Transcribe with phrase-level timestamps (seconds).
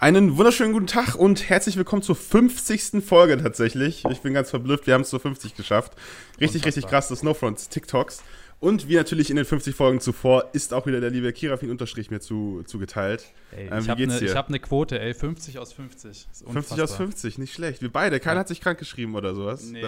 [0.00, 3.04] Einen wunderschönen guten Tag und herzlich willkommen zur 50.
[3.04, 4.02] Folge tatsächlich.
[4.08, 5.92] Ich bin ganz verblüfft, wir haben es zur 50 geschafft.
[6.40, 8.22] Richtig, richtig krass, das Snowfronts TikToks.
[8.60, 12.10] Und wie natürlich in den 50 Folgen zuvor ist auch wieder der liebe Kirafin Unterstrich
[12.10, 13.26] mir zu, zugeteilt.
[13.54, 16.28] Ey, ähm, ich habe eine hab ne Quote, ey, 50 aus 50.
[16.50, 17.82] 50 aus 50, nicht schlecht.
[17.82, 18.40] Wir beide, keiner ja.
[18.40, 19.66] hat sich krank geschrieben oder sowas.
[19.66, 19.82] Nee.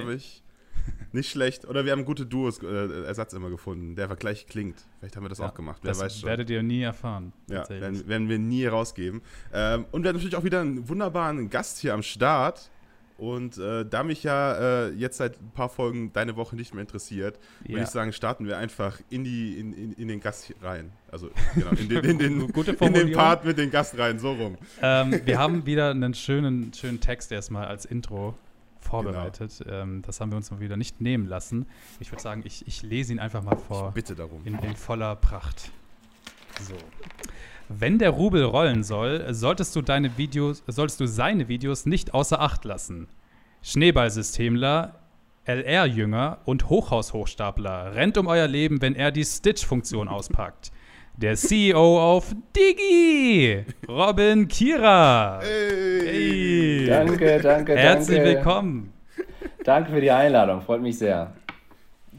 [1.13, 1.67] Nicht schlecht.
[1.67, 4.83] Oder wir haben gute Duos, äh, Ersatz immer gefunden, der gleich klingt.
[4.99, 5.81] Vielleicht haben wir das ja, auch gemacht.
[5.83, 6.29] Wer das weiß schon.
[6.29, 7.33] werdet ihr nie erfahren.
[7.51, 9.21] Ja, werden, werden wir nie rausgeben.
[9.53, 12.71] Ähm, und wir haben natürlich auch wieder einen wunderbaren Gast hier am Start.
[13.19, 16.81] Und äh, da mich ja äh, jetzt seit ein paar Folgen deine Woche nicht mehr
[16.81, 17.71] interessiert, ja.
[17.71, 20.91] würde ich sagen, starten wir einfach in, die, in, in, in den Gast rein.
[21.11, 22.41] Also genau, in den, in, den,
[22.81, 24.57] in den Part mit den Gast rein, so rum.
[24.81, 28.35] Ähm, wir haben wieder einen schönen, schönen Text erstmal als Intro
[28.93, 29.63] vorbereitet.
[29.65, 29.83] Genau.
[29.83, 31.67] Ähm, das haben wir uns mal wieder nicht nehmen lassen.
[32.01, 33.89] Ich würde sagen, ich, ich lese ihn einfach mal vor.
[33.89, 34.43] Ich bitte darum.
[34.45, 35.71] In, in voller Pracht.
[36.61, 36.75] So.
[37.69, 42.41] Wenn der Rubel rollen soll, solltest du deine Videos, solltest du seine Videos nicht außer
[42.41, 43.09] Acht lassen.
[43.63, 44.95] Schneeballsystemler,
[45.45, 50.71] LR-Jünger und Hochhaus-Hochstapler rennt um euer Leben, wenn er die Stitch-Funktion auspackt
[51.17, 55.41] der CEO auf Digi, Robin Kira.
[55.43, 56.01] Hey.
[56.05, 56.87] hey.
[56.87, 58.35] Danke, danke, Herzlich danke.
[58.37, 58.93] willkommen.
[59.65, 61.33] Danke für die Einladung, freut mich sehr.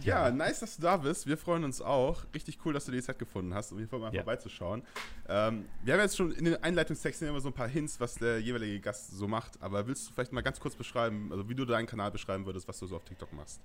[0.02, 1.28] Ja, nice, dass du da bist.
[1.28, 2.24] Wir freuen uns auch.
[2.34, 4.22] Richtig cool, dass du die Zeit gefunden hast, um hier mal ja.
[4.22, 4.84] vorbeizuschauen.
[5.30, 8.40] Ähm, wir haben jetzt schon in den Einleitungstexten immer so ein paar Hints, was der
[8.40, 9.62] jeweilige Gast so macht.
[9.62, 12.68] Aber willst du vielleicht mal ganz kurz beschreiben, also wie du deinen Kanal beschreiben würdest,
[12.68, 13.62] was du so auf TikTok machst?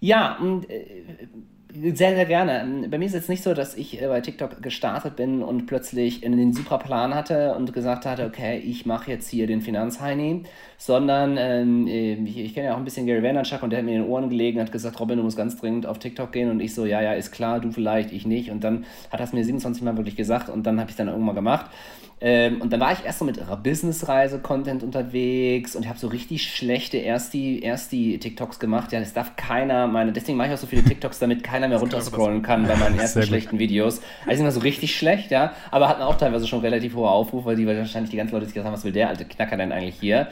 [0.00, 0.84] Ja, und, äh,
[1.94, 2.86] sehr, sehr gerne.
[2.90, 5.66] Bei mir ist es jetzt nicht so, dass ich äh, bei TikTok gestartet bin und
[5.66, 10.44] plötzlich den super Plan hatte und gesagt hatte, okay, ich mache jetzt hier den Finanzheini,
[10.78, 13.86] sondern ähm, äh, ich, ich kenne ja auch ein bisschen Gary Vaynerchuk und der hat
[13.86, 16.50] mir in den Ohren gelegen hat gesagt, Robin, du musst ganz dringend auf TikTok gehen.
[16.50, 18.50] Und ich so, ja, ja, ist klar, du vielleicht, ich nicht.
[18.50, 20.96] Und dann hat er es mir 27 Mal wirklich gesagt und dann habe ich es
[20.96, 21.66] dann irgendwann gemacht
[22.18, 26.54] ähm, und dann war ich erst so mit Business-Reise-Content unterwegs und ich habe so richtig
[26.54, 28.90] schlechte erst die, erst die TikToks gemacht.
[28.92, 31.78] Ja, das darf keiner meine, deswegen mache ich auch so viele TikToks, damit keiner mehr
[31.78, 34.00] runterscrollen kann bei meinen ersten schlechten Videos.
[34.26, 37.56] Also immer so richtig schlecht, ja, aber hatten auch teilweise schon relativ hohe Aufrufe, weil
[37.56, 39.96] die wahrscheinlich die ganzen Leute sich gesagt haben, was will der alte Knacker denn eigentlich
[40.00, 40.28] hier?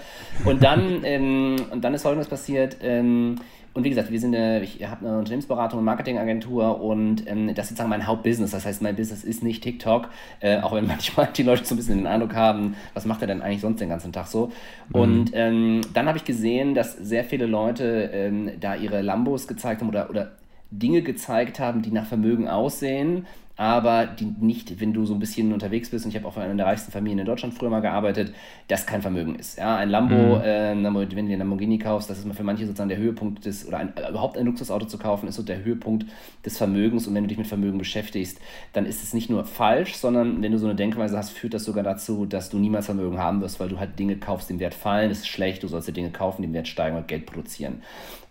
[0.46, 3.36] Und dann, ähm, und dann ist folgendes passiert, ähm,
[3.74, 7.64] und wie gesagt, wir sind eine, ich habe eine Unternehmensberatung und Marketingagentur und ähm, das
[7.64, 8.52] ist sozusagen mein Hauptbusiness.
[8.52, 10.08] Das heißt, mein Business ist nicht TikTok,
[10.38, 13.26] äh, auch wenn manchmal die Leute so ein bisschen den Eindruck haben, was macht er
[13.26, 14.52] denn eigentlich sonst den ganzen Tag so?
[14.90, 15.00] Mhm.
[15.00, 19.80] Und ähm, dann habe ich gesehen, dass sehr viele Leute ähm, da ihre Lambos gezeigt
[19.80, 20.30] haben oder, oder
[20.70, 25.52] Dinge gezeigt haben, die nach Vermögen aussehen, aber die nicht, wenn du so ein bisschen
[25.52, 27.80] unterwegs bist, und ich habe auch in einer der reichsten Familien in Deutschland früher mal
[27.80, 28.34] gearbeitet,
[28.66, 29.58] das kein Vermögen ist.
[29.58, 30.42] Ja, ein Lambo, mhm.
[30.42, 33.44] äh, wenn du dir einen Lamborghini kaufst, das ist mal für manche sozusagen der Höhepunkt
[33.44, 36.06] des, oder ein, überhaupt ein Luxusauto zu kaufen, ist so der Höhepunkt
[36.44, 37.06] des Vermögens.
[37.06, 38.40] Und wenn du dich mit Vermögen beschäftigst,
[38.72, 41.64] dann ist es nicht nur falsch, sondern wenn du so eine Denkweise hast, führt das
[41.64, 44.60] sogar dazu, dass du niemals Vermögen haben wirst, weil du halt Dinge kaufst, die im
[44.60, 45.10] Wert fallen.
[45.10, 47.82] Das ist schlecht, du sollst dir Dinge kaufen, die im Wert steigen und Geld produzieren.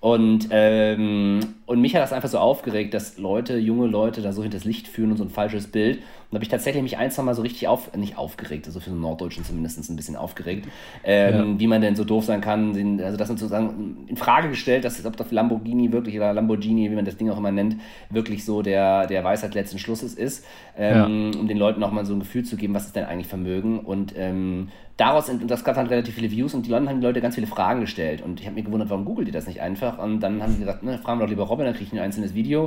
[0.03, 4.41] Und, ähm, und mich hat das einfach so aufgeregt, dass Leute, junge Leute da so
[4.41, 5.99] hinter das Licht führen und so ein falsches Bild.
[6.29, 8.89] Und habe ich tatsächlich mich ein, zwei Mal so richtig auf, nicht aufgeregt, also für
[8.89, 10.67] den Norddeutschen zumindest ein bisschen aufgeregt,
[11.03, 11.59] ähm, ja.
[11.59, 15.15] wie man denn so doof sein kann, also das sozusagen in Frage gestellt, dass ob
[15.15, 17.75] das Lamborghini wirklich oder Lamborghini, wie man das Ding auch immer nennt,
[18.09, 20.43] wirklich so der, der Weisheit letzten Schlusses ist,
[20.75, 21.39] ähm, ja.
[21.39, 23.79] um den Leuten auch mal so ein Gefühl zu geben, was ist denn eigentlich Vermögen
[23.81, 27.05] und ähm, daraus, und das gab dann relativ viele Views und die Leute haben die
[27.05, 28.21] Leute ganz viele Fragen gestellt.
[28.21, 29.97] Und ich habe mich gewundert, warum googelt ihr das nicht einfach?
[29.97, 32.03] Und dann haben sie gesagt, ne, fragen wir doch lieber Robin, dann kriege ich ein
[32.03, 32.65] einzelnes Video.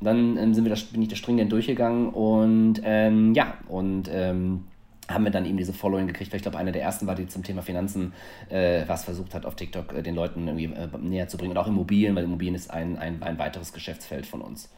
[0.00, 4.10] Und dann ähm, sind wir das, bin ich das stringent durchgegangen und ähm, ja, und
[4.12, 4.64] ähm,
[5.08, 7.26] haben wir dann eben diese Following gekriegt, weil ich glaube, einer der ersten war, die
[7.26, 8.12] zum Thema Finanzen
[8.50, 11.52] äh, was versucht hat, auf TikTok äh, den Leuten irgendwie äh, näher zu bringen.
[11.52, 14.70] Und auch Immobilien, weil Immobilien ist ein, ein, ein weiteres Geschäftsfeld von uns.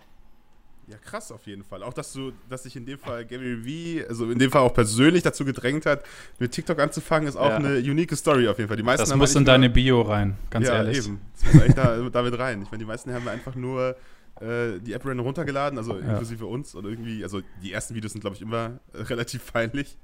[0.90, 1.82] Ja, krass auf jeden Fall.
[1.82, 4.74] Auch, dass du, dass sich in dem Fall Gary V, also in dem Fall auch
[4.74, 6.04] persönlich dazu gedrängt hat,
[6.38, 7.56] mit TikTok anzufangen, ist auch ja.
[7.56, 8.76] eine unique Story auf jeden Fall.
[8.76, 10.98] Die meisten das muss in deine Bio rein, ganz ja, ehrlich.
[10.98, 11.20] eben.
[11.34, 12.62] Das muss eigentlich da, damit rein.
[12.62, 13.94] Ich meine, die meisten haben einfach nur
[14.40, 16.12] äh, die App random runtergeladen, also ja.
[16.12, 19.98] inklusive uns und irgendwie, also die ersten Videos sind, glaube ich, immer äh, relativ peinlich.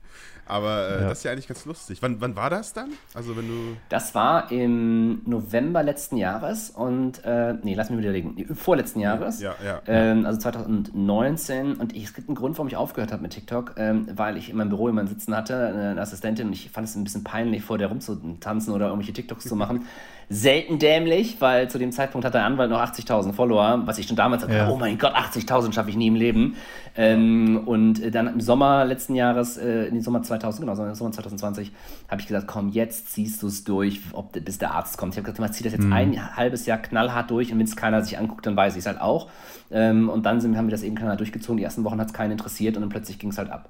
[0.47, 1.09] Aber äh, ja.
[1.09, 2.01] das ist ja eigentlich ganz lustig.
[2.03, 2.91] Wann, wann war das dann?
[3.15, 3.77] Also wenn du.
[3.89, 8.55] Das war im November letzten Jahres und äh, nee, lass mich überlegen.
[8.55, 9.41] Vorletzten Jahres.
[9.41, 9.83] Ja, ja.
[9.87, 11.75] Ähm, also 2019.
[11.75, 14.51] Und ich, es gibt einen Grund, warum ich aufgehört habe mit TikTok, ähm, weil ich
[14.51, 17.63] in meinem Büro jemanden sitzen hatte, eine Assistentin, und ich fand es ein bisschen peinlich,
[17.63, 19.87] vor der rumzutanzen oder irgendwelche TikToks zu machen.
[20.29, 24.17] Selten dämlich, weil zu dem Zeitpunkt hat der Anwalt noch 80.000 Follower, was ich schon
[24.17, 24.55] damals hatte.
[24.55, 24.69] Ja.
[24.69, 26.57] Oh mein Gott, 80.000 schaffe ich nie im Leben.
[26.97, 31.13] Ähm, und dann im Sommer letzten Jahres, äh, in den Sommer 2000, genau, im Sommer
[31.13, 31.71] 2020,
[32.09, 35.15] habe ich gesagt, komm, jetzt ziehst du es durch, ob, bis der Arzt kommt.
[35.15, 35.93] Ich habe gesagt, man zieht das jetzt mhm.
[35.93, 38.87] ein halbes Jahr knallhart durch und wenn es keiner sich anguckt, dann weiß ich es
[38.87, 39.29] halt auch.
[39.71, 41.59] Ähm, und dann sind, haben wir das eben knallhart durchgezogen.
[41.59, 43.69] Die ersten Wochen hat es keinen interessiert und dann plötzlich ging es halt ab.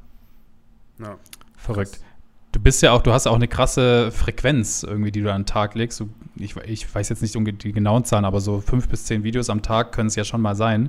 [0.99, 1.17] Ja.
[1.57, 2.01] Verrückt.
[2.57, 5.47] Du bist ja auch, du hast auch eine krasse Frequenz irgendwie, die du an den
[5.47, 6.03] Tag legst.
[6.39, 9.61] Ich, ich weiß jetzt nicht die genauen Zahlen, aber so fünf bis zehn Videos am
[9.61, 10.89] Tag können es ja schon mal sein.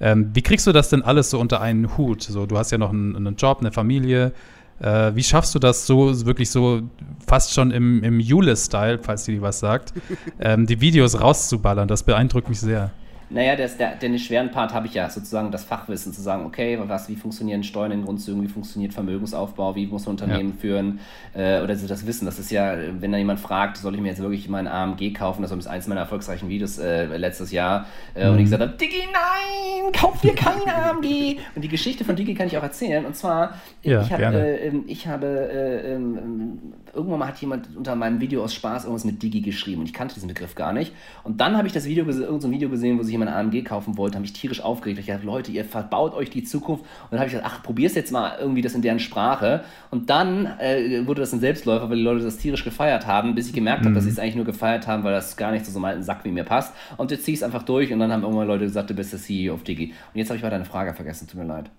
[0.00, 2.24] Ähm, wie kriegst du das denn alles so unter einen Hut?
[2.24, 4.32] So, du hast ja noch einen, einen Job, eine Familie.
[4.80, 6.82] Äh, wie schaffst du das so wirklich so
[7.24, 9.94] fast schon im, im Jule-Style, falls dir was sagt,
[10.40, 11.86] ähm, die Videos rauszuballern?
[11.86, 12.90] Das beeindruckt mich sehr.
[13.28, 16.78] Naja, das, der, den schweren Part habe ich ja sozusagen das Fachwissen zu sagen, okay,
[16.86, 20.60] was, wie funktionieren Steuern in Grundzügen, wie funktioniert Vermögensaufbau, wie muss man Unternehmen ja.
[20.60, 21.00] führen
[21.34, 22.24] äh, oder so das Wissen.
[22.24, 25.42] Das ist ja, wenn da jemand fragt, soll ich mir jetzt wirklich meinen AMG kaufen,
[25.42, 28.32] das war eins meiner erfolgreichen Videos äh, letztes Jahr äh, mhm.
[28.32, 31.38] und ich gesagt habe, Digi, nein, kauf dir keinen AMG.
[31.56, 34.68] Und die Geschichte von Digi kann ich auch erzählen und zwar, ja, ich, hab, äh,
[34.68, 39.04] ähm, ich habe äh, ähm, irgendwann mal hat jemand unter meinem Video aus Spaß irgendwas
[39.04, 40.92] mit Digi geschrieben und ich kannte diesen Begriff gar nicht.
[41.22, 43.96] Und dann habe ich das Video, irgendein so Video gesehen, wo sich jemand AMG kaufen
[43.96, 44.98] wollte, habe mich tierisch aufgeregt.
[44.98, 46.82] Ich dachte, Leute, ihr verbaut euch die Zukunft.
[46.82, 49.64] Und dann habe ich gesagt, ach, probier's jetzt mal irgendwie das in deren Sprache.
[49.90, 53.48] Und dann äh, wurde das ein Selbstläufer, weil die Leute das tierisch gefeiert haben, bis
[53.48, 53.86] ich gemerkt mhm.
[53.86, 55.84] habe, dass sie es eigentlich nur gefeiert haben, weil das gar nicht zu so einem
[55.84, 56.74] alten Sack wie mir passt.
[56.96, 59.12] Und jetzt ziehe ich es einfach durch und dann haben irgendwann Leute gesagt, du bist
[59.12, 59.92] der CEO auf Digi.
[60.12, 61.70] Und jetzt habe ich mal deine Frage vergessen, tut mir leid.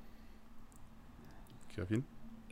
[1.75, 2.03] Kevin?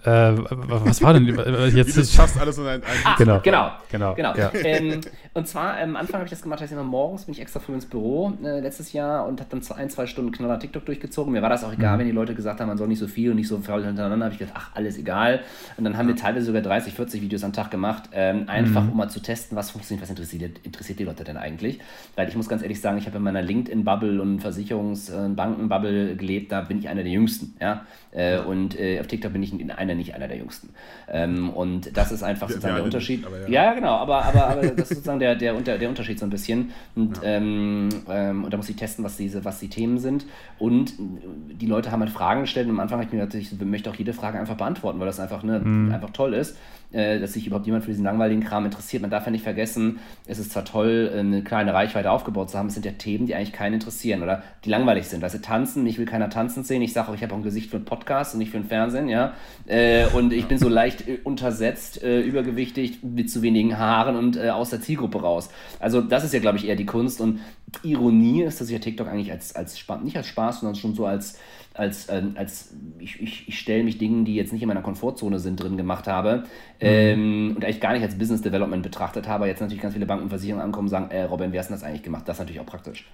[0.06, 1.98] Äh, was war denn jetzt?
[1.98, 3.40] Wie du schaffst alles in ein, ein ah, genau.
[3.42, 4.36] genau, genau, genau.
[4.36, 4.52] Ja.
[4.54, 5.02] Ähm,
[5.34, 7.60] und zwar ähm, am Anfang habe ich das gemacht, heißt immer morgens bin ich extra
[7.60, 11.34] früh ins Büro äh, letztes Jahr und habe dann ein, zwei Stunden knaller TikTok durchgezogen.
[11.34, 12.00] Mir war das auch egal, mhm.
[12.02, 14.26] wenn die Leute gesagt haben, man soll nicht so viel und nicht so faul hintereinander.
[14.26, 15.42] Habe ich gedacht, ach alles egal.
[15.78, 18.92] Und dann haben wir teilweise sogar 30, 40 Videos am Tag gemacht, ähm, einfach mhm.
[18.92, 21.80] um mal zu testen, was funktioniert, was interessiert, interessiert die Leute denn eigentlich.
[22.16, 25.36] Weil ich muss ganz ehrlich sagen, ich habe in meiner LinkedIn-Bubble und Versicherungs- und äh,
[25.36, 26.52] Banken-Bubble gelebt.
[26.52, 27.86] Da bin ich einer der Jüngsten, ja.
[28.12, 30.70] Äh, und äh, auf TikTok bin ich einer nicht einer der Jüngsten.
[31.08, 33.26] Ähm, und das ist einfach sozusagen ja, der Unterschied.
[33.26, 33.50] Aber ja.
[33.50, 33.74] ja.
[33.74, 36.72] genau, aber, aber, aber das ist sozusagen der, der, der Unterschied so ein bisschen.
[36.96, 37.24] Und, ja.
[37.24, 40.26] ähm, ähm, und da muss ich testen, was, diese, was die Themen sind.
[40.60, 43.60] Und die Leute haben halt Fragen gestellt und am Anfang habe ich mir gedacht, ich
[43.60, 45.92] möchte auch jede Frage einfach beantworten, weil das einfach, ne, mhm.
[45.92, 46.56] einfach toll ist
[46.92, 49.02] äh, dass sich überhaupt jemand für diesen langweiligen Kram interessiert.
[49.02, 52.68] Man darf ja nicht vergessen, es ist zwar toll, eine kleine Reichweite aufgebaut zu haben,
[52.68, 55.22] es sind ja Themen, die eigentlich keinen interessieren oder die langweilig sind.
[55.22, 56.82] Weißt du, tanzen, mich will keiner tanzen sehen.
[56.82, 58.68] Ich sage auch, ich habe auch ein Gesicht für einen Podcast und nicht für einen
[58.68, 59.34] Fernsehen, ja.
[59.68, 64.38] Äh, und ich bin so leicht äh, untersetzt, äh, übergewichtig, mit zu wenigen Haaren und
[64.38, 65.50] äh, aus der Zielgruppe raus.
[65.80, 67.22] Also, das ist ja, glaube ich, eher die Kunst.
[67.22, 67.40] Und
[67.84, 71.06] Ironie ist, dass ich ja TikTok eigentlich als, als nicht als Spaß, sondern schon so
[71.06, 71.38] als
[71.78, 75.40] als, äh, als ich, ich, ich stelle mich Dingen, die jetzt nicht in meiner Komfortzone
[75.40, 76.44] sind, drin gemacht habe mhm.
[76.80, 80.24] ähm, und eigentlich gar nicht als Business Development betrachtet habe, jetzt natürlich ganz viele Banken
[80.24, 82.24] und Versicherungen ankommen und sagen, äh, Robin, wie hast du das eigentlich gemacht?
[82.28, 83.06] Das ist natürlich auch praktisch.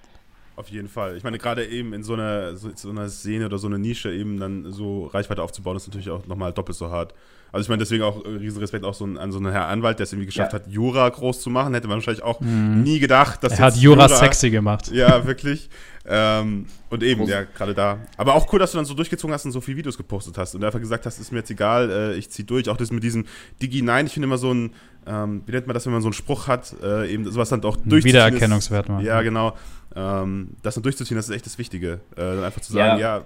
[0.54, 1.16] Auf jeden Fall.
[1.16, 4.12] Ich meine, gerade eben in so einer, so, so einer Szene oder so einer Nische
[4.12, 7.14] eben dann so Reichweite aufzubauen, ist natürlich auch nochmal doppelt so hart.
[7.52, 9.98] Also ich meine, deswegen auch äh, riesen Respekt auch so an so einen Herr Anwalt,
[9.98, 10.58] der es irgendwie geschafft ja.
[10.58, 11.74] hat, Jura groß zu machen.
[11.74, 12.82] Hätte man wahrscheinlich auch mhm.
[12.82, 14.90] nie gedacht, dass er hat Jura, Jura sexy gemacht.
[14.90, 15.68] Ja, wirklich.
[16.04, 17.98] ähm, und eben, ja, gerade da.
[18.16, 20.54] Aber auch cool, dass du dann so durchgezogen hast und so viele Videos gepostet hast
[20.54, 22.68] und einfach gesagt hast, ist mir jetzt egal, äh, ich zieh durch.
[22.68, 23.26] Auch das mit diesem
[23.60, 24.72] Digi 9, ich finde immer so ein,
[25.06, 27.62] ähm, wie nennt man das, wenn man so einen Spruch hat, äh, eben sowas dann
[27.64, 28.04] auch durchzuziehen.
[28.04, 29.04] Wiedererkennungswert mal.
[29.04, 29.56] Ja, genau.
[29.94, 32.00] Ähm, das dann durchzuziehen, das ist echt das Wichtige.
[32.16, 33.24] Äh, dann einfach zu sagen, ja, ja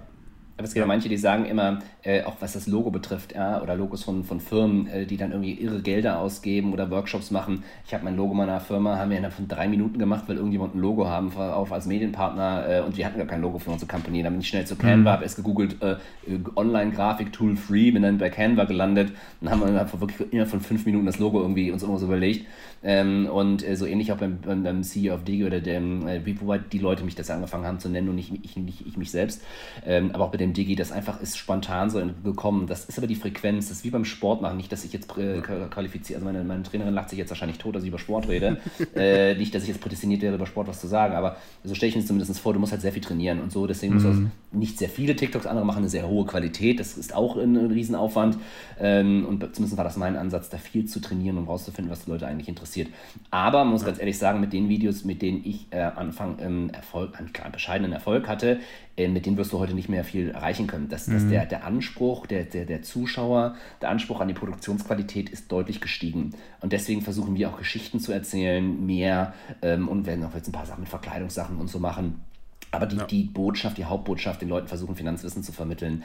[0.56, 3.60] aber es gibt ja manche, die sagen immer, äh, auch was das Logo betrifft, ja,
[3.60, 7.64] oder Logos von, von Firmen, äh, die dann irgendwie irre Gelder ausgeben oder Workshops machen.
[7.86, 10.74] Ich habe mein Logo meiner Firma, haben wir innerhalb von drei Minuten gemacht, weil irgendjemand
[10.74, 13.90] ein Logo haben auf als Medienpartner äh, und wir hatten gar kein Logo für unsere
[13.90, 14.22] Company.
[14.22, 15.08] Dann bin ich schnell zu Canva, mhm.
[15.08, 15.96] habe erst gegoogelt, äh,
[16.56, 19.12] Online-Grafik-Tool free, bin dann bei Canva gelandet
[19.42, 22.46] und haben wir wirklich innerhalb von fünf Minuten das Logo irgendwie uns irgendwas überlegt.
[22.82, 26.24] Ähm, und äh, so ähnlich auch beim, beim, beim CEO of Digi oder dem, äh,
[26.24, 28.96] wie, wobei die Leute mich das angefangen haben zu nennen und nicht ich, nicht, ich
[28.96, 29.42] mich selbst.
[29.84, 32.66] Ähm, aber auch bei dem Digi, das einfach ist spontan so gekommen.
[32.66, 34.56] Das ist aber die Frequenz, das ist wie beim Sport machen.
[34.56, 37.74] Nicht, dass ich jetzt äh, qualifiziere, also meine, meine Trainerin lacht sich jetzt wahrscheinlich tot,
[37.74, 38.58] dass ich über Sport rede.
[38.94, 41.90] äh, nicht, dass ich jetzt prädestiniert wäre, über Sport was zu sagen, aber so stelle
[41.90, 43.66] ich mir zumindest vor, du musst halt sehr viel trainieren und so.
[43.66, 44.02] Deswegen mhm.
[44.02, 46.80] muss du nicht sehr viele TikToks, andere machen eine sehr hohe Qualität.
[46.80, 48.38] Das ist auch ein, ein Riesenaufwand.
[48.80, 52.10] Ähm, und zumindest war das mein Ansatz, da viel zu trainieren, um rauszufinden, was die
[52.10, 52.88] Leute eigentlich interessiert.
[53.30, 56.70] Aber man muss ganz ehrlich sagen, mit den Videos, mit denen ich äh, Anfang ähm,
[56.70, 58.60] Erfolg, einen kleinen bescheidenen Erfolg hatte,
[58.96, 60.88] mit denen wirst du heute nicht mehr viel erreichen können.
[60.88, 61.30] Das, mhm.
[61.30, 66.32] der, der Anspruch der, der, der Zuschauer, der Anspruch an die Produktionsqualität ist deutlich gestiegen.
[66.60, 70.52] Und deswegen versuchen wir auch Geschichten zu erzählen, mehr ähm, und werden auch jetzt ein
[70.52, 72.25] paar Sachen mit Verkleidungssachen und so machen
[72.76, 73.04] aber die, ja.
[73.04, 76.04] die Botschaft, die Hauptbotschaft, den Leuten versuchen, Finanzwissen zu vermitteln,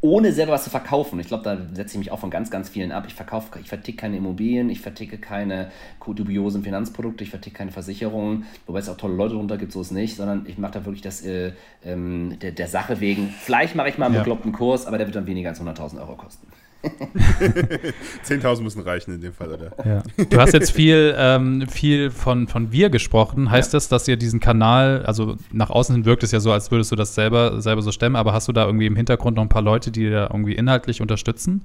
[0.00, 1.20] ohne selber was zu verkaufen.
[1.20, 3.04] Ich glaube, da setze ich mich auch von ganz, ganz vielen ab.
[3.06, 5.70] Ich verkaufe, ich verticke keine Immobilien, ich verticke keine
[6.06, 9.90] dubiosen Finanzprodukte, ich verticke keine Versicherungen, wobei es auch tolle Leute drunter gibt, so ist
[9.90, 11.52] nicht, sondern ich mache da wirklich das äh,
[11.84, 13.28] ähm, der, der, Sache wegen.
[13.28, 14.20] Vielleicht mache ich mal einen ja.
[14.20, 16.46] bekloppten Kurs, aber der wird dann weniger als 100.000 Euro kosten.
[18.26, 19.72] 10.000 müssen reichen in dem Fall, oder?
[19.84, 20.02] Ja.
[20.24, 23.50] Du hast jetzt viel, ähm, viel von, von wir gesprochen.
[23.50, 23.76] Heißt ja.
[23.76, 26.90] das, dass ihr diesen Kanal, also nach außen hin wirkt es ja so, als würdest
[26.90, 29.48] du das selber, selber so stemmen, aber hast du da irgendwie im Hintergrund noch ein
[29.48, 31.62] paar Leute, die da irgendwie inhaltlich unterstützen?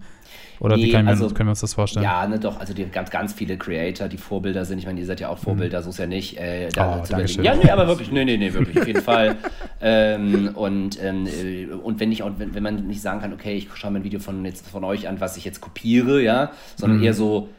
[0.60, 2.04] Oder nee, wie können wir, also, können wir, uns das vorstellen?
[2.04, 4.80] Ja, ne, doch, also die ganz, ganz viele Creator, die Vorbilder sind.
[4.80, 5.84] Ich meine, ihr seid ja auch Vorbilder, mhm.
[5.84, 6.38] so ist ja nicht.
[6.38, 9.36] Äh, da oh, ja, nee, aber wirklich, nee, nee, nee, wirklich, auf jeden Fall.
[9.80, 13.56] Ähm, und, ähm, äh, und wenn ich auch, wenn, wenn man nicht sagen kann, okay,
[13.56, 16.52] ich schaue mir ein Video von, jetzt, von euch an, was ich jetzt kopiere, ja,
[16.76, 17.04] sondern mhm.
[17.04, 17.50] eher so,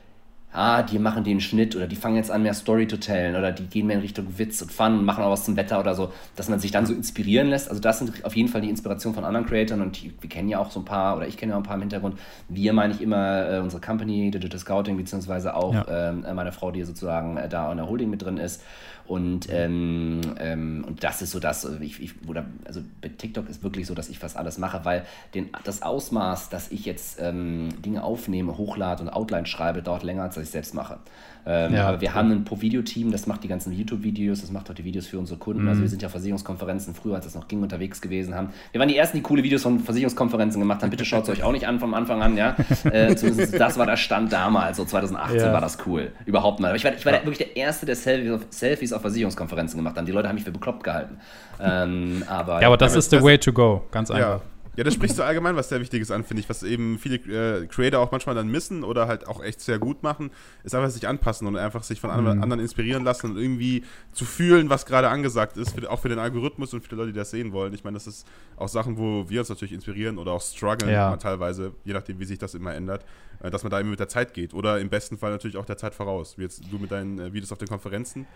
[0.59, 3.53] ah, die machen den Schnitt oder die fangen jetzt an, mehr Story zu tellen oder
[3.53, 5.95] die gehen mehr in Richtung Witz und Fun und machen auch was zum Wetter oder
[5.95, 7.69] so, dass man sich dann so inspirieren lässt.
[7.69, 10.49] Also das sind auf jeden Fall die Inspiration von anderen Creatoren und die, wir kennen
[10.49, 12.19] ja auch so ein paar oder ich kenne ja auch ein paar im Hintergrund.
[12.49, 16.11] Wir meine ich immer äh, unsere Company, Digital Scouting, beziehungsweise auch ja.
[16.11, 18.63] äh, meine Frau, die sozusagen äh, da in der Holding mit drin ist.
[19.09, 23.49] Und, ähm, ähm, und das ist so das, äh, ich, ich, oder, also bei TikTok
[23.49, 27.19] ist wirklich so, dass ich fast alles mache, weil den, das Ausmaß, dass ich jetzt
[27.19, 30.99] ähm, Dinge aufnehme, hochlade und Outline schreibe, dauert länger, als ich selbst mache.
[31.47, 34.75] Ähm, ja, aber wir haben ein Pro-Video-Team, das macht die ganzen YouTube-Videos, das macht auch
[34.75, 35.63] die Videos für unsere Kunden.
[35.63, 35.69] Mhm.
[35.69, 38.51] Also wir sind ja Versicherungskonferenzen früher, als das noch ging, unterwegs gewesen haben.
[38.73, 40.91] Wir waren die ersten, die coole Videos von Versicherungskonferenzen gemacht haben.
[40.91, 42.55] Bitte schaut es euch auch nicht an vom Anfang an, ja.
[42.85, 45.53] Äh, zumindest das war der Stand damals, so 2018 ja.
[45.53, 46.13] war das cool.
[46.27, 46.69] Überhaupt mal.
[46.69, 47.21] Aber ich war, ich war ja.
[47.21, 50.07] wirklich der Erste, der Selfies auf, Selfies auf Versicherungskonferenzen gemacht hat.
[50.07, 51.19] Die Leute haben mich für bekloppt gehalten.
[51.61, 54.43] Ähm, aber, ja, aber das ist the way to go, ganz einfach.
[54.79, 57.67] Ja, das sprichst du allgemein was sehr Wichtiges an, finde ich, was eben viele äh,
[57.67, 60.31] Creator auch manchmal dann missen oder halt auch echt sehr gut machen,
[60.63, 62.41] ist einfach sich anpassen und einfach sich von mhm.
[62.41, 63.83] anderen inspirieren lassen und irgendwie
[64.13, 67.13] zu fühlen, was gerade angesagt ist, für, auch für den Algorithmus und für die Leute,
[67.13, 67.75] die das sehen wollen.
[67.75, 71.17] Ich meine, das ist auch Sachen, wo wir uns natürlich inspirieren oder auch strugglen ja.
[71.17, 73.05] teilweise, je nachdem, wie sich das immer ändert,
[73.41, 75.67] äh, dass man da immer mit der Zeit geht oder im besten Fall natürlich auch
[75.67, 78.29] der Zeit voraus, wie jetzt du mit deinen äh, Videos auf den Konferenzen.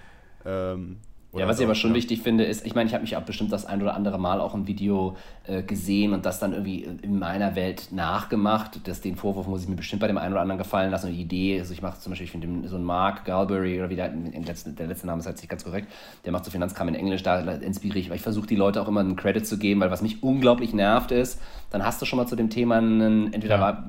[0.44, 0.96] Ähm,
[1.34, 1.96] ja, was ich aber schon ja.
[1.96, 4.38] wichtig finde, ist, ich meine, ich habe mich auch bestimmt das ein oder andere Mal
[4.38, 8.86] auch ein Video äh, gesehen und das dann irgendwie in meiner Welt nachgemacht.
[8.86, 11.06] Das, den Vorwurf muss ich mir bestimmt bei dem einen oder anderen gefallen lassen.
[11.06, 13.88] Und die Idee, also ich mache zum Beispiel, ich finde so einen Mark Galbury oder
[13.88, 14.12] wie der,
[14.44, 15.88] letzten, der letzte Name ist halt nicht ganz korrekt,
[16.26, 18.88] der macht so Finanzkram in Englisch, da inspiriere ich, weil ich versuche die Leute auch
[18.88, 22.18] immer einen Credit zu geben, weil was mich unglaublich nervt ist, dann hast du schon
[22.18, 23.60] mal zu dem Thema einen, entweder ja.
[23.60, 23.86] war,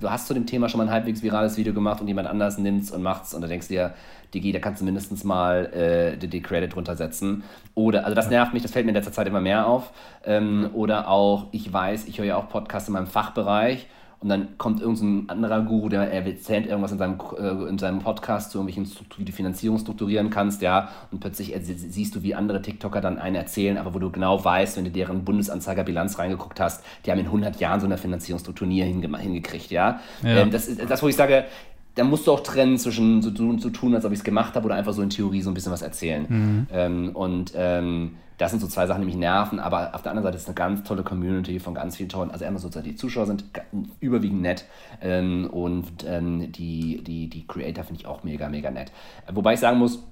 [0.00, 2.58] du hast zu dem Thema schon mal ein halbwegs virales Video gemacht und jemand anders
[2.58, 3.94] nimmt es und macht es und da denkst du dir,
[4.34, 7.44] Digi, da kannst du mindestens mal äh, die, die Credit drunter setzen.
[7.74, 9.92] Oder, also das nervt mich, das fällt mir in letzter Zeit immer mehr auf.
[10.24, 13.86] Ähm, oder auch, ich weiß, ich höre ja auch Podcasts in meinem Fachbereich
[14.24, 18.52] und dann kommt irgendein anderer Guru, der erzählt irgendwas in seinem, äh, in seinem Podcast
[18.52, 23.02] zu irgendwelchen wie du Finanzierung strukturieren kannst, ja, und plötzlich siehst du, wie andere TikToker
[23.02, 27.10] dann einen erzählen, aber wo du genau weißt, wenn du deren Bundesanzeigerbilanz reingeguckt hast, die
[27.10, 30.00] haben in 100 Jahren so eine Finanzierungsstruktur nie hingekriegt, ja.
[30.22, 30.28] ja.
[30.38, 31.44] Ähm, das ist das, wo ich sage,
[31.94, 34.66] da musst du auch trennen zwischen so, so, tun, als ob ich es gemacht habe
[34.66, 36.26] oder einfach so in Theorie so ein bisschen was erzählen.
[36.28, 36.66] Mhm.
[36.72, 40.24] Ähm, und ähm, das sind so zwei Sachen, die mich nerven, aber auf der anderen
[40.24, 42.96] Seite ist es eine ganz tolle Community von ganz vielen tollen, also einmal sozusagen die
[42.96, 43.44] Zuschauer sind
[44.00, 44.64] überwiegend nett
[45.00, 48.90] ähm, und ähm, die, die, die Creator finde ich auch mega, mega nett.
[49.32, 50.02] Wobei ich sagen muss,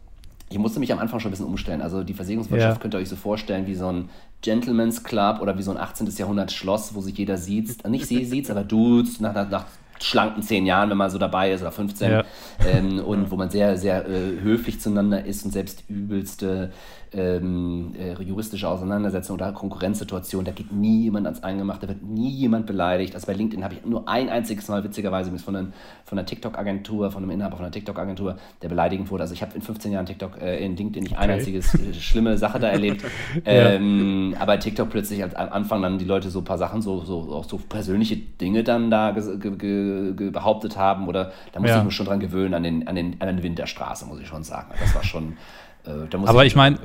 [0.50, 1.80] ich musste mich am Anfang schon ein bisschen umstellen.
[1.80, 2.80] Also die Versicherungswirtschaft ja.
[2.80, 4.10] könnt ihr euch so vorstellen wie so ein
[4.42, 6.08] Gentleman's Club oder wie so ein 18.
[6.16, 9.64] Jahrhundert Schloss, wo sich jeder sieht, nicht sie sieht, aber duzt nach, nach, nach
[10.02, 12.10] schlanken zehn Jahren, wenn man so dabei ist, oder 15.
[12.10, 12.24] Ja.
[12.66, 16.72] Ähm, und wo man sehr, sehr äh, höflich zueinander ist und selbst übelste
[17.14, 22.30] ähm, äh, juristische Auseinandersetzung oder Konkurrenzsituation, da geht nie jemand ans Eingemachte, da wird nie
[22.30, 23.14] jemand beleidigt.
[23.14, 25.72] Also bei LinkedIn habe ich nur ein einziges Mal, witzigerweise, von, einem,
[26.04, 29.22] von einer TikTok-Agentur, von einem Inhaber von einer TikTok-Agentur, der beleidigend wurde.
[29.24, 31.22] Also ich habe in 15 Jahren TikTok, äh, in LinkedIn nicht okay.
[31.22, 33.04] ein einziges äh, schlimme Sache da erlebt.
[33.44, 37.32] ähm, aber TikTok plötzlich am Anfang dann die Leute so ein paar Sachen, so, so
[37.32, 41.78] auch so persönliche Dinge dann da behauptet haben oder da muss ja.
[41.78, 44.44] ich mich schon dran gewöhnen an den, an den, an den Winterstraße, muss ich schon
[44.44, 44.72] sagen.
[44.80, 45.36] Das war schon
[45.84, 46.78] Aber ich, ich meine,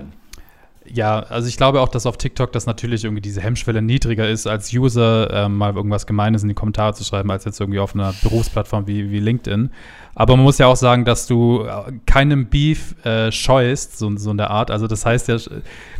[0.89, 4.48] ja, also ich glaube auch, dass auf TikTok das natürlich irgendwie diese Hemmschwelle niedriger ist,
[4.48, 7.94] als User äh, mal irgendwas Gemeines in die Kommentare zu schreiben, als jetzt irgendwie auf
[7.94, 9.72] einer Berufsplattform wie, wie LinkedIn.
[10.19, 14.31] Aber man muss ja auch sagen, dass du äh, keinem Beef äh, scheust, so, so
[14.31, 14.71] in der Art.
[14.71, 15.38] Also das heißt ja,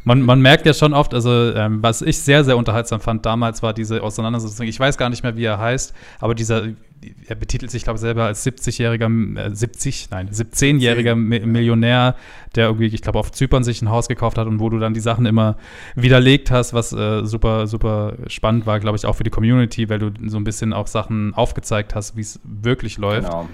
[0.06, 3.62] man, man merkt ja schon oft, also ähm, was ich sehr, sehr unterhaltsam fand damals,
[3.62, 4.66] war diese Auseinandersetzung.
[4.66, 6.64] Ich weiß gar nicht mehr, wie er heißt, aber dieser,
[7.28, 12.16] er betitelt sich, glaube ich, selber als 70-jähriger, äh, 70, nein, 17-jähriger Millionär,
[12.56, 14.96] der irgendwie, ich glaube, auf Zypern sich ein Haus gekauft hat und wo du dann
[14.96, 15.58] die Sachen immer
[15.94, 20.00] widerlegt hast, was äh, super, super spannend war, glaube ich, auch für die Community, weil
[20.00, 23.28] du so ein bisschen auch Sachen aufgezeigt hast, wie es wirklich läuft.
[23.28, 23.48] Genau.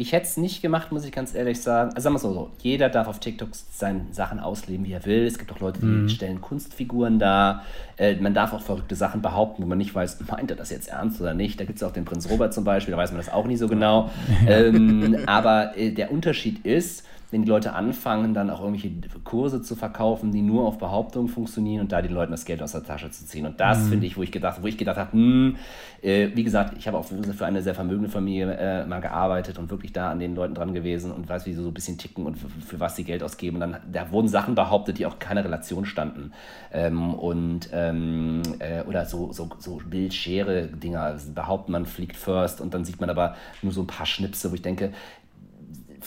[0.00, 1.90] Ich hätte es nicht gemacht, muss ich ganz ehrlich sagen.
[1.90, 5.26] Also sagen wir es so, jeder darf auf TikTok seine Sachen ausleben, wie er will.
[5.26, 6.08] Es gibt auch Leute, die mhm.
[6.08, 7.64] stellen Kunstfiguren da.
[7.96, 10.88] Äh, man darf auch verrückte Sachen behaupten, wo man nicht weiß, meint er das jetzt
[10.88, 11.58] ernst oder nicht.
[11.58, 13.56] Da gibt es auch den Prinz Robert zum Beispiel, da weiß man das auch nie
[13.56, 14.10] so genau.
[14.46, 18.90] ähm, aber äh, der Unterschied ist, wenn die Leute anfangen, dann auch irgendwelche
[19.22, 22.72] Kurse zu verkaufen, die nur auf Behauptungen funktionieren und da den Leuten das Geld aus
[22.72, 23.44] der Tasche zu ziehen.
[23.44, 23.88] Und das mhm.
[23.90, 25.56] finde ich, wo ich gedacht, wo ich gedacht habe, hm,
[26.00, 29.70] äh, wie gesagt, ich habe auch für eine sehr vermögende Familie äh, mal gearbeitet und
[29.70, 32.24] wirklich da an den Leuten dran gewesen und weiß, wie sie so ein bisschen ticken
[32.24, 33.56] und für, für was sie Geld ausgeben.
[33.56, 36.32] Und dann da wurden Sachen behauptet, die auch keine Relation standen.
[36.72, 42.86] Ähm, und ähm, äh, oder so, so, so Bildschere-Dinger behaupten, man fliegt first und dann
[42.86, 44.92] sieht man aber nur so ein paar Schnipse, wo ich denke,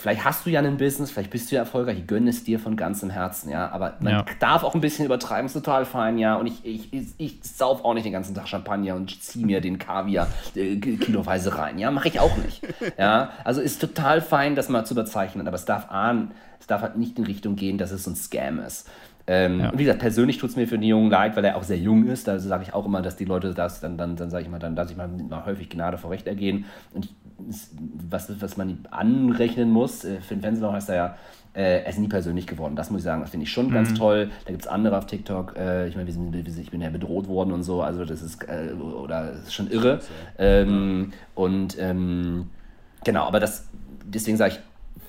[0.02, 2.58] vielleicht hast du ja ein Business, vielleicht bist du ja erfolgreich, ich gönne es dir
[2.58, 4.24] von ganzem Herzen, ja, aber man ja.
[4.40, 7.84] darf auch ein bisschen übertreiben, ist total fein, ja, und ich, ich, ich, ich sauf
[7.84, 11.90] auch nicht den ganzen Tag Champagner und ziehe mir den Kaviar äh, kiloweise rein, ja,
[11.92, 12.62] mache ich auch nicht,
[12.98, 16.82] ja, also ist total fein, das mal zu überzeichnen, aber es darf an, es darf
[16.82, 18.88] halt nicht in Richtung gehen, dass es so ein Scam ist.
[19.26, 19.70] Ähm, ja.
[19.70, 21.78] Und wie gesagt, persönlich tut es mir für den Jungen leid, weil er auch sehr
[21.78, 22.26] jung ist.
[22.26, 24.58] Da sage ich auch immer, dass die Leute das dann, dann, dann sage ich mal,
[24.58, 26.64] dann lasse ich mal, mal häufig Gnade vor Recht ergehen.
[26.92, 27.14] Und ich,
[28.10, 31.16] was, was man anrechnen muss, äh, Finn Fenslau heißt er ja,
[31.54, 32.76] äh, er ist nie persönlich geworden.
[32.76, 33.74] Das muss ich sagen, das finde ich schon mhm.
[33.74, 34.30] ganz toll.
[34.44, 35.56] Da gibt es andere auf TikTok.
[35.56, 37.82] Äh, ich meine, ich bin ja bedroht worden und so.
[37.82, 40.00] Also das ist, äh, oder das ist schon irre.
[40.38, 42.50] Ähm, und ähm,
[43.04, 43.68] genau, aber das,
[44.04, 44.60] deswegen sage ich,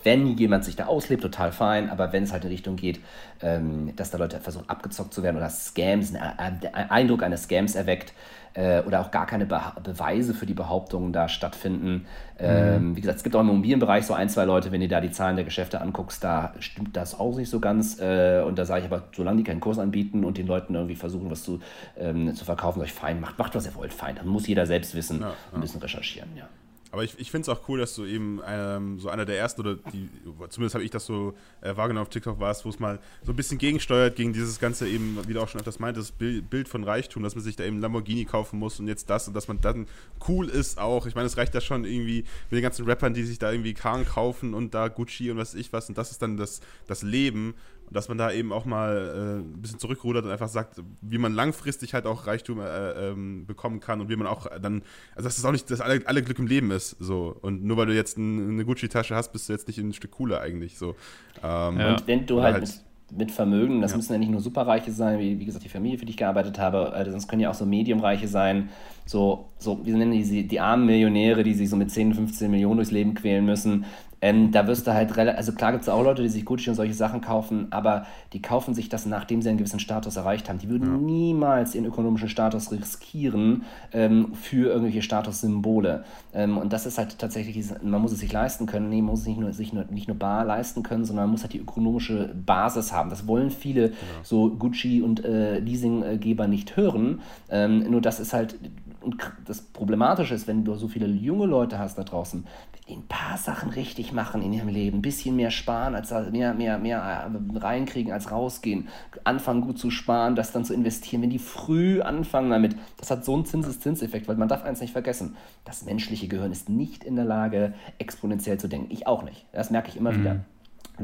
[0.03, 2.99] wenn jemand sich da auslebt, total fein, aber wenn es halt in Richtung geht,
[3.41, 8.13] ähm, dass da Leute versuchen abgezockt zu werden oder Scams, einen Eindruck eines Scams erweckt
[8.53, 12.05] äh, oder auch gar keine Be Beweise für die Behauptungen da stattfinden.
[12.39, 12.95] Ähm, mhm.
[12.95, 15.11] Wie gesagt, es gibt auch im Immobilienbereich so ein, zwei Leute, wenn du da die
[15.11, 17.99] Zahlen der Geschäfte anguckst, da stimmt das auch nicht so ganz.
[17.99, 20.95] Äh, und da sage ich aber, solange die keinen Kurs anbieten und den Leuten irgendwie
[20.95, 21.59] versuchen, was zu,
[21.97, 24.15] ähm, zu verkaufen, sage ich, fein, macht, macht was ihr wollt, fein.
[24.15, 25.33] Dann muss jeder selbst wissen, ja, ja.
[25.53, 26.47] ein bisschen recherchieren, ja.
[26.93, 29.61] Aber ich, ich finde es auch cool, dass du eben ähm, so einer der ersten,
[29.61, 30.07] oder die,
[30.49, 33.35] zumindest habe ich das so äh, wahrgenommen auf TikTok warst, wo es mal so ein
[33.35, 36.83] bisschen gegensteuert gegen dieses ganze eben, wie du auch schon öfters meintest, Bild, Bild von
[36.83, 39.59] Reichtum, dass man sich da eben Lamborghini kaufen muss und jetzt das und dass man
[39.59, 39.87] dann
[40.27, 41.07] cool ist auch.
[41.07, 43.73] Ich meine, es reicht ja schon irgendwie mit den ganzen Rappern, die sich da irgendwie
[43.73, 46.61] Karren kaufen und da Gucci und was weiß ich was und das ist dann das,
[46.85, 47.55] das Leben
[47.93, 51.33] dass man da eben auch mal äh, ein bisschen zurückrudert und einfach sagt, wie man
[51.33, 54.81] langfristig halt auch Reichtum äh, ähm, bekommen kann und wie man auch dann,
[55.15, 57.35] also dass es auch nicht, dass alle, alle Glück im Leben ist, so.
[57.41, 60.11] Und nur weil du jetzt ein, eine Gucci-Tasche hast, bist du jetzt nicht ein Stück
[60.11, 60.95] cooler eigentlich, so.
[61.43, 61.91] Ähm, ja.
[61.93, 63.97] Und wenn du halt, halt mit Vermögen, das ja.
[63.97, 66.57] müssen ja nicht nur Superreiche sein, wie, wie gesagt die Familie, für die ich gearbeitet
[66.59, 68.69] habe, äh, sonst können ja auch so Mediumreiche sein,
[69.05, 72.77] so, so wie nennen die, die armen Millionäre, die sich so mit 10, 15 Millionen
[72.77, 73.85] durchs Leben quälen müssen,
[74.23, 76.69] ähm, da wirst du halt relativ, also klar gibt es auch Leute, die sich Gucci
[76.69, 80.47] und solche Sachen kaufen, aber die kaufen sich das, nachdem sie einen gewissen Status erreicht
[80.47, 80.59] haben.
[80.59, 80.97] Die würden ja.
[80.97, 86.05] niemals ihren ökonomischen Status riskieren ähm, für irgendwelche Statussymbole.
[86.33, 88.87] Ähm, und das ist halt tatsächlich, man muss es sich leisten können.
[88.87, 91.31] Nee, man muss es nicht nur, sich nur, nicht nur bar leisten können, sondern man
[91.31, 93.09] muss halt die ökonomische Basis haben.
[93.09, 93.99] Das wollen viele genau.
[94.23, 97.19] so Gucci- und äh, Leasinggeber nicht hören.
[97.49, 98.55] Ähm, nur das ist halt
[99.03, 102.45] und das Problematische ist, wenn du so viele junge Leute hast da draußen,
[102.89, 106.77] ein paar Sachen richtig machen in ihrem Leben, ein bisschen mehr sparen, als mehr, mehr,
[106.77, 108.89] mehr äh, reinkriegen als rausgehen,
[109.23, 113.23] anfangen gut zu sparen, das dann zu investieren, wenn die früh anfangen damit, das hat
[113.23, 117.15] so einen Zinseszinseffekt, weil man darf eins nicht vergessen, das menschliche Gehirn ist nicht in
[117.15, 118.91] der Lage, exponentiell zu denken.
[118.91, 119.45] Ich auch nicht.
[119.53, 120.19] Das merke ich immer mhm.
[120.19, 120.45] wieder.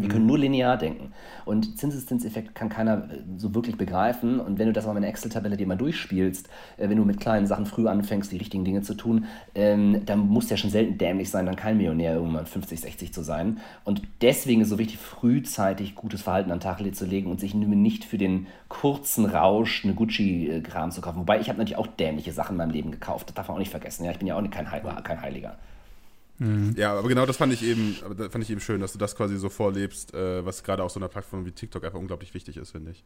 [0.01, 1.13] Wir können nur linear denken.
[1.45, 4.39] Und Zinseszinseffekt kann keiner äh, so wirklich begreifen.
[4.39, 7.19] Und wenn du das mal in einer Excel-Tabelle dir mal durchspielst, äh, wenn du mit
[7.19, 10.97] kleinen Sachen früh anfängst, die richtigen Dinge zu tun, ähm, dann muss ja schon selten
[10.97, 13.59] dämlich sein, dann kein Millionär irgendwann 50, 60 zu sein.
[13.83, 17.39] Und deswegen ist es so wichtig, frühzeitig gutes Verhalten an den Tag zu legen und
[17.39, 21.19] sich nicht für den kurzen Rausch eine Gucci-Kram zu kaufen.
[21.19, 23.27] Wobei ich habe natürlich auch dämliche Sachen in meinem Leben gekauft.
[23.27, 24.05] Das darf man auch nicht vergessen.
[24.05, 25.57] Ja, ich bin ja auch kein Heiliger.
[26.39, 26.73] Mhm.
[26.78, 27.95] Ja, aber genau das fand ich eben,
[28.32, 30.99] fand ich eben schön, dass du das quasi so vorlebst, äh, was gerade auf so
[30.99, 33.04] einer Plattform wie TikTok einfach unglaublich wichtig ist, finde ich.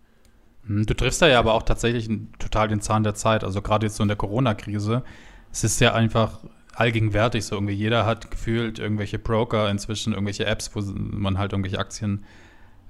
[0.66, 3.44] Mhm, du triffst da ja aber auch tatsächlich total den Zahn der Zeit.
[3.44, 5.04] Also gerade jetzt so in der Corona-Krise.
[5.52, 6.40] Es ist ja einfach
[6.74, 7.74] allgegenwärtig so irgendwie.
[7.74, 12.24] Jeder hat gefühlt irgendwelche Broker, inzwischen irgendwelche Apps, wo man halt irgendwelche Aktien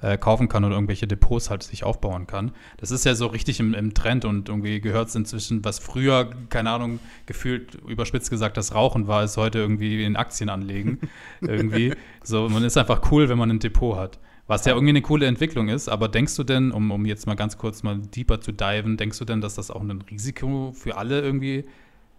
[0.03, 2.51] äh, kaufen kann oder irgendwelche Depots halt sich aufbauen kann.
[2.77, 6.29] Das ist ja so richtig im, im Trend und irgendwie gehört es inzwischen, was früher,
[6.49, 10.99] keine Ahnung, gefühlt überspitzt gesagt, das Rauchen war, ist heute irgendwie in Aktien anlegen.
[11.41, 11.93] irgendwie.
[12.21, 14.19] So, man ist einfach cool, wenn man ein Depot hat.
[14.45, 17.35] Was ja irgendwie eine coole Entwicklung ist, aber denkst du denn, um, um jetzt mal
[17.35, 20.97] ganz kurz mal deeper zu diven, denkst du denn, dass das auch ein Risiko für
[20.97, 21.63] alle irgendwie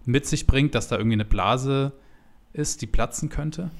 [0.06, 1.92] mit sich bringt, dass da irgendwie eine Blase
[2.54, 3.70] ist, die platzen könnte?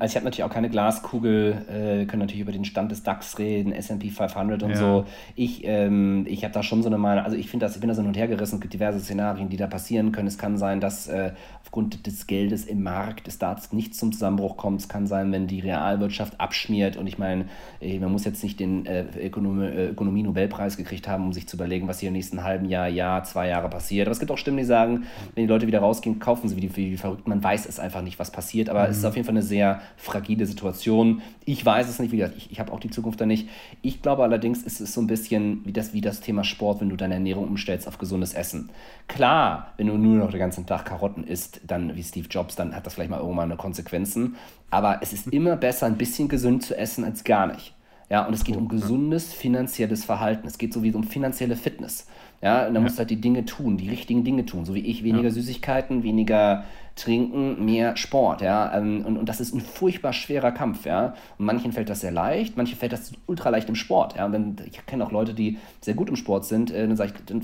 [0.00, 3.38] Also ich habe natürlich auch keine Glaskugel, äh, können natürlich über den Stand des DAX
[3.38, 4.76] reden, S&P 500 und ja.
[4.76, 5.04] so.
[5.36, 7.88] Ich, ähm, ich habe da schon so eine Meinung, also ich finde das, ich bin
[7.88, 10.26] da so hin und her gerissen, es gibt diverse Szenarien, die da passieren können.
[10.26, 14.56] Es kann sein, dass äh, aufgrund des Geldes im Markt des Staats nicht zum Zusammenbruch
[14.56, 14.80] kommt.
[14.80, 17.44] Es kann sein, wenn die Realwirtschaft abschmiert und ich meine,
[17.82, 21.56] äh, man muss jetzt nicht den äh, Ökonomie, äh, Ökonomie-Nobelpreis gekriegt haben, um sich zu
[21.56, 24.06] überlegen, was hier im nächsten halben Jahr, Jahr, zwei Jahre passiert.
[24.06, 26.62] Aber es gibt auch Stimmen, die sagen, wenn die Leute wieder rausgehen, kaufen sie wie
[26.62, 27.28] die, wie die Verrückten.
[27.28, 28.92] Man weiß es einfach nicht, was passiert, aber mhm.
[28.92, 31.22] es ist auf jeden Fall eine eine sehr fragile Situation.
[31.44, 33.48] Ich weiß es nicht, wie gesagt, ich, ich habe auch die Zukunft da nicht.
[33.82, 36.88] Ich glaube allerdings, ist es so ein bisschen wie das, wie das Thema Sport, wenn
[36.88, 38.70] du deine Ernährung umstellst auf gesundes Essen.
[39.08, 42.74] Klar, wenn du nur noch den ganzen Tag Karotten isst, dann wie Steve Jobs, dann
[42.74, 44.36] hat das vielleicht mal irgendwann eine Konsequenzen.
[44.70, 47.74] Aber es ist immer besser, ein bisschen gesund zu essen als gar nicht.
[48.12, 50.46] Ja, und es geht um gesundes finanzielles Verhalten.
[50.46, 52.06] Es geht sowieso um finanzielle Fitness.
[52.42, 52.80] Ja, und dann ja.
[52.80, 54.66] musst du halt die Dinge tun, die richtigen Dinge tun.
[54.66, 55.30] So wie ich, weniger ja.
[55.30, 56.64] Süßigkeiten, weniger
[56.96, 58.42] trinken, mehr Sport.
[58.42, 60.84] Ja, ähm, und, und das ist ein furchtbar schwerer Kampf.
[60.86, 64.16] Ja, und manchen fällt das sehr leicht, manchen fällt das ultra leicht im Sport.
[64.16, 66.96] Ja, und wenn, ich kenne auch Leute, die sehr gut im Sport sind, äh, dann
[66.96, 67.42] sage ich, dann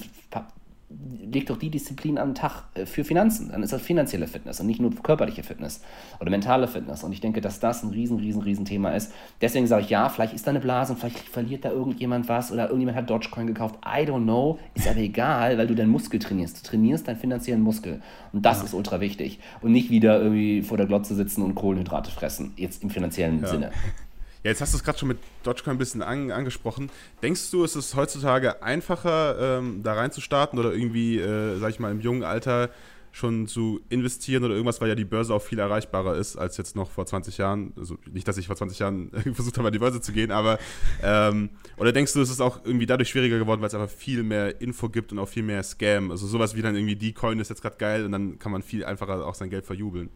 [0.90, 3.50] leg doch die Disziplin an den Tag äh, für Finanzen.
[3.50, 5.82] Dann ist das finanzielle Fitness und nicht nur körperliche Fitness
[6.20, 7.04] oder mentale Fitness.
[7.04, 9.12] Und ich denke, dass das ein riesen, riesen, riesen Thema ist.
[9.40, 12.50] Deswegen sage ich, ja, vielleicht ist da eine Blase und vielleicht verliert da irgendjemand was
[12.50, 13.76] oder irgendjemand hat Dogecoin gekauft.
[13.84, 14.58] I don't know.
[14.74, 16.64] Ist aber egal, weil du deinen Muskel trainierst.
[16.64, 18.00] Du trainierst deinen finanziellen Muskel.
[18.32, 18.64] Und das ja.
[18.64, 19.40] ist ultra wichtig.
[19.60, 22.52] Und nicht wieder irgendwie vor der Glotze sitzen und Kohlenhydrate fressen.
[22.56, 23.48] Jetzt im finanziellen ja.
[23.48, 23.70] Sinne.
[24.44, 26.90] Ja, jetzt hast du es gerade schon mit Dogecoin ein bisschen an, angesprochen.
[27.22, 31.90] Denkst du, ist es heutzutage einfacher, ähm, da reinzustarten oder irgendwie, äh, sag ich mal,
[31.90, 32.70] im jungen Alter
[33.10, 36.76] schon zu investieren oder irgendwas, weil ja die Börse auch viel erreichbarer ist als jetzt
[36.76, 37.72] noch vor 20 Jahren.
[37.76, 40.58] Also nicht, dass ich vor 20 Jahren versucht habe, an die Börse zu gehen, aber
[41.02, 44.22] ähm, oder denkst du, es ist auch irgendwie dadurch schwieriger geworden, weil es einfach viel
[44.22, 46.10] mehr Info gibt und auch viel mehr Scam?
[46.10, 48.62] Also sowas wie dann irgendwie die Coin ist jetzt gerade geil und dann kann man
[48.62, 50.10] viel einfacher auch sein Geld verjubeln.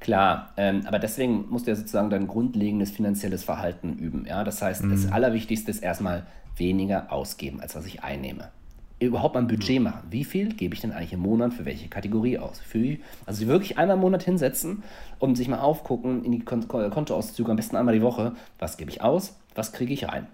[0.00, 4.26] Klar, ähm, aber deswegen musst du ja sozusagen dein grundlegendes finanzielles Verhalten üben.
[4.28, 4.44] Ja?
[4.44, 4.90] Das heißt, mhm.
[4.90, 8.50] das Allerwichtigste ist erstmal weniger ausgeben, als was ich einnehme.
[9.00, 10.02] Überhaupt mal ein Budget machen.
[10.10, 12.58] Wie viel gebe ich denn eigentlich im Monat für welche Kategorie aus?
[12.58, 14.82] Für, also wirklich einmal im Monat hinsetzen
[15.20, 18.32] und sich mal aufgucken in die Kontoauszüge, am besten einmal die Woche.
[18.58, 19.36] Was gebe ich aus?
[19.54, 20.26] Was kriege ich rein?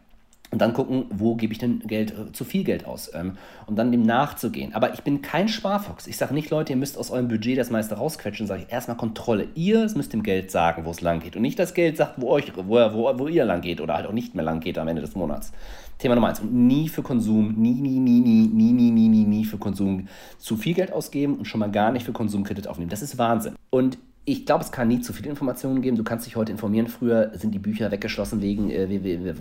[0.55, 3.33] Und dann gucken, wo gebe ich denn Geld, äh, zu viel Geld aus ähm,
[3.67, 4.73] und dann dem nachzugehen.
[4.73, 6.07] Aber ich bin kein Sparfox.
[6.07, 8.97] Ich sage nicht, Leute, ihr müsst aus eurem Budget das meiste rausquetschen, sage ich erstmal
[8.97, 9.49] Kontrolle.
[9.57, 12.29] Ihr müsst dem Geld sagen, wo es lang geht und nicht das Geld sagt, wo,
[12.29, 14.87] euch, wo, wo, wo ihr lang geht oder halt auch nicht mehr lang geht am
[14.87, 15.51] Ende des Monats.
[15.99, 16.38] Thema Nummer eins.
[16.38, 20.07] Und nie für Konsum, nie, nie, nie, nie, nie, nie, nie, nie, nie für Konsum
[20.38, 22.90] zu viel Geld ausgeben und schon mal gar nicht für Konsumkredit aufnehmen.
[22.90, 23.57] Das ist Wahnsinn.
[23.71, 25.99] Und ich glaube, es kann nie zu viele Informationen geben.
[25.99, 26.89] Du kannst dich heute informieren.
[26.89, 29.35] Früher sind die Bücher weggeschlossen wegen, äh,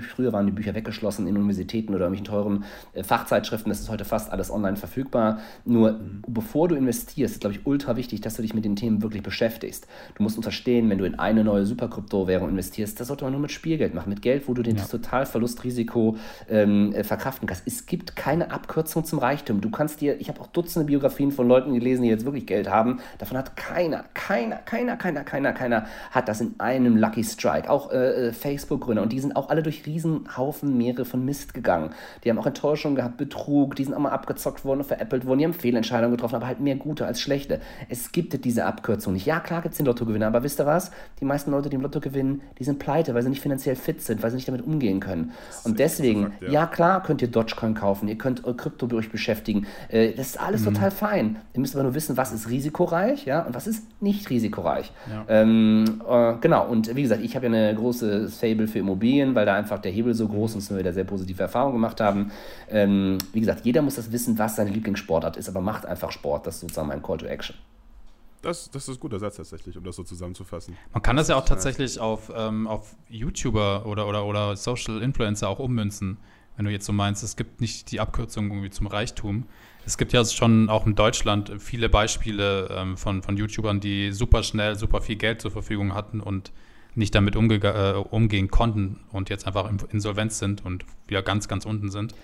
[0.00, 3.70] früher waren die Bücher weggeschlossen in Universitäten oder irgendwelchen teuren äh, Fachzeitschriften.
[3.70, 5.40] Das ist heute fast alles online verfügbar.
[5.64, 6.22] Nur mhm.
[6.28, 9.24] bevor du investierst, ist, glaube ich, ultra wichtig, dass du dich mit den Themen wirklich
[9.24, 9.88] beschäftigst.
[10.14, 13.50] Du musst unterstehen, wenn du in eine neue Superkryptowährung investierst, das sollte man nur mit
[13.50, 14.10] Spielgeld machen.
[14.10, 14.84] Mit Geld, wo du den ja.
[14.84, 16.16] Totalverlustrisiko
[16.48, 17.64] ähm, äh, verkraften kannst.
[17.66, 19.60] Es gibt keine Abkürzung zum Reichtum.
[19.60, 22.70] Du kannst dir, ich habe auch Dutzende Biografien von Leuten gelesen, die jetzt wirklich Geld
[22.70, 23.00] haben.
[23.18, 27.70] Davon hat keiner, keiner, keiner, keiner, keiner, keiner hat das in einem Lucky Strike.
[27.70, 29.02] Auch äh, äh, Facebook-Gründer.
[29.02, 31.90] Und die sind auch alle durch Riesenhaufen Meere von Mist gegangen.
[32.22, 35.38] Die haben auch Enttäuschung gehabt, Betrug, die sind auch mal abgezockt worden und veräppelt worden.
[35.38, 37.60] Die haben Fehlentscheidungen getroffen, aber halt mehr gute als schlechte.
[37.88, 39.26] Es gibt diese Abkürzung nicht.
[39.26, 40.90] Ja, klar gibt es den Lottogewinner, aber wisst ihr was?
[41.20, 44.02] Die meisten Leute, die im Lotto gewinnen, die sind pleite, weil sie nicht finanziell fit
[44.02, 45.32] sind, weil sie nicht damit umgehen können.
[45.64, 46.50] Und deswegen, Fakt, ja.
[46.50, 46.66] ja.
[46.66, 49.66] klar könnt ihr Dogecoin kaufen, ihr könnt Krypto euch beschäftigen.
[49.88, 50.74] Äh, das ist alles mhm.
[50.74, 51.36] total fein.
[51.54, 54.90] Ihr müsst aber nur wissen, was ist risikoreich ja, und was ist nicht nicht risikoreich.
[55.08, 55.24] Ja.
[55.28, 59.46] Ähm, äh, genau, und wie gesagt, ich habe ja eine große Fable für Immobilien, weil
[59.46, 62.32] da einfach der Hebel so groß ist und wir da sehr positive Erfahrungen gemacht haben.
[62.68, 66.46] Ähm, wie gesagt, jeder muss das wissen, was seine Lieblingssportart ist, aber macht einfach Sport.
[66.46, 67.54] Das ist sozusagen mein Call to Action.
[68.42, 70.76] Das, das ist ein guter Satz tatsächlich, um das so zusammenzufassen.
[70.92, 75.48] Man kann das ja auch tatsächlich auf, ähm, auf YouTuber oder, oder, oder Social Influencer
[75.48, 76.16] auch ummünzen.
[76.56, 79.44] Wenn du jetzt so meinst, es gibt nicht die Abkürzung irgendwie zum Reichtum,
[79.86, 84.42] es gibt ja schon auch in Deutschland viele Beispiele ähm, von, von YouTubern, die super
[84.42, 86.52] schnell, super viel Geld zur Verfügung hatten und
[86.94, 91.90] nicht damit äh, umgehen konnten und jetzt einfach insolvent sind und wieder ganz, ganz unten
[91.90, 92.14] sind.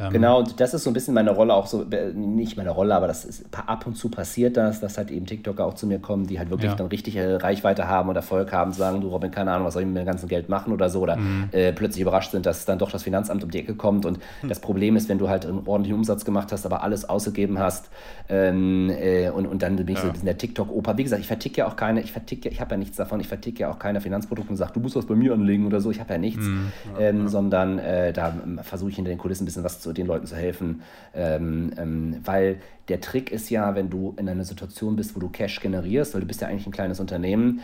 [0.00, 2.70] Ähm, genau, und das ist so ein bisschen meine Rolle auch so, äh, nicht meine
[2.70, 5.86] Rolle, aber das ist ab und zu passiert das, dass halt eben TikToker auch zu
[5.86, 6.76] mir kommen, die halt wirklich ja.
[6.76, 9.88] dann richtige Reichweite haben und Erfolg haben, sagen, du Robin, keine Ahnung, was soll ich
[9.88, 11.48] mit dem ganzen Geld machen oder so, oder mhm.
[11.52, 14.06] äh, plötzlich überrascht sind, dass dann doch das Finanzamt um die Ecke kommt.
[14.06, 14.48] Und mhm.
[14.48, 17.90] das Problem ist, wenn du halt einen ordentlichen Umsatz gemacht hast, aber alles ausgegeben hast
[18.30, 20.02] ähm, äh, und, und dann bin ich ja.
[20.02, 20.96] so ein bisschen der TikTok-Opa.
[20.96, 23.28] Wie gesagt, ich verticke ja auch keine, ich verticke, ich habe ja nichts davon, ich
[23.28, 25.90] verticke ja auch keine Finanzprodukte und sage, du musst was bei mir anlegen oder so,
[25.90, 26.72] ich habe ja nichts, mhm.
[26.94, 30.06] ja, ähm, sondern äh, da versuche ich hinter den Kulissen ein bisschen was zu den
[30.06, 30.82] Leuten zu helfen helfen,
[31.14, 35.28] ähm, ähm, weil der Trick ist ja, wenn du in einer Situation bist, wo du
[35.28, 37.60] Cash generierst, weil du bist ja eigentlich ein kleines Unternehmen,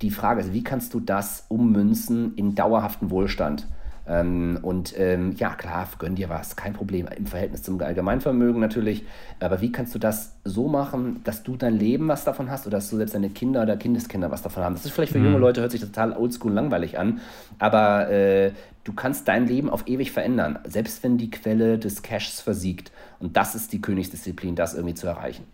[0.00, 3.68] die Frage ist, wie kannst du das ummünzen in dauerhaften Wohlstand?
[4.04, 9.04] Ähm, und ähm, ja, klar, gönn dir was, kein Problem, im Verhältnis zum Allgemeinvermögen natürlich.
[9.38, 12.78] Aber wie kannst du das so machen, dass du dein Leben was davon hast oder
[12.78, 14.74] dass du selbst deine Kinder oder Kindeskinder was davon haben?
[14.74, 15.26] Das ist vielleicht für mhm.
[15.26, 17.20] junge Leute, hört sich total oldschool langweilig an,
[17.60, 18.50] aber äh,
[18.84, 22.92] du kannst dein Leben auf ewig verändern, selbst wenn die Quelle des Cashs versiegt.
[23.20, 25.44] Und das ist die Königsdisziplin, das irgendwie zu erreichen.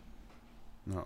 [0.87, 1.05] Ja.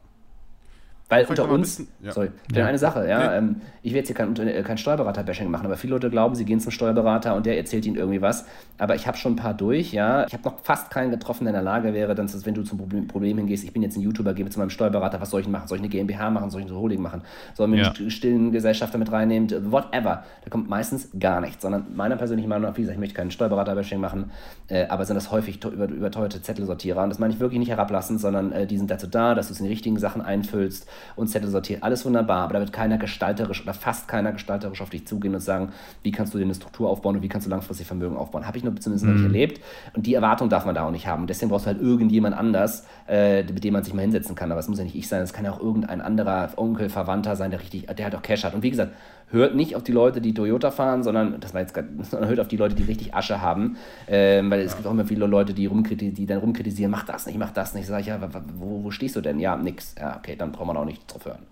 [1.13, 2.13] Weil unter uns, bisschen, ja.
[2.13, 2.67] sorry, ja.
[2.67, 3.37] eine Sache, ja, nee.
[3.37, 6.47] ähm, ich will jetzt hier kein, äh, kein Steuerberater-Bashing machen, aber viele Leute glauben, sie
[6.47, 8.47] gehen zum Steuerberater und der erzählt ihnen irgendwie was.
[8.79, 10.27] Aber ich habe schon ein paar durch, ja.
[10.27, 12.79] Ich habe noch fast keinen getroffen, der in der Lage wäre, dann, wenn du zum
[12.79, 15.49] Problem, Problem hingehst, ich bin jetzt ein YouTuber, gehe zu meinem Steuerberater, was soll ich
[15.49, 15.69] machen?
[15.69, 16.49] Soll ich eine GmbH machen?
[16.49, 17.23] Soll ich eine Holding machen?
[17.55, 17.93] Soll ich mir ja.
[17.93, 19.51] einen stillen Gesellschafter mit reinnehmen?
[19.71, 20.25] Whatever.
[20.45, 23.31] Da kommt meistens gar nichts, sondern meiner persönlichen Meinung nach, wie gesagt, ich möchte keinen
[23.31, 24.31] Steuerberater-Bashing machen,
[24.69, 27.03] äh, aber sind das häufig über, überteuerte Zettelsortierer.
[27.03, 29.53] Und das meine ich wirklich nicht herablassen, sondern äh, die sind dazu da, dass du
[29.53, 31.83] es in die richtigen Sachen einfüllst und Zettel sortiert.
[31.83, 35.41] Alles wunderbar, aber da wird keiner gestalterisch oder fast keiner gestalterisch auf dich zugehen und
[35.41, 38.47] sagen, wie kannst du dir eine Struktur aufbauen und wie kannst du langfristig Vermögen aufbauen.
[38.47, 39.11] Habe ich nur zumindest mhm.
[39.11, 39.35] noch nicht mhm.
[39.35, 39.61] erlebt.
[39.95, 41.27] Und die Erwartung darf man da auch nicht haben.
[41.27, 44.51] deswegen brauchst du halt irgendjemand anders, äh, mit dem man sich mal hinsetzen kann.
[44.51, 47.37] Aber es muss ja nicht ich sein, es kann ja auch irgendein anderer Onkel, Verwandter
[47.37, 48.55] sein, der richtig, der halt auch Cash hat.
[48.55, 48.93] Und wie gesagt,
[49.33, 52.41] hört nicht auf die Leute, die Toyota fahren, sondern das war jetzt grad, sondern hört
[52.41, 53.77] auf die Leute, die richtig Asche haben.
[54.07, 55.69] Ähm, weil es gibt auch immer viele Leute, die,
[56.13, 57.87] die dann rumkritisieren, mach das nicht, mach das nicht.
[57.87, 58.21] Sag ich, ja,
[58.55, 59.41] wo, wo stehst du denn?
[59.41, 59.95] Ja, nix.
[59.99, 61.47] Ja, okay, dann braucht man auch nicht drauf hören.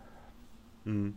[0.85, 1.15] Mhm.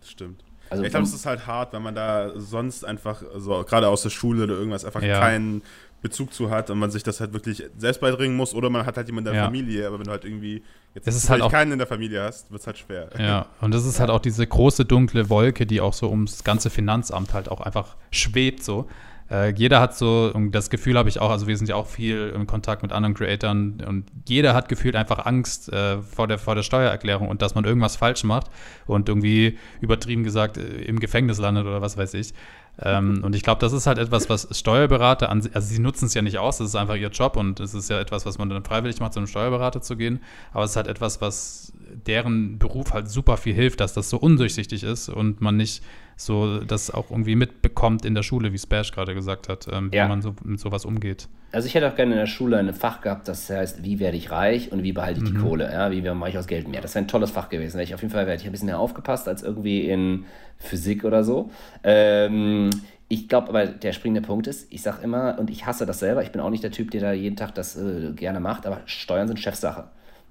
[0.00, 0.44] Das stimmt.
[0.70, 4.02] Also ich glaube, es ist halt hart, wenn man da sonst einfach, so gerade aus
[4.02, 5.18] der Schule oder irgendwas, einfach ja.
[5.18, 5.62] keinen
[6.00, 8.96] Bezug zu hat und man sich das halt wirklich selbst beibringen muss oder man hat
[8.96, 9.46] halt jemanden in der ja.
[9.46, 10.62] Familie, aber wenn du halt irgendwie
[10.94, 13.08] jetzt ist halt auch, keinen in der Familie hast, wird es halt schwer.
[13.18, 16.70] Ja, und das ist halt auch diese große dunkle Wolke, die auch so ums ganze
[16.70, 18.88] Finanzamt halt auch einfach schwebt so.
[19.30, 21.86] Äh, jeder hat so, und das Gefühl habe ich auch, also wir sind ja auch
[21.86, 26.38] viel in Kontakt mit anderen Creatoren und jeder hat gefühlt einfach Angst äh, vor, der,
[26.38, 28.46] vor der Steuererklärung und dass man irgendwas falsch macht
[28.86, 32.32] und irgendwie übertrieben gesagt äh, im Gefängnis landet oder was weiß ich.
[32.80, 36.14] Ähm, und ich glaube, das ist halt etwas, was Steuerberater, an, also sie nutzen es
[36.14, 38.48] ja nicht aus, das ist einfach ihr Job und es ist ja etwas, was man
[38.48, 40.20] dann freiwillig macht, zu einem Steuerberater zu gehen.
[40.52, 41.72] Aber es ist halt etwas, was
[42.06, 45.82] deren Beruf halt super viel hilft, dass das so undurchsichtig ist und man nicht
[46.18, 50.04] so das auch irgendwie mitbekommt in der Schule, wie Spash gerade gesagt hat, ähm, ja.
[50.04, 51.28] wie man so mit sowas umgeht.
[51.52, 54.16] Also ich hätte auch gerne in der Schule ein Fach gehabt, das heißt, wie werde
[54.16, 55.36] ich reich und wie behalte ich mhm.
[55.36, 56.80] die Kohle, ja, wie mache ich aus Geld mehr.
[56.80, 57.80] Das wäre ein tolles Fach gewesen.
[57.80, 60.24] Ich auf jeden Fall hätte ich ein bisschen mehr aufgepasst als irgendwie in
[60.58, 61.50] Physik oder so.
[61.84, 62.70] Ähm,
[63.08, 66.22] ich glaube aber, der springende Punkt ist, ich sage immer, und ich hasse das selber,
[66.22, 68.80] ich bin auch nicht der Typ, der da jeden Tag das äh, gerne macht, aber
[68.84, 69.84] Steuern sind Chefsache.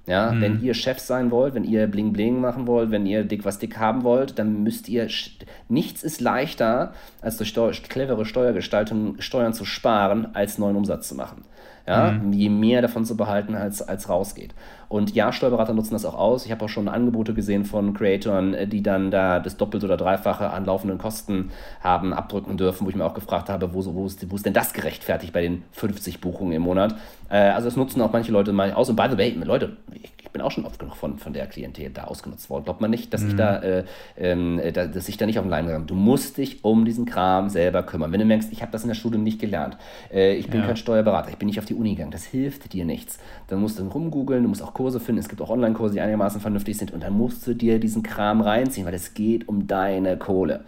[0.08, 0.42] Ja, mhm.
[0.42, 3.60] wenn ihr Chef sein wollt, wenn ihr Bling Bling machen wollt, wenn ihr dick was
[3.60, 5.08] dick haben wollt, dann müsst ihr
[5.68, 11.16] nichts ist leichter, als durch Steu clevere Steuergestaltung Steuern zu sparen, als neuen Umsatz zu
[11.16, 11.44] machen.
[11.88, 12.34] Ja, mhm.
[12.34, 14.54] je mehr davon zu behalten, als, als rausgeht.
[14.90, 16.46] Und ja, Steuerberater nutzen das auch aus.
[16.46, 19.98] Ich habe auch schon Angebote gesehen von Creatoren, äh, die dann da das Doppelte oder
[19.98, 24.06] Dreifache an laufenden Kosten haben abdrücken dürfen, wo ich mir auch gefragt habe, wo, wo,
[24.06, 26.96] ist, wo ist denn das gerechtfertigt bei den 50 Buchungen im Monat?
[27.30, 28.90] Äh, also das nutzen auch manche Leute mal aus.
[28.90, 31.48] Und by the way, Leute, ich, ich bin auch schon oft genug von, von der
[31.48, 32.66] Klientel da ausgenutzt worden.
[32.66, 33.30] Glaubt man nicht, dass mhm.
[33.30, 33.84] ich da, äh,
[34.18, 37.50] äh, dass ich da nicht auf den Leim gegangen Du musst dich um diesen Kram
[37.50, 38.12] selber kümmern.
[38.12, 39.78] Wenn du merkst, ich habe das in der Schule nicht gelernt,
[40.12, 40.68] äh, ich bin ja.
[40.68, 43.20] kein Steuerberater, ich bin nicht auf die Uni gegangen, das hilft dir nichts.
[43.48, 45.20] Dann musst du rumgoogeln, du musst auch Kurse finden.
[45.20, 46.92] Es gibt auch Online-Kurse, die einigermaßen vernünftig sind.
[46.92, 50.66] Und dann musst du dir diesen Kram reinziehen, weil es geht um deine Kohle.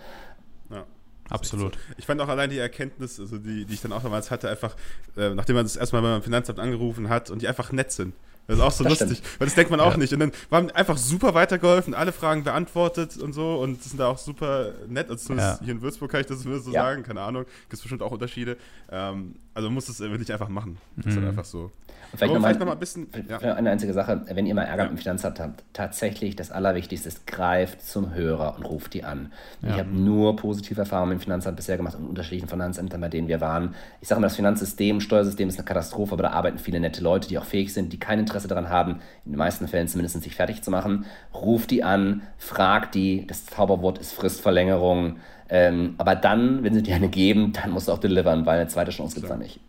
[0.69, 0.85] Ja.
[1.29, 1.77] Absolut.
[1.97, 4.75] Ich fand auch allein die Erkenntnis, also die, die ich dann auch damals hatte, einfach,
[5.17, 8.13] äh, nachdem man das erstmal beim Finanzamt angerufen hat und die einfach nett sind.
[8.49, 9.39] Das ist auch so das lustig, stimmt.
[9.39, 9.97] weil das denkt man auch ja.
[9.97, 10.11] nicht.
[10.11, 14.17] Und dann waren einfach super weitergeholfen, alle Fragen beantwortet und so und sind da auch
[14.17, 15.11] super nett.
[15.11, 15.59] Also ja.
[15.63, 16.81] hier in Würzburg kann ich das so ja.
[16.81, 17.43] sagen, keine Ahnung.
[17.43, 18.57] Gibt es bestimmt auch Unterschiede.
[18.91, 20.77] Ähm, also man muss es wirklich einfach machen.
[20.95, 21.09] Das mhm.
[21.09, 21.29] ist halt mhm.
[21.29, 21.71] einfach so.
[22.15, 23.07] Vielleicht nochmal noch mal ein bisschen.
[23.27, 23.37] Ja.
[23.37, 24.89] Eine einzige Sache, wenn ihr mal Ärger ja.
[24.89, 29.31] mit dem Finanzamt habt, tatsächlich das Allerwichtigste ist, greift zum Hörer und ruft die an.
[29.61, 29.69] Ja.
[29.69, 33.27] Ich habe nur positive Erfahrungen mit dem Finanzamt bisher gemacht und unterschiedlichen Finanzämtern, bei denen
[33.27, 33.75] wir waren.
[34.01, 37.27] Ich sage mal, das Finanzsystem, Steuersystem ist eine Katastrophe, aber da arbeiten viele nette Leute,
[37.27, 40.35] die auch fähig sind, die kein Interesse daran haben, in den meisten Fällen zumindest sich
[40.35, 41.05] fertig zu machen.
[41.33, 45.17] Ruft die an, fragt die, das Zauberwort ist Fristverlängerung.
[45.49, 48.69] Ähm, aber dann, wenn sie dir eine geben, dann musst du auch delivern, weil eine
[48.69, 49.59] zweite Chance gibt es da nicht.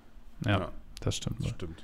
[0.47, 1.41] Ja, das stimmt.
[1.41, 1.83] Das stimmt.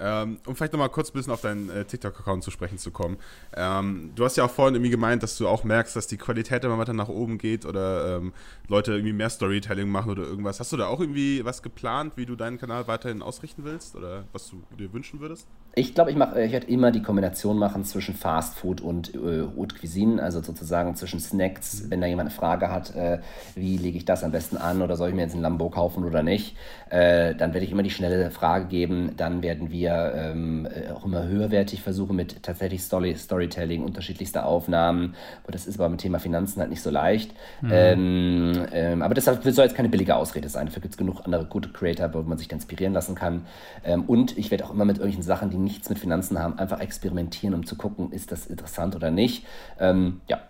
[0.00, 3.16] Ähm, um vielleicht nochmal kurz ein bisschen auf deinen äh, TikTok-Account zu sprechen zu kommen.
[3.56, 6.64] Ähm, du hast ja auch vorhin irgendwie gemeint, dass du auch merkst, dass die Qualität
[6.64, 8.32] immer weiter nach oben geht oder ähm,
[8.68, 10.60] Leute irgendwie mehr Storytelling machen oder irgendwas.
[10.60, 14.24] Hast du da auch irgendwie was geplant, wie du deinen Kanal weiterhin ausrichten willst oder
[14.32, 15.46] was du dir wünschen würdest?
[15.74, 19.74] Ich glaube, ich, ich werde immer die Kombination machen zwischen Fast Food und äh, Haute
[19.76, 21.84] Cuisine, also sozusagen zwischen Snacks.
[21.84, 21.90] Mhm.
[21.90, 23.20] Wenn da jemand eine Frage hat, äh,
[23.54, 26.04] wie lege ich das am besten an oder soll ich mir jetzt ein Lambo kaufen
[26.04, 26.56] oder nicht,
[26.90, 29.14] äh, dann werde ich immer die schnelle Frage geben.
[29.16, 35.14] Dann werden wir ähm, äh, auch immer höherwertig versuchen mit tatsächlich Story Storytelling, unterschiedlichste Aufnahmen.
[35.44, 37.32] Und das ist aber mit Thema Finanzen halt nicht so leicht.
[37.60, 37.70] Mhm.
[37.72, 40.66] Ähm, ähm, aber deshalb soll jetzt keine billige Ausrede sein.
[40.66, 43.46] Dafür gibt es genug andere gute Creator, wo man sich dann inspirieren lassen kann.
[43.84, 46.80] Ähm, und ich werde auch immer mit irgendwelchen Sachen, die nichts mit Finanzen haben, einfach
[46.80, 49.44] experimentieren, um zu gucken, ist das interessant oder nicht.
[49.78, 50.40] Ähm, ja.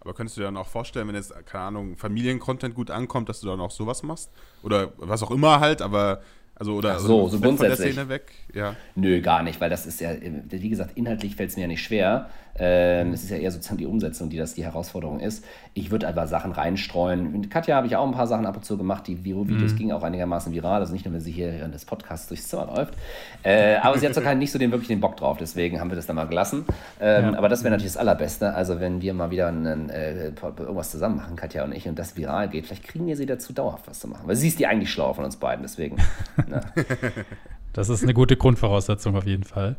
[0.00, 3.40] Aber könntest du dir dann auch vorstellen, wenn jetzt, keine Ahnung, Familiencontent gut ankommt, dass
[3.40, 4.30] du dann auch sowas machst?
[4.62, 6.22] Oder was auch immer halt, aber
[6.58, 7.76] Also oder Ach so, so grundsätzlich.
[7.76, 8.32] von der Szene weg?
[8.52, 8.76] Ja.
[8.96, 11.82] Nö, gar nicht, weil das ist ja, wie gesagt, inhaltlich fällt es mir ja nicht
[11.82, 12.30] schwer.
[12.58, 15.44] Ähm, es ist ja eher sozusagen die Umsetzung, die das die Herausforderung ist.
[15.74, 17.32] Ich würde aber Sachen reinstreuen.
[17.32, 19.06] Mit Katja habe ich auch ein paar Sachen ab und zu gemacht.
[19.06, 19.76] Die Videos mhm.
[19.76, 20.80] gingen auch einigermaßen viral.
[20.80, 22.94] Also nicht nur, wenn sie hier während des Podcasts durchs Zimmer läuft.
[23.42, 25.38] Äh, aber sie hat so nicht so den wirklich den Bock drauf.
[25.38, 26.64] Deswegen haben wir das dann mal gelassen.
[27.00, 27.38] Ähm, ja.
[27.38, 28.54] Aber das wäre natürlich das Allerbeste.
[28.54, 32.16] Also wenn wir mal wieder einen, äh, irgendwas zusammen machen, Katja und ich, und das
[32.16, 34.26] viral geht, vielleicht kriegen wir sie dazu, dauerhaft was zu machen.
[34.26, 35.62] Weil sie ist die eigentlich schlau von uns beiden.
[35.62, 35.96] Deswegen.
[36.48, 36.60] ne.
[37.72, 39.76] Das ist eine gute Grundvoraussetzung auf jeden Fall.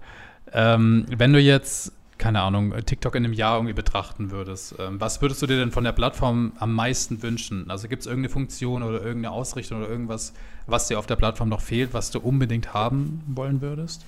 [0.53, 5.21] Ähm, wenn du jetzt keine Ahnung, TikTok in einem Jahr irgendwie betrachten würdest, ähm, was
[5.21, 7.71] würdest du dir denn von der Plattform am meisten wünschen?
[7.71, 10.33] Also gibt es irgendeine Funktion oder irgendeine Ausrichtung oder irgendwas,
[10.67, 14.05] was dir auf der Plattform noch fehlt, was du unbedingt haben wollen würdest?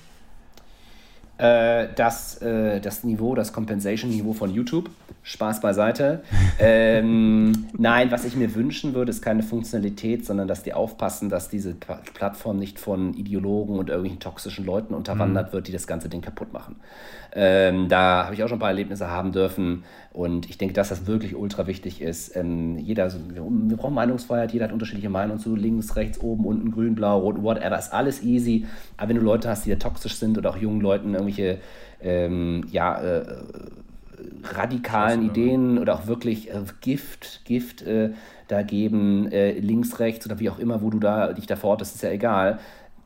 [1.38, 4.90] Äh, das, äh, das Niveau, das Compensation-Niveau von YouTube.
[5.24, 6.22] Spaß beiseite.
[6.58, 11.48] ähm, nein, was ich mir wünschen würde, ist keine Funktionalität, sondern dass die aufpassen, dass
[11.48, 15.52] diese Plattform nicht von Ideologen und irgendwelchen toxischen Leuten unterwandert mhm.
[15.52, 16.76] wird, die das ganze Ding kaputt machen.
[17.34, 19.84] Ähm, da habe ich auch schon ein paar Erlebnisse haben dürfen.
[20.12, 22.36] Und ich denke, dass das wirklich ultra wichtig ist.
[22.36, 26.94] Ähm, jeder, wir brauchen Meinungsfreiheit, jeder hat unterschiedliche Meinungen zu links, rechts, oben, unten, grün,
[26.94, 28.66] blau, rot, whatever, ist alles easy.
[28.98, 31.58] Aber wenn du Leute hast, die da toxisch sind oder auch jungen Leuten irgendwelche,
[32.02, 33.24] ähm, ja, äh,
[34.54, 38.10] radikalen Ideen oder auch wirklich äh, Gift, Gift äh,
[38.48, 41.94] da geben, äh, links, rechts oder wie auch immer, wo du da dich da das
[41.94, 42.58] ist ja egal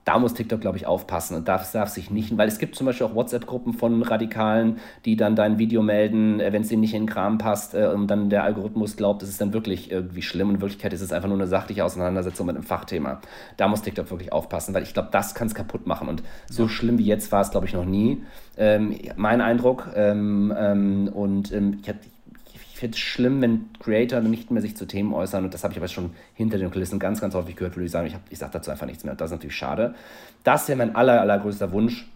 [0.07, 2.87] da muss TikTok, glaube ich, aufpassen und darf, darf sich nicht, weil es gibt zum
[2.87, 6.95] Beispiel auch WhatsApp-Gruppen von Radikalen, die dann dein Video melden, äh, wenn es ihnen nicht
[6.95, 10.23] in den Kram passt äh, und dann der Algorithmus glaubt, es ist dann wirklich irgendwie
[10.23, 10.49] schlimm.
[10.49, 13.21] Und in Wirklichkeit ist es einfach nur eine sachliche Auseinandersetzung mit einem Fachthema.
[13.57, 16.09] Da muss TikTok wirklich aufpassen, weil ich glaube, das kann es kaputt machen.
[16.09, 16.69] Und so ja.
[16.69, 18.23] schlimm wie jetzt war es, glaube ich, noch nie.
[18.57, 19.89] Ähm, mein Eindruck.
[19.97, 22.16] Ähm, ähm, und ähm, ich, ich
[22.77, 25.45] finde es schlimm, wenn Creator nicht mehr sich zu Themen äußern.
[25.45, 27.93] Und das habe ich aber schon hinter den Kulissen ganz, ganz häufig gehört, würde ich
[27.93, 29.13] sagen, ich, ich sage dazu einfach nichts mehr.
[29.13, 29.95] Und das ist natürlich schade.
[30.45, 32.09] Das wäre mein aller, allergrößter Wunsch.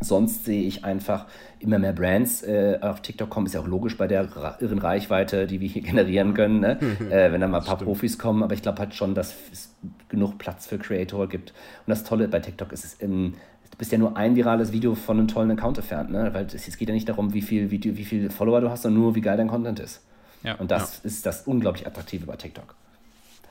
[0.00, 1.26] Sonst sehe ich einfach
[1.60, 3.46] immer mehr Brands äh, auf TikTok kommen.
[3.46, 6.78] Ist ja auch logisch bei der irren Reichweite, die wir hier generieren können, ne?
[7.10, 7.88] äh, wenn da mal ein paar Stimmt.
[7.88, 8.42] Profis kommen.
[8.42, 9.72] Aber ich glaube halt schon, dass es
[10.08, 11.50] genug Platz für Creator gibt.
[11.86, 13.34] Und das Tolle bei TikTok ist, es im,
[13.72, 16.32] du bist ja nur ein virales Video von einem tollen Account entfernt, ne?
[16.32, 19.02] Weil es, geht ja nicht darum, wie viel, Video, wie viel Follower du hast, sondern
[19.02, 20.02] nur, wie geil dein Content ist.
[20.44, 21.08] Ja, und das ja.
[21.08, 22.74] ist das unglaublich Attraktive bei TikTok.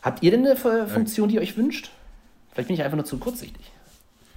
[0.01, 1.91] Habt ihr denn eine Funktion, die ihr euch wünscht?
[2.51, 3.71] Vielleicht bin ich einfach nur zu kurzsichtig.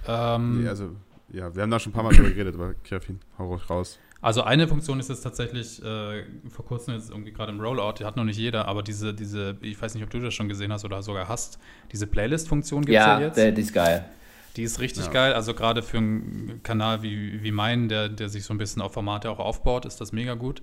[0.07, 0.91] Ähm, nee, also,
[1.29, 3.99] ja, wir haben da schon ein paar Mal drüber geredet, aber Kevin, hau ruhig raus.
[4.21, 8.05] Also eine Funktion ist jetzt tatsächlich äh, vor kurzem jetzt irgendwie gerade im Rollout, die
[8.05, 10.71] hat noch nicht jeder, aber diese, diese, ich weiß nicht, ob du das schon gesehen
[10.71, 11.59] hast oder sogar hast,
[11.91, 13.37] diese Playlist-Funktion gibt es ja, ja, jetzt.
[13.37, 14.05] Ja, die ist geil.
[14.55, 15.11] Die ist richtig ja.
[15.11, 15.33] geil.
[15.33, 18.93] Also gerade für einen Kanal wie, wie meinen, der, der sich so ein bisschen auf
[18.93, 20.61] Formate auch aufbaut, ist das mega gut.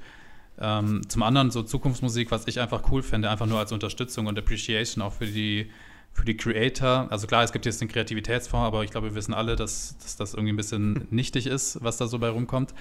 [0.59, 4.39] Ähm, zum anderen so Zukunftsmusik, was ich einfach cool finde, einfach nur als Unterstützung und
[4.39, 5.71] Appreciation auch für die,
[6.13, 7.07] für die Creator.
[7.11, 10.17] Also klar, es gibt jetzt den Kreativitätsfonds, aber ich glaube, wir wissen alle, dass, dass
[10.17, 12.75] das irgendwie ein bisschen nichtig ist, was da so bei rumkommt.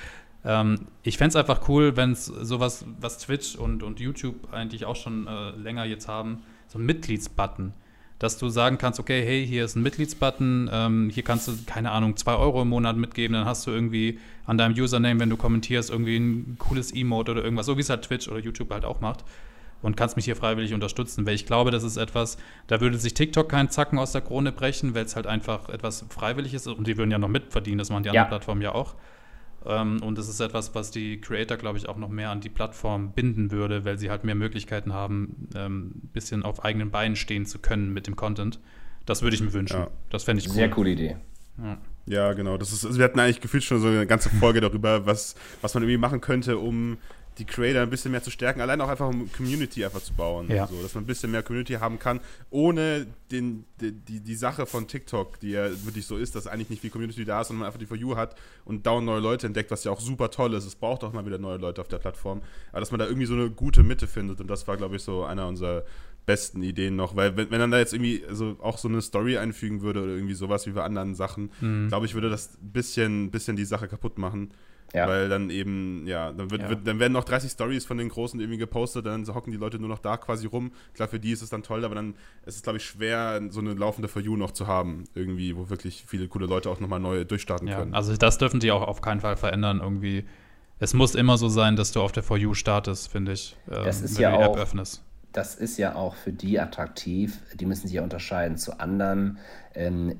[0.43, 4.86] Ähm, ich fände es einfach cool, wenn es sowas, was Twitch und, und YouTube eigentlich
[4.86, 7.74] auch schon äh, länger jetzt haben, so ein Mitgliedsbutton
[8.21, 11.89] dass du sagen kannst, okay, hey, hier ist ein Mitgliedsbutton, ähm, hier kannst du, keine
[11.89, 15.38] Ahnung, zwei Euro im Monat mitgeben, dann hast du irgendwie an deinem Username, wenn du
[15.38, 18.86] kommentierst, irgendwie ein cooles Emote oder irgendwas, so wie es halt Twitch oder YouTube halt
[18.86, 19.25] auch macht
[19.81, 23.15] und kannst mich hier freiwillig unterstützen, weil ich glaube, das ist etwas, da würde sich
[23.15, 26.86] TikTok keinen Zacken aus der Krone brechen, weil es halt einfach etwas freiwillig ist und
[26.86, 28.93] die würden ja noch mitverdienen, das machen die anderen Plattformen ja auch.
[29.65, 32.50] Ähm, und das ist etwas, was die Creator, glaube ich, auch noch mehr an die
[32.50, 37.15] Plattform binden würde, weil sie halt mehr Möglichkeiten haben, ein ähm, bisschen auf eigenen Beinen
[37.15, 38.60] stehen zu können mit dem Content.
[39.06, 39.80] Das würde ich mir wünschen.
[39.80, 39.88] Ja.
[40.10, 40.56] Das fände ich cool.
[40.56, 41.17] Sehr coole Idee.
[41.58, 41.78] Ja.
[42.08, 42.58] Ja, genau.
[42.58, 45.74] Das ist, also wir hatten eigentlich gefühlt schon so eine ganze Folge darüber, was, was
[45.74, 46.97] man irgendwie machen könnte, um
[47.38, 50.50] die Creator ein bisschen mehr zu stärken, allein auch einfach um Community einfach zu bauen.
[50.50, 50.67] Ja.
[50.67, 54.65] So, dass man ein bisschen mehr Community haben kann, ohne den, die, die, die Sache
[54.65, 57.62] von TikTok, die ja wirklich so ist, dass eigentlich nicht viel Community da ist, sondern
[57.62, 60.30] man einfach die For You hat und dauernd neue Leute entdeckt, was ja auch super
[60.30, 60.65] toll ist.
[60.65, 62.41] Es braucht auch mal wieder neue Leute auf der Plattform.
[62.72, 65.04] Aber dass man da irgendwie so eine gute Mitte findet und das war, glaube ich,
[65.04, 65.84] so einer unserer
[66.26, 69.38] besten Ideen noch, weil wenn, wenn dann da jetzt irgendwie also auch so eine Story
[69.38, 71.88] einfügen würde oder irgendwie sowas wie bei anderen Sachen, mhm.
[71.88, 74.52] glaube ich, würde das ein bisschen, bisschen die Sache kaputt machen.
[74.93, 75.08] Ja.
[75.08, 76.69] Weil dann eben, ja, dann, wird, ja.
[76.69, 79.80] Wird, dann werden noch 30 Stories von den Großen irgendwie gepostet, dann hocken die Leute
[79.80, 80.71] nur noch da quasi rum.
[80.93, 83.62] Klar, für die ist es dann toll, aber dann ist es, glaube ich, schwer, so
[83.62, 86.99] eine laufende For You noch zu haben, irgendwie, wo wirklich viele coole Leute auch nochmal
[86.99, 87.93] neu durchstarten ja, können.
[87.93, 90.25] Also das dürfen die auch auf keinen Fall verändern, irgendwie.
[90.80, 93.84] Es muss immer so sein, dass du auf der For You startest, finde ich, ähm,
[93.86, 97.39] das ist wenn ja du die App öffnest das ist ja auch für die attraktiv.
[97.56, 99.38] Die müssen sich ja unterscheiden zu anderen.
[99.73, 100.15] Ähm,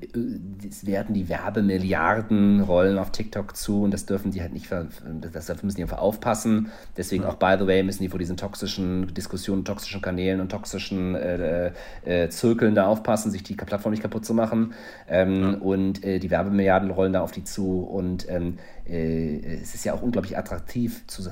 [0.66, 5.62] es werden die Werbemilliarden rollen auf TikTok zu und das dürfen die halt nicht, das
[5.62, 6.70] müssen die einfach aufpassen.
[6.96, 11.14] Deswegen auch, by the way, müssen die vor diesen toxischen Diskussionen, toxischen Kanälen und toxischen
[11.14, 11.72] äh,
[12.04, 14.72] äh, Zirkeln da aufpassen, sich die Plattform nicht kaputt zu machen.
[15.08, 15.50] Ähm, ja.
[15.58, 19.94] Und äh, die Werbemilliarden rollen da auf die zu und ähm, äh, es ist ja
[19.94, 21.22] auch unglaublich attraktiv, zu,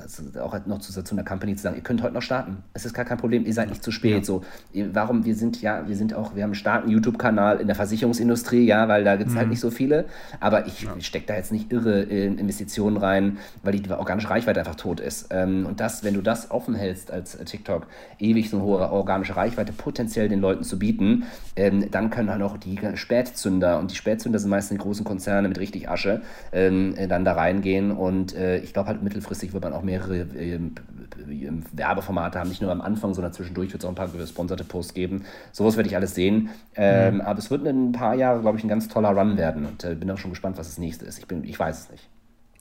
[0.41, 2.63] auch noch zu, zu einer Company zu sagen, ihr könnt heute noch starten.
[2.73, 4.11] Es ist gar kein Problem, ihr seid nicht zu spät.
[4.11, 4.23] Ja.
[4.23, 4.43] So,
[4.93, 7.75] warum, wir sind ja, wir sind auch, wir haben einen starken YouTube-Kanal in der
[8.11, 9.39] Versicherungsindustrie, ja, weil da gibt es halt mhm.
[9.39, 10.05] halt nicht so viele.
[10.39, 10.93] Aber ich ja.
[10.99, 15.27] stecke da jetzt nicht irre in Investitionen rein, weil die organische Reichweite einfach tot ist.
[15.31, 17.87] Ähm, und das, wenn du das offen hältst als TikTok,
[18.19, 21.23] ewig so eine hohe organische Reichweite potenziell den Leuten zu bieten,
[21.55, 25.47] ähm, dann können halt auch die Spätzünder, und die Spätzünder sind meistens die großen Konzerne
[25.47, 27.91] mit richtig Asche, ähm, dann da reingehen.
[27.91, 30.59] Und äh, ich glaube halt mittelfristig wird man auch mehrere äh,
[31.73, 34.93] Werbeformate haben, nicht nur am Anfang, sondern zwischendurch wird es auch ein paar gesponserte Posts
[34.93, 35.25] geben.
[35.51, 36.49] Sowas werde ich alles sehen.
[36.75, 37.21] Ähm, mhm.
[37.21, 39.65] Aber es wird in ein paar Jahren, glaube ich, ein ganz toller Run werden.
[39.65, 41.19] Und äh, bin auch schon gespannt, was das nächste ist.
[41.19, 42.09] Ich, bin, ich weiß es nicht.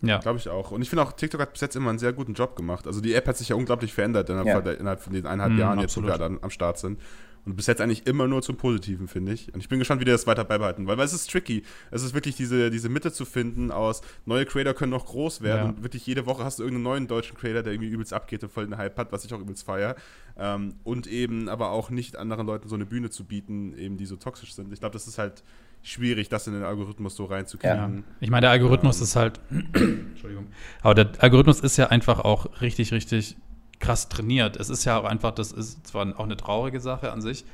[0.02, 0.18] Ja.
[0.18, 0.70] Glaube ich auch.
[0.70, 2.86] Und ich finde auch, TikTok hat bis jetzt immer einen sehr guten Job gemacht.
[2.86, 4.60] Also die App hat sich ja unglaublich verändert innerhalb, ja.
[4.60, 6.98] Von, innerhalb von den eineinhalb mhm, Jahren, jetzt, wo wir dann am Start sind.
[7.46, 9.52] Und bis jetzt eigentlich immer nur zum Positiven, finde ich.
[9.54, 10.86] Und ich bin gespannt, wie die das weiter beibehalten.
[10.86, 11.62] Weil, weil es ist tricky.
[11.90, 15.62] Es ist wirklich diese, diese Mitte zu finden aus, neue Creator können noch groß werden.
[15.62, 15.68] Ja.
[15.70, 18.52] Und wirklich jede Woche hast du irgendeinen neuen deutschen Creator, der irgendwie übelst abgeht und
[18.52, 19.96] voll den Hype hat, was ich auch übelst feiere.
[20.38, 24.06] Ähm, und eben aber auch nicht anderen Leuten so eine Bühne zu bieten, eben die
[24.06, 24.72] so toxisch sind.
[24.72, 25.42] Ich glaube, das ist halt
[25.82, 27.96] schwierig, das in den Algorithmus so reinzukriegen.
[27.96, 28.02] Ja.
[28.20, 29.04] Ich meine, der Algorithmus ähm.
[29.04, 29.40] ist halt.
[29.50, 30.48] Entschuldigung.
[30.82, 33.36] Aber der Algorithmus ist ja einfach auch richtig, richtig
[33.80, 34.56] krass trainiert.
[34.56, 37.44] Es ist ja auch einfach, das ist zwar auch eine traurige Sache an sich,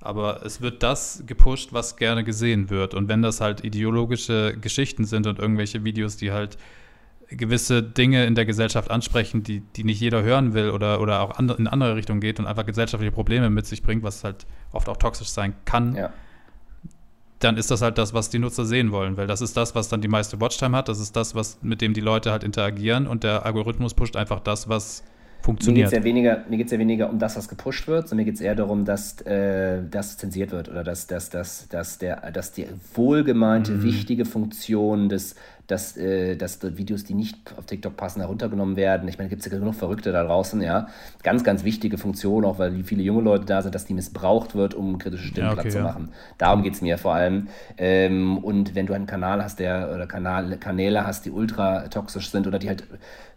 [0.00, 2.94] aber es wird das gepusht, was gerne gesehen wird.
[2.94, 6.58] Und wenn das halt ideologische Geschichten sind und irgendwelche Videos, die halt
[7.28, 11.38] gewisse Dinge in der Gesellschaft ansprechen, die, die nicht jeder hören will oder, oder auch
[11.38, 14.88] in eine andere Richtung geht und einfach gesellschaftliche Probleme mit sich bringt, was halt oft
[14.88, 16.12] auch toxisch sein kann, ja.
[17.38, 19.88] dann ist das halt das, was die Nutzer sehen wollen, weil das ist das, was
[19.88, 23.06] dann die meiste Watchtime hat, das ist das, was mit dem die Leute halt interagieren
[23.06, 25.02] und der Algorithmus pusht einfach das, was
[25.44, 25.92] funktioniert.
[25.92, 28.40] Mir geht es ja, ja, weniger um das, was gepusht wird, sondern mir geht es
[28.40, 32.66] eher darum, dass äh, das zensiert wird oder dass, dass, dass, dass, der, dass die
[32.94, 33.82] wohlgemeinte, mhm.
[33.82, 35.36] wichtige Funktion des
[35.66, 39.08] dass, äh, dass Videos, die nicht auf TikTok passen, heruntergenommen werden.
[39.08, 40.88] Ich meine, gibt es ja genug Verrückte da draußen, ja.
[41.22, 44.74] Ganz, ganz wichtige Funktion, auch weil viele junge Leute da sind, dass die missbraucht wird,
[44.74, 46.10] um kritische Stimmen ja, okay, zu machen.
[46.36, 47.48] Darum geht es mir vor allem.
[47.78, 52.30] Ähm, und wenn du einen Kanal hast, der oder Kanal, Kanäle hast, die ultra toxisch
[52.30, 52.84] sind oder die halt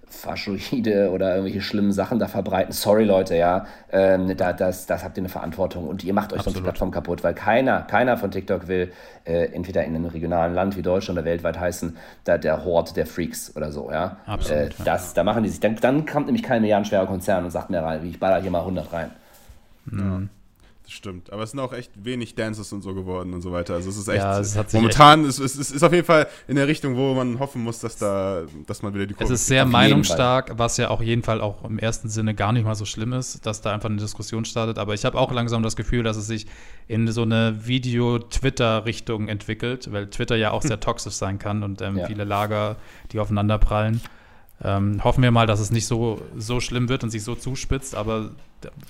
[0.10, 2.72] Faschoide oder irgendwelche schlimmen Sachen da verbreiten.
[2.72, 6.42] Sorry, Leute, ja, ähm, da, das, das habt ihr eine Verantwortung und ihr macht euch
[6.42, 8.92] sonst die Plattform kaputt, weil keiner, keiner von TikTok will
[9.26, 13.06] äh, entweder in einem regionalen Land wie Deutschland oder weltweit heißen, da der Hort der
[13.06, 14.18] Freaks oder so, ja.
[14.26, 14.80] Absolut.
[14.80, 17.70] Äh, das, da machen die sich, dann, dann kommt nämlich kein milliardenschwerer Konzern und sagt
[17.70, 19.12] mir rein, ich baller hier mal 100 rein.
[19.86, 20.30] Mhm.
[20.88, 21.34] Das stimmt.
[21.34, 23.74] Aber es sind auch echt wenig Dances und so geworden und so weiter.
[23.74, 24.24] Also es ist echt.
[24.24, 27.40] Ja, es momentan echt ist es ist auf jeden Fall in der Richtung, wo man
[27.40, 30.90] hoffen muss, dass da, dass man wieder die Kurve Es ist sehr meinungsstark, was ja
[30.90, 33.74] auch jeden Fall auch im ersten Sinne gar nicht mal so schlimm ist, dass da
[33.74, 34.78] einfach eine Diskussion startet.
[34.78, 36.48] Aber ich habe auch langsam das Gefühl, dass es sich
[36.88, 41.98] in so eine Video-Twitter-Richtung entwickelt, weil Twitter ja auch sehr toxisch sein kann und ähm,
[41.98, 42.08] ja.
[42.08, 42.78] viele Lager,
[43.12, 44.00] die aufeinander prallen.
[44.64, 47.94] Ähm, hoffen wir mal, dass es nicht so, so schlimm wird und sich so zuspitzt,
[47.94, 48.32] aber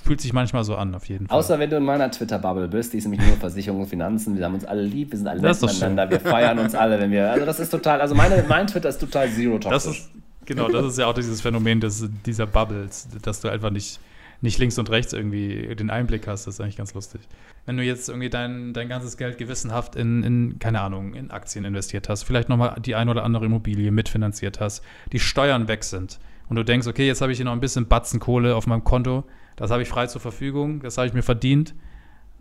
[0.04, 1.38] fühlt sich manchmal so an, auf jeden Fall.
[1.38, 4.38] Außer wenn du in meiner Twitter-Bubble bist, die ist nämlich nur Versicherung und Finanzen.
[4.38, 7.12] Wir haben uns alle lieb, wir sind alle nett miteinander, wir feiern uns alle, wenn
[7.12, 7.32] wir.
[7.32, 9.72] Also das ist total, also meine, mein Twitter ist total zero toxisch.
[9.72, 10.10] Das ist,
[10.46, 14.00] genau, das ist ja auch dieses Phänomen des, dieser Bubbles, dass du einfach nicht
[14.42, 16.48] nicht links und rechts irgendwie den Einblick hast.
[16.48, 17.22] Das ist eigentlich ganz lustig.
[17.66, 21.66] Wenn du jetzt irgendwie dein, dein ganzes Geld gewissenhaft in, in, keine Ahnung, in Aktien
[21.66, 26.20] investiert hast, vielleicht nochmal die ein oder andere Immobilie mitfinanziert hast, die Steuern weg sind
[26.50, 28.84] und du denkst, okay, jetzt habe ich hier noch ein bisschen Batzen Kohle auf meinem
[28.84, 29.24] Konto,
[29.56, 31.74] das habe ich frei zur Verfügung, das habe ich mir verdient.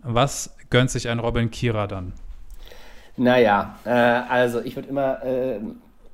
[0.01, 2.13] Was gönnt sich ein Robin Kira dann?
[3.17, 5.59] Naja, äh, also ich würde immer äh,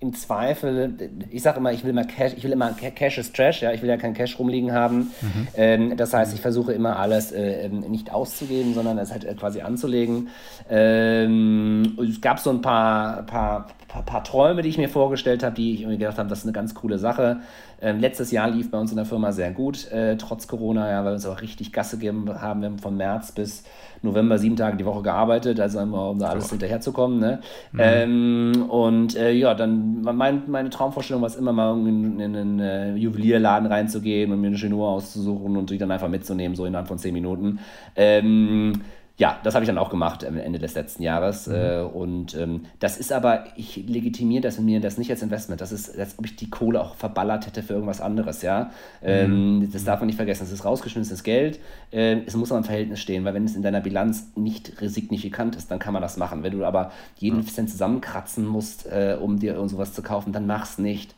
[0.04, 0.94] im Zweifel,
[1.32, 3.82] ich sage immer, ich will immer Cash, ich will immer Cash ist Trash, ja, ich
[3.82, 5.12] will ja kein Cash rumliegen haben.
[5.22, 5.48] Mhm.
[5.56, 9.62] Ähm, das heißt, ich versuche immer alles äh, nicht auszugeben, sondern es halt äh, quasi
[9.62, 10.28] anzulegen.
[10.70, 15.56] Ähm, es gab so ein paar, paar, paar, paar, Träume, die ich mir vorgestellt habe,
[15.56, 17.42] die ich irgendwie gedacht habe, das ist eine ganz coole Sache.
[17.82, 21.00] Ähm, letztes Jahr lief bei uns in der Firma sehr gut, äh, trotz Corona, ja,
[21.00, 22.62] weil wir uns auch richtig Gasse gegeben haben.
[22.62, 23.64] Wir haben von März bis
[24.02, 27.20] November sieben Tage die Woche gearbeitet, also einmal, um da alles hinterherzukommen.
[27.20, 27.40] Ne?
[27.72, 27.80] Mhm.
[27.82, 32.60] Ähm, und äh, ja, dann mein, meine Traumvorstellung war es immer mal in, in einen
[32.60, 36.88] äh, Juwelierladen reinzugehen und mir eine Chenur auszusuchen und die dann einfach mitzunehmen, so innerhalb
[36.88, 37.60] von zehn Minuten.
[37.96, 38.74] Ähm,
[39.16, 41.46] Ja, das habe ich dann auch gemacht am Ende des letzten Jahres.
[41.46, 41.54] Mhm.
[41.54, 45.62] Äh, und ähm, das ist aber, ich legitimiere das mir das nicht als Investment.
[45.62, 48.72] Das ist, als ob ich die Kohle auch verballert hätte für irgendwas anderes, ja.
[49.04, 49.72] Ähm, mhm.
[49.72, 50.44] Das darf man nicht vergessen.
[50.44, 51.60] Es ist rausgeschmissenes Geld.
[51.92, 55.56] Äh, es muss aber im Verhältnis stehen, weil wenn es in deiner Bilanz nicht signifikant
[55.56, 56.42] ist, dann kann man das machen.
[56.42, 57.48] Wenn du aber jeden mhm.
[57.48, 61.14] Cent zusammenkratzen musst, äh, um dir sowas zu kaufen, dann mach's nicht.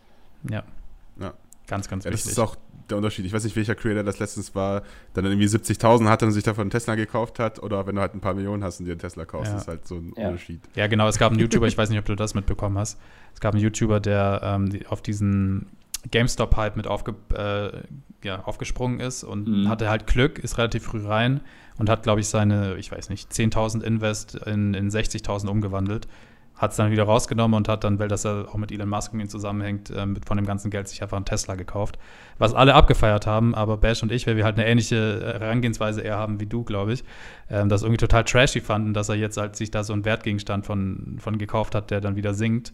[0.49, 0.63] Ja.
[1.19, 1.33] Ja.
[1.67, 2.25] Ganz, ganz ja, wichtig.
[2.25, 2.57] Das ist auch
[2.89, 3.25] der Unterschied.
[3.25, 4.81] Ich weiß nicht, welcher Creator das letztens war,
[5.15, 7.61] der dann irgendwie 70.000 hatte und sich davon einen Tesla gekauft hat.
[7.61, 9.57] Oder wenn du halt ein paar Millionen hast und dir einen Tesla kaufst, ja.
[9.57, 10.27] ist halt so ein ja.
[10.27, 10.61] Unterschied.
[10.75, 11.07] Ja, genau.
[11.07, 12.99] Es gab einen YouTuber, ich weiß nicht, ob du das mitbekommen hast.
[13.33, 15.67] Es gab einen YouTuber, der ähm, auf diesen
[16.11, 17.81] GameStop-Hype mit aufge, äh,
[18.25, 19.69] ja, aufgesprungen ist und mhm.
[19.69, 21.41] hatte halt Glück, ist relativ früh rein
[21.77, 26.07] und hat, glaube ich, seine, ich weiß nicht, 10.000 Invest in, in 60.000 umgewandelt
[26.57, 29.11] hat es dann wieder rausgenommen und hat dann, weil das ja auch mit Elon Musk
[29.11, 31.99] irgendwie zusammenhängt, äh, mit, von dem ganzen Geld sich einfach einen Tesla gekauft.
[32.37, 36.01] Was alle abgefeiert haben, aber Bash und ich, weil wir halt eine ähnliche äh, Herangehensweise
[36.01, 37.03] eher haben wie du, glaube ich,
[37.49, 40.65] ähm, das irgendwie total trashy fanden, dass er jetzt halt sich da so einen Wertgegenstand
[40.65, 42.73] von, von gekauft hat, der dann wieder sinkt.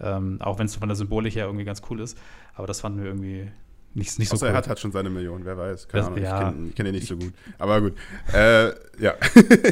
[0.00, 2.16] Ähm, auch wenn es von der Symbolik her irgendwie ganz cool ist.
[2.54, 3.48] Aber das fanden wir irgendwie
[3.94, 4.52] nicht, nicht Außer so cool.
[4.52, 5.88] er hat halt schon seine Millionen, wer weiß.
[5.88, 6.48] Keine das, Ahnung, ja.
[6.48, 7.32] ich kenne kenn ihn nicht so gut.
[7.58, 7.94] Aber gut.
[8.32, 8.68] Äh,
[9.00, 9.14] ja.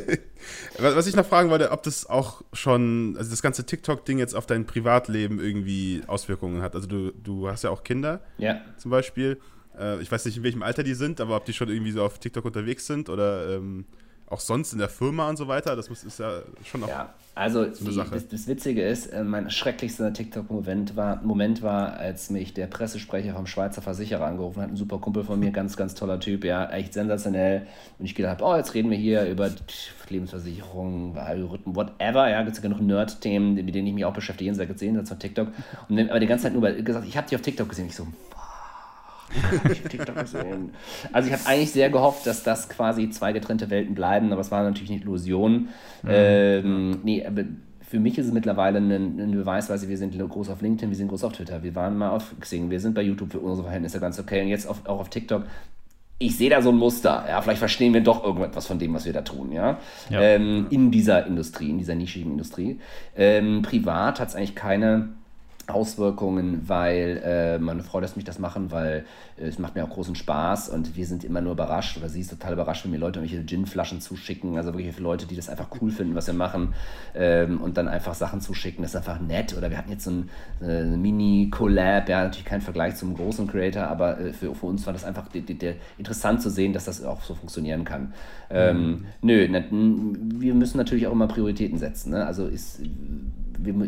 [0.79, 4.47] Was ich noch fragen wollte, ob das auch schon, also das ganze TikTok-Ding jetzt auf
[4.47, 6.75] dein Privatleben irgendwie Auswirkungen hat.
[6.75, 8.61] Also du, du hast ja auch Kinder ja.
[8.79, 9.39] zum Beispiel.
[9.79, 12.03] Äh, ich weiß nicht, in welchem Alter die sind, aber ob die schon irgendwie so
[12.03, 13.85] auf TikTok unterwegs sind oder ähm,
[14.29, 15.77] auch sonst in der Firma und so weiter.
[15.77, 18.11] Das muss, ist ja schon noch ja, also so eine die, Sache.
[18.15, 23.35] Das, das, Witzige ist, äh, mein schrecklichster TikTok-Moment war, Moment war, als mich der Pressesprecher
[23.35, 24.71] vom Schweizer Versicherer angerufen hat.
[24.71, 27.67] Ein super Kumpel von mir, ganz, ganz toller Typ, ja, echt sensationell.
[27.99, 29.51] Und ich gedacht habe, oh, jetzt reden wir hier über
[30.09, 32.29] Lebensversicherung, Algorithmen, whatever.
[32.29, 35.19] Ja, gibt es ja genug Nerd-Themen, mit denen ich mich auch beschäftige, jenseits gesehen, von
[35.19, 35.49] TikTok.
[35.89, 37.87] Und dann, aber die ganze Zeit nur gesagt, ich habe dich auf TikTok gesehen.
[37.87, 38.07] Ich so,
[39.71, 40.71] ich TikTok gesehen.
[41.13, 44.51] Also ich habe eigentlich sehr gehofft, dass das quasi zwei getrennte Welten bleiben, aber es
[44.51, 45.69] war natürlich eine Illusion.
[46.03, 46.09] Mhm.
[46.09, 47.45] Ähm, nee, aber
[47.89, 50.97] für mich ist es mittlerweile ein, ein Beweis, weil wir sind groß auf LinkedIn, wir
[50.97, 53.65] sind groß auf Twitter, wir waren mal auf Xing, wir sind bei YouTube für unsere
[53.65, 55.45] Verhältnisse ganz okay und jetzt auf, auch auf TikTok.
[56.19, 59.05] Ich sehe da so ein Muster, ja, vielleicht verstehen wir doch irgendetwas von dem, was
[59.05, 60.21] wir da tun, ja, ja.
[60.21, 62.81] Ähm, in dieser Industrie, in dieser nischigen Industrie.
[63.15, 65.11] Ähm, privat hat es eigentlich keine
[65.69, 69.05] Auswirkungen, weil äh, meine Frau lässt mich das machen, weil
[69.37, 72.21] äh, es macht mir auch großen Spaß und wir sind immer nur überrascht oder sie
[72.21, 75.49] ist total überrascht, wenn mir Leute irgendwelche Ginflaschen zuschicken, also wirklich für Leute, die das
[75.49, 76.75] einfach cool finden, was wir machen
[77.15, 80.11] ähm, und dann einfach Sachen zuschicken, das ist einfach nett oder wir hatten jetzt so
[80.11, 80.31] ein
[80.63, 84.93] äh, Mini-Collab, ja, natürlich kein Vergleich zum großen Creator, aber äh, für, für uns war
[84.93, 88.13] das einfach die, die, die, interessant zu sehen, dass das auch so funktionieren kann.
[88.51, 89.07] Ähm, mhm.
[89.23, 92.25] Nö, ne, wir müssen natürlich auch immer Prioritäten setzen, ne?
[92.25, 92.81] also ist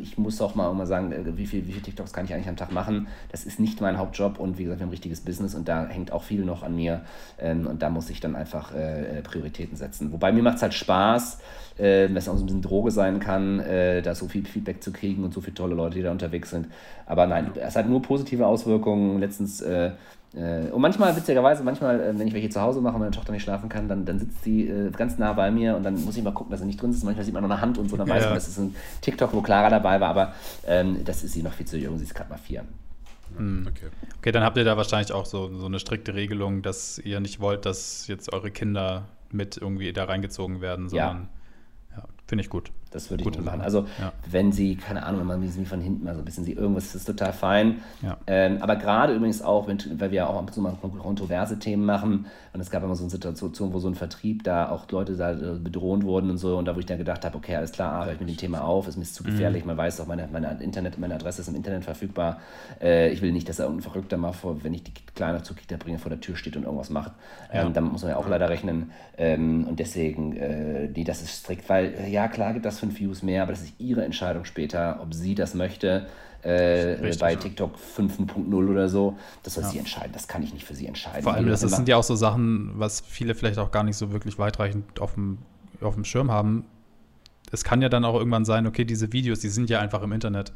[0.02, 2.48] ich muss auch mal, mal sagen, äh, wie viel, wie viel TikToks kann ich eigentlich
[2.48, 3.08] am Tag machen.
[3.30, 5.86] Das ist nicht mein Hauptjob und wie gesagt, wir haben ein richtiges Business und da
[5.86, 7.02] hängt auch viel noch an mir
[7.38, 10.12] ähm, und da muss ich dann einfach äh, Prioritäten setzen.
[10.12, 11.38] Wobei mir macht es halt Spaß,
[11.78, 14.92] äh, was auch so ein bisschen Droge sein kann, äh, da so viel Feedback zu
[14.92, 16.68] kriegen und so viele tolle Leute, die da unterwegs sind.
[17.06, 19.18] Aber nein, es hat nur positive Auswirkungen.
[19.18, 19.92] Letztens äh, äh,
[20.34, 23.42] und manchmal, witzigerweise, manchmal, äh, wenn ich welche zu Hause mache und meine Tochter nicht
[23.42, 26.22] schlafen kann, dann, dann sitzt sie äh, ganz nah bei mir und dann muss ich
[26.22, 27.02] mal gucken, dass sie nicht drin ist.
[27.02, 28.14] Manchmal sieht man noch eine Hand und so, dann ja.
[28.14, 30.34] weiß man, das ist ein TikTok, wo Clara dabei war, aber
[30.66, 32.64] ähm, das ist sie noch viel zu jung, sie ist gerade mal vier.
[33.36, 33.66] Hm.
[33.68, 33.86] Okay.
[34.18, 37.40] okay, dann habt ihr da wahrscheinlich auch so, so eine strikte Regelung, dass ihr nicht
[37.40, 41.28] wollt, dass jetzt eure Kinder mit irgendwie da reingezogen werden, sondern
[41.90, 42.70] ja, ja finde ich gut.
[42.90, 43.60] Das würde ich nicht machen.
[43.60, 44.12] Also, ja.
[44.30, 46.94] wenn sie, keine Ahnung, wenn man sie von hinten mal so ein bisschen sieht, irgendwas
[46.94, 47.82] ist total fein.
[48.02, 48.16] Ja.
[48.26, 51.58] Ähm, aber gerade übrigens auch, wenn, weil wir ja auch ab und zu mal kontroverse
[51.58, 54.90] Themen machen und es gab immer so eine Situation, wo so ein Vertrieb da auch
[54.90, 57.56] Leute da äh, bedroht wurden und so und da, wo ich dann gedacht habe, okay,
[57.56, 59.68] alles klar, höre ich mit dem Thema auf, ist mir zu gefährlich, mhm.
[59.68, 62.40] man weiß auch, meine, meine, Internet, meine Adresse ist im Internet verfügbar.
[62.80, 65.56] Äh, ich will nicht, dass da irgendein Verrückter mal, vor, wenn ich die Kleine zur
[65.56, 67.12] Kita bringe, vor der Tür steht und irgendwas macht.
[67.52, 67.70] Ähm, ja.
[67.70, 68.92] Damit muss man ja auch leider rechnen.
[69.16, 72.98] Ähm, und deswegen, äh, die, das ist strikt, weil, äh, ja klar gibt das fünf
[72.98, 76.06] Views mehr, aber das ist ihre Entscheidung später, ob sie das möchte.
[76.42, 79.18] Äh, Richtig, bei TikTok 5.0 oder so.
[79.42, 79.70] Das soll ja.
[79.70, 80.12] sie entscheiden.
[80.12, 81.22] Das kann ich nicht für sie entscheiden.
[81.22, 83.96] Vor allem, das, das sind ja auch so Sachen, was viele vielleicht auch gar nicht
[83.96, 85.38] so wirklich weitreichend auf dem,
[85.80, 86.64] auf dem Schirm haben.
[87.50, 90.12] Es kann ja dann auch irgendwann sein, okay, diese Videos, die sind ja einfach im
[90.12, 90.52] Internet.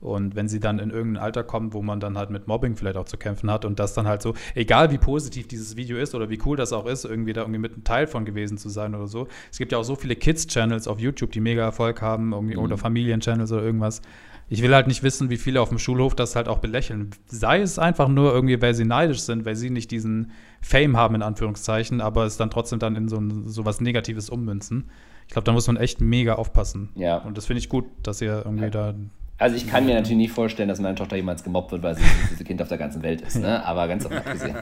[0.00, 2.96] Und wenn sie dann in irgendein Alter kommen, wo man dann halt mit Mobbing vielleicht
[2.96, 6.14] auch zu kämpfen hat und das dann halt so, egal wie positiv dieses Video ist
[6.14, 8.68] oder wie cool das auch ist, irgendwie da irgendwie mit einem Teil von gewesen zu
[8.68, 9.26] sein oder so.
[9.50, 12.62] Es gibt ja auch so viele Kids-Channels auf YouTube, die mega Erfolg haben irgendwie, mhm.
[12.62, 14.02] oder Familien-Channels oder irgendwas.
[14.48, 17.10] Ich will halt nicht wissen, wie viele auf dem Schulhof das halt auch belächeln.
[17.26, 20.30] Sei es einfach nur irgendwie, weil sie neidisch sind, weil sie nicht diesen
[20.60, 24.30] Fame haben, in Anführungszeichen, aber es dann trotzdem dann in so, ein, so was Negatives
[24.30, 24.90] ummünzen.
[25.26, 26.90] Ich glaube, da muss man echt mega aufpassen.
[26.94, 27.16] Ja.
[27.18, 28.70] Und das finde ich gut, dass ihr irgendwie ja.
[28.70, 28.94] da
[29.38, 32.02] also ich kann mir natürlich nicht vorstellen, dass meine Tochter jemals gemobbt wird, weil sie
[32.02, 33.64] das beste Kind auf der ganzen Welt ist, ne?
[33.64, 34.56] aber ganz davon abgesehen.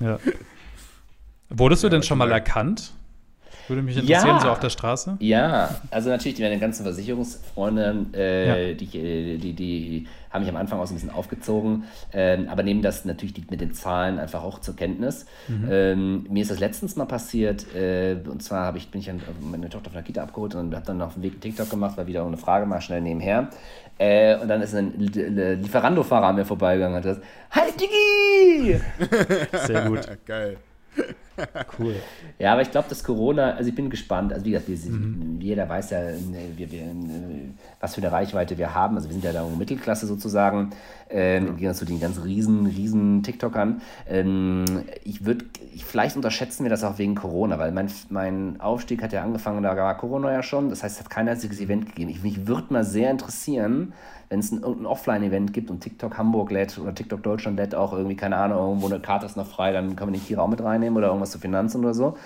[0.00, 0.18] Ja.
[1.50, 2.92] Wurdest du denn schon mal erkannt?
[3.68, 4.40] Würde mich interessieren, ja.
[4.40, 5.16] so auf der Straße.
[5.20, 8.74] Ja, also natürlich, meine ganzen Versicherungsfreunde, äh, ja.
[8.74, 12.62] die, äh, die, die haben mich am Anfang auch so ein bisschen aufgezogen, ähm, aber
[12.62, 15.26] nehmen das natürlich mit den Zahlen einfach auch zur Kenntnis.
[15.48, 15.68] Mhm.
[15.70, 19.68] Ähm, mir ist das letztens mal passiert, äh, und zwar ich, bin ich an, meine
[19.70, 22.06] Tochter von der Kita abgeholt und habe dann auf dem Weg einen TikTok gemacht, war
[22.06, 23.48] wieder eine Frage mal schnell nebenher.
[23.98, 28.80] Äh, und dann ist ein Lieferando-Fahrer an mir vorbeigegangen und hat gesagt, Hi Digi!
[29.66, 30.00] Sehr gut.
[30.26, 30.56] Geil.
[31.78, 31.96] Cool.
[32.38, 34.32] Ja, aber ich glaube, dass Corona, also ich bin gespannt.
[34.32, 35.40] Also wie gesagt, wir, mhm.
[35.40, 36.00] jeder weiß ja,
[36.56, 36.82] wir, wir,
[37.80, 38.96] was für eine Reichweite wir haben.
[38.96, 40.70] Also wir sind ja da Mittelklasse sozusagen,
[41.10, 43.82] ähm, im Gegensatz zu den ganz riesen, riesen TikTokern.
[44.08, 44.64] Ähm,
[45.02, 45.44] ich würde,
[45.84, 49.76] vielleicht unterschätzen wir das auch wegen Corona, weil mein, mein Aufstieg hat ja angefangen, da
[49.76, 50.70] war Corona ja schon.
[50.70, 52.10] Das heißt, es hat kein einziges Event gegeben.
[52.10, 53.92] Ich, mich würde mal sehr interessieren,
[54.34, 57.92] wenn es ein, ein Offline-Event gibt und TikTok Hamburg lädt oder TikTok Deutschland lädt auch
[57.92, 60.48] irgendwie, keine Ahnung, irgendwo eine Karte ist noch frei, dann kann man nicht hier auch
[60.48, 62.18] mit reinnehmen oder irgendwas zu Finanzen oder so.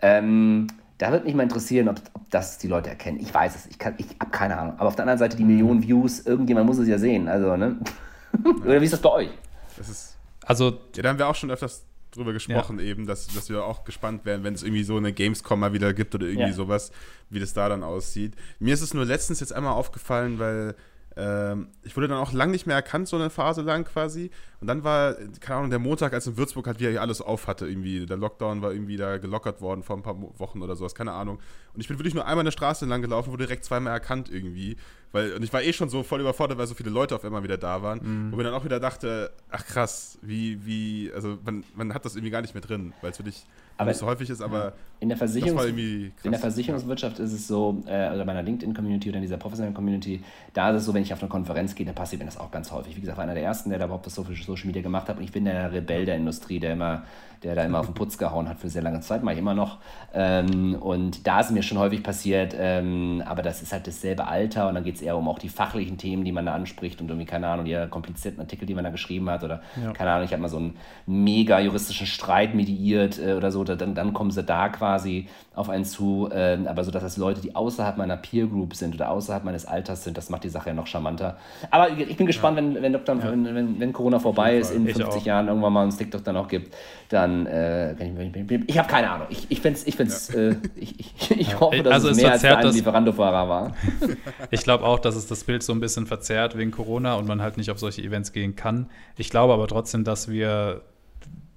[0.00, 3.18] Ähm, da würde mich mal interessieren, ob, ob, das die Leute erkennen.
[3.20, 4.74] Ich weiß es, ich, ich habe keine Ahnung.
[4.78, 7.26] Aber auf der anderen Seite die Millionen Views, irgendjemand muss es ja sehen.
[7.26, 7.76] Also, ne?
[8.64, 9.30] oder wie ist das bei euch?
[9.76, 12.84] Das ist, also, ja, da haben wir auch schon öfters drüber gesprochen, ja.
[12.84, 15.92] eben, dass, dass wir auch gespannt werden, wenn es irgendwie so eine Gamescom mal wieder
[15.92, 16.52] gibt oder irgendwie ja.
[16.52, 16.92] sowas,
[17.28, 18.34] wie das da dann aussieht.
[18.60, 20.76] Mir ist es nur letztens jetzt einmal aufgefallen, weil
[21.16, 24.30] ich wurde dann auch lang nicht mehr erkannt, so eine Phase lang quasi.
[24.66, 27.68] Und dann war, keine Ahnung, der Montag, als in Würzburg halt wieder alles auf hatte,
[27.68, 28.04] irgendwie.
[28.04, 31.38] Der Lockdown war irgendwie da gelockert worden vor ein paar Wochen oder sowas, keine Ahnung.
[31.72, 34.76] Und ich bin wirklich nur einmal eine Straße lang gelaufen, wurde direkt zweimal erkannt irgendwie.
[35.12, 37.44] Weil, und ich war eh schon so voll überfordert, weil so viele Leute auf einmal
[37.44, 38.00] wieder da waren.
[38.02, 38.32] Mhm.
[38.32, 42.16] Wo mir dann auch wieder dachte, ach krass, wie, wie, also man, man hat das
[42.16, 43.44] irgendwie gar nicht mehr drin, weil es wirklich
[43.78, 47.82] aber nicht so häufig ist, aber in der, Versicherungs in der Versicherungswirtschaft ist es so,
[47.86, 50.22] äh, oder meiner LinkedIn-Community oder in dieser professionellen Community,
[50.54, 52.50] da ist es so, wenn ich auf eine Konferenz gehe, dann passiert mir das auch
[52.50, 52.96] ganz häufig.
[52.96, 55.08] Wie gesagt, war einer der ersten, der da überhaupt das so für Social Media gemacht
[55.10, 57.02] und ich bin der Rebell der Industrie, der immer
[57.42, 59.54] der da immer auf den Putz gehauen hat für sehr lange Zeit, mache ich immer
[59.54, 59.78] noch.
[60.14, 64.68] Ähm, und da ist mir schon häufig passiert, ähm, aber das ist halt dasselbe Alter
[64.68, 67.08] und dann geht es eher um auch die fachlichen Themen, die man da anspricht und
[67.08, 69.92] irgendwie, keine Ahnung, die komplizierten Artikel, die man da geschrieben hat oder ja.
[69.92, 70.76] keine Ahnung, ich habe mal so einen
[71.06, 75.86] mega juristischen Streit mediiert äh, oder so, dann, dann kommen sie da quasi auf einen
[75.86, 79.42] zu, äh, aber so, dass das Leute, die außerhalb meiner Peer Group sind oder außerhalb
[79.42, 81.38] meines Alters sind, das macht die Sache ja noch charmanter.
[81.70, 82.64] Aber ich bin gespannt, ja.
[82.64, 83.16] wenn, wenn, Dr.
[83.16, 83.30] Ja.
[83.30, 86.74] Wenn, wenn, Corona vorbei ist, in 50 Jahren irgendwann mal ein TikTok dann auch gibt,
[87.08, 89.28] dann äh, ich, ich habe keine Ahnung.
[89.30, 90.40] Ich, ich finde es, ich, find's, ja.
[90.40, 93.74] äh, ich, ich, ich hoffe, dass also es mehr verzerrt, als ein Lieferando-Fahrer war.
[94.50, 97.40] ich glaube auch, dass es das Bild so ein bisschen verzerrt wegen Corona und man
[97.40, 98.90] halt nicht auf solche Events gehen kann.
[99.16, 100.82] Ich glaube aber trotzdem, dass wir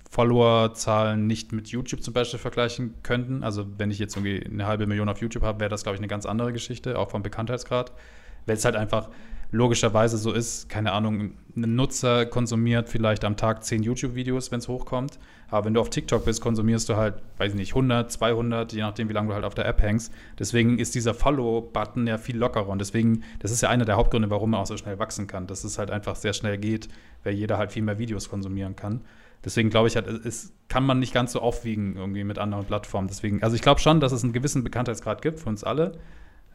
[0.09, 3.43] Followerzahlen nicht mit YouTube zum Beispiel vergleichen könnten.
[3.43, 5.99] Also wenn ich jetzt irgendwie eine halbe Million auf YouTube habe, wäre das, glaube ich,
[5.99, 7.91] eine ganz andere Geschichte, auch vom Bekanntheitsgrad.
[8.47, 9.09] Weil es halt einfach
[9.51, 14.67] logischerweise so ist, keine Ahnung, ein Nutzer konsumiert vielleicht am Tag 10 YouTube-Videos, wenn es
[14.67, 15.19] hochkommt.
[15.49, 18.81] Aber wenn du auf TikTok bist, konsumierst du halt, weiß ich nicht, 100, 200, je
[18.81, 20.13] nachdem, wie lange du halt auf der App hängst.
[20.37, 22.69] Deswegen ist dieser Follow-Button ja viel lockerer.
[22.69, 25.47] Und deswegen, das ist ja einer der Hauptgründe, warum man auch so schnell wachsen kann,
[25.47, 26.87] dass es halt einfach sehr schnell geht,
[27.23, 29.01] weil jeder halt viel mehr Videos konsumieren kann.
[29.43, 33.07] Deswegen glaube ich halt, es kann man nicht ganz so aufwiegen irgendwie mit anderen Plattformen.
[33.07, 35.93] Deswegen, also ich glaube schon, dass es einen gewissen Bekanntheitsgrad gibt für uns alle.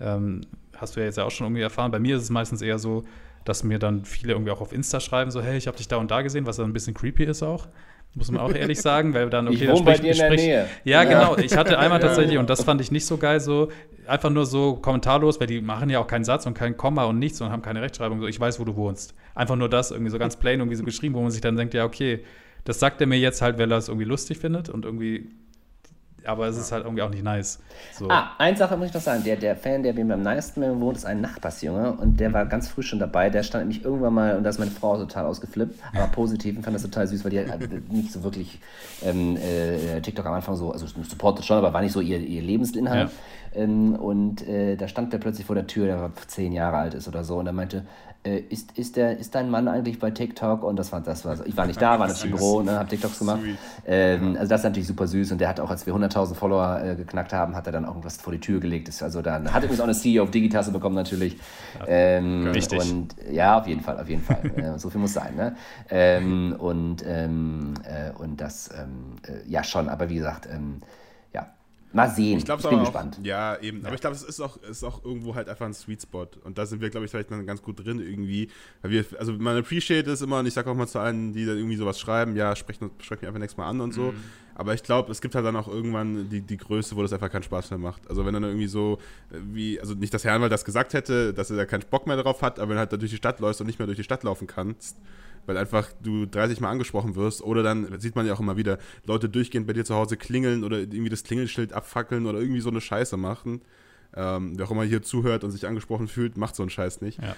[0.00, 0.42] Ähm,
[0.76, 1.90] hast du ja jetzt ja auch schon irgendwie erfahren.
[1.90, 3.04] Bei mir ist es meistens eher so,
[3.44, 5.96] dass mir dann viele irgendwie auch auf Insta schreiben, so, hey, ich habe dich da
[5.96, 7.68] und da gesehen, was dann ein bisschen creepy ist auch.
[8.14, 10.68] Muss man auch ehrlich sagen, weil dann, okay, ich wohne bei dir in der Nähe.
[10.84, 11.36] Ja, ja, genau.
[11.36, 13.70] Ich hatte einmal tatsächlich, und das fand ich nicht so geil, so
[14.06, 17.18] einfach nur so kommentarlos, weil die machen ja auch keinen Satz und kein Komma und
[17.18, 19.14] nichts und haben keine Rechtschreibung, so ich weiß, wo du wohnst.
[19.34, 21.74] Einfach nur das, irgendwie so ganz plain irgendwie so geschrieben, wo man sich dann denkt,
[21.74, 22.24] ja, okay,
[22.64, 25.30] das sagt er mir jetzt halt, weil er es irgendwie lustig findet und irgendwie
[26.26, 27.60] aber es ist halt irgendwie auch nicht nice.
[27.92, 28.08] So.
[28.08, 29.22] Ah, eine Sache muss ich noch sagen.
[29.24, 32.68] Der, der Fan, der mir beim meisten wohnt, ist ein Nachbarsjunge und der war ganz
[32.68, 33.30] früh schon dabei.
[33.30, 36.62] Der stand nämlich irgendwann mal, und da ist meine Frau total ausgeflippt, aber positiv und
[36.62, 38.58] fand das total süß, weil die halt nicht so wirklich
[39.02, 42.42] ähm, äh, TikTok am Anfang so, also supportet schon, aber war nicht so ihr, ihr
[42.42, 43.10] Lebensinhalt.
[43.54, 43.62] Ja.
[43.62, 47.06] Ähm, und äh, da stand der plötzlich vor der Tür, der zehn Jahre alt ist
[47.06, 47.84] oder so, und er meinte,
[48.24, 50.62] äh, ist, ist, der, ist dein Mann eigentlich bei TikTok?
[50.62, 52.88] Und das war, das war ich war nicht da, war natürlich im Büro, ne, habe
[52.88, 53.40] TikToks gemacht.
[53.86, 56.80] Ähm, also das ist natürlich super süß und der hat auch, als wir 100.000 Follower
[56.82, 58.88] äh, geknackt haben, hat er dann auch irgendwas vor die Tür gelegt.
[58.88, 61.36] Ist also dann hat übrigens auch eine CEO of Digitasse bekommen natürlich.
[61.86, 62.80] Ähm, Richtig.
[62.80, 64.40] Und ja, auf jeden Fall, auf jeden Fall.
[64.56, 65.36] äh, so viel muss sein.
[65.36, 65.56] Ne?
[65.90, 70.80] Ähm, und, ähm, äh, und das, ähm, äh, ja schon, aber wie gesagt, ähm,
[71.94, 72.38] Mal sehen.
[72.38, 73.18] Ich, ich bin gespannt.
[73.20, 73.80] Auch, ja, eben.
[73.80, 73.86] Ja.
[73.86, 76.26] Aber ich glaube, es ist auch, ist auch irgendwo halt einfach ein Sweet Spot.
[76.42, 78.48] Und da sind wir, glaube ich, vielleicht dann ganz gut drin irgendwie.
[78.82, 81.46] Weil wir, also man appreciate es immer und ich sage auch mal zu allen, die
[81.46, 84.12] dann irgendwie sowas schreiben, ja, sprecht, sprecht mich einfach nächstes Mal an und so.
[84.12, 84.16] Mhm.
[84.56, 87.30] Aber ich glaube, es gibt halt dann auch irgendwann die, die Größe, wo das einfach
[87.30, 88.08] keinen Spaß mehr macht.
[88.08, 88.98] Also wenn dann irgendwie so,
[89.30, 92.06] äh, wie, also nicht, dass Herr Anwalt das gesagt hätte, dass er da keinen Bock
[92.06, 93.98] mehr drauf hat, aber wenn halt da durch die Stadt läufst und nicht mehr durch
[93.98, 94.96] die Stadt laufen kannst,
[95.46, 98.78] weil einfach du 30 Mal angesprochen wirst oder dann sieht man ja auch immer wieder
[99.04, 102.70] Leute durchgehend bei dir zu Hause klingeln oder irgendwie das Klingelschild abfackeln oder irgendwie so
[102.70, 103.62] eine Scheiße machen.
[104.16, 107.20] Ähm, wer auch immer hier zuhört und sich angesprochen fühlt, macht so einen Scheiß nicht.
[107.20, 107.34] Ja.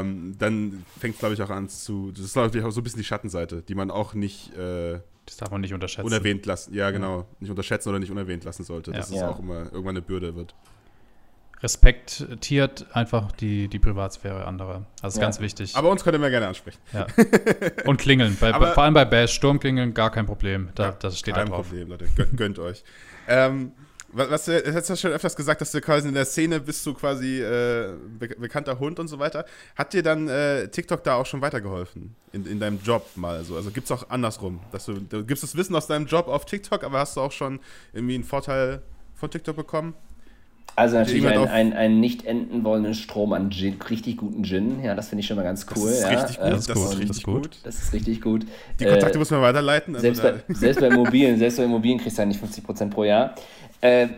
[0.00, 2.12] Ähm, dann fängt es, glaube ich, auch an zu.
[2.12, 4.54] Das ist, glaube ich, auch so ein bisschen die Schattenseite, die man auch nicht.
[4.54, 6.06] Äh, das darf man nicht unterschätzen.
[6.06, 6.74] Unerwähnt lassen.
[6.74, 7.20] Ja, genau.
[7.20, 7.26] Ja.
[7.40, 8.90] Nicht unterschätzen oder nicht unerwähnt lassen sollte.
[8.90, 10.54] Dass es auch immer irgendwann eine Bürde wird
[11.62, 14.86] respektiert einfach die, die Privatsphäre anderer.
[15.02, 15.24] Das ist ja.
[15.24, 15.76] ganz wichtig.
[15.76, 16.78] Aber uns könnt ihr mehr gerne ansprechen.
[16.92, 17.06] Ja.
[17.84, 18.36] Und klingeln.
[18.40, 20.70] Bei, Aber, vor allem bei Bash, Sturmklingeln, gar kein Problem.
[20.74, 21.68] Da, ja, das steht kein da drauf.
[21.68, 22.06] Problem, Leute.
[22.16, 22.82] Gönnt, gönnt euch.
[23.28, 23.72] ähm,
[24.12, 26.94] was, du hast ja schon öfters gesagt, dass du quasi in der Szene bist du
[26.94, 29.44] quasi äh, be bekannter Hund und so weiter.
[29.76, 32.16] Hat dir dann äh, TikTok da auch schon weitergeholfen?
[32.32, 33.54] In, in deinem Job mal so?
[33.56, 34.60] Also gibt es auch andersrum?
[34.72, 37.32] Dass du, du gibst das Wissen aus deinem Job auf TikTok, aber hast du auch
[37.32, 37.60] schon
[37.92, 38.82] irgendwie einen Vorteil
[39.14, 39.94] von TikTok bekommen?
[40.76, 44.82] Also natürlich ein, ein, ein, nicht enden wollenden Strom an Gin, richtig guten Gin.
[44.82, 45.88] Ja, das finde ich schon mal ganz cool.
[45.88, 46.08] Das ist ja.
[46.08, 46.52] richtig gut.
[46.52, 47.50] Das, das ist, richtig gut.
[47.64, 48.46] Das ist richtig gut.
[48.78, 49.94] Die Kontakte äh, muss man weiterleiten.
[49.94, 53.04] Also selbst, bei, selbst bei Immobilien, selbst bei Immobilien kriegst du ja nicht 50% pro
[53.04, 53.34] Jahr.
[53.80, 54.08] Äh,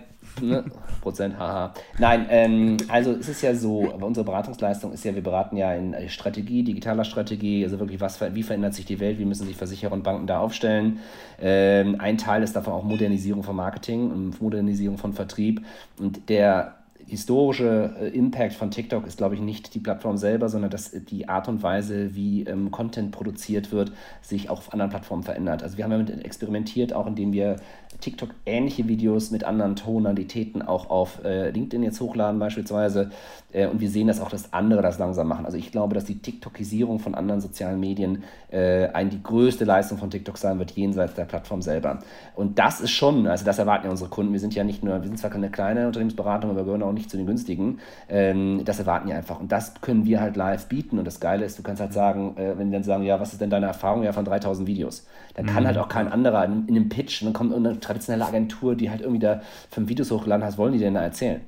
[0.41, 0.65] ne?
[1.01, 1.75] Prozent, haha.
[1.99, 5.95] Nein, ähm, also es ist ja so, unsere Beratungsleistung ist ja, wir beraten ja in
[6.09, 9.93] Strategie, digitaler Strategie, also wirklich, was, wie verändert sich die Welt, wie müssen sich Versicherer
[9.93, 11.01] und Banken da aufstellen.
[11.41, 15.65] Ähm, ein Teil ist davon auch Modernisierung von Marketing und Modernisierung von Vertrieb.
[15.99, 16.77] Und der
[17.07, 21.29] historische äh, Impact von TikTok ist, glaube ich, nicht die Plattform selber, sondern dass die
[21.29, 25.63] Art und Weise, wie ähm, Content produziert wird, sich auch auf anderen Plattformen verändert.
[25.63, 27.57] Also wir haben damit experimentiert, auch indem wir
[28.01, 33.11] TikTok-ähnliche Videos mit anderen Tonalitäten auch auf äh, LinkedIn jetzt hochladen beispielsweise.
[33.53, 35.47] Äh, und wir sehen das auch, dass andere das langsam machen.
[35.47, 39.99] Also ich glaube, dass die TikTokisierung von anderen sozialen Medien äh, ein, die größte Leistung
[39.99, 42.01] von TikTok sein wird, jenseits der Plattform selber.
[42.35, 44.33] Und das ist schon, also das erwarten ja unsere Kunden.
[44.33, 46.93] Wir sind ja nicht nur, wir sind zwar keine kleine Unternehmensberatung, aber wir gehören auch
[46.93, 47.79] nicht zu den günstigen.
[48.09, 49.41] Ähm, das erwarten ja einfach.
[49.41, 50.99] Und das können wir halt live bieten.
[50.99, 53.33] Und das Geile ist, du kannst halt sagen, äh, wenn die dann sagen, ja, was
[53.33, 54.03] ist denn deine Erfahrung?
[54.03, 55.07] Ja, von 3000 Videos.
[55.35, 55.69] Dann kann mhm.
[55.69, 58.91] halt auch kein anderer in, in einem Pitch, und dann kommt eine traditionelle Agentur, die
[58.91, 61.43] halt irgendwie da fünf Videos hochgeladen hat, wollen die denn da erzählen?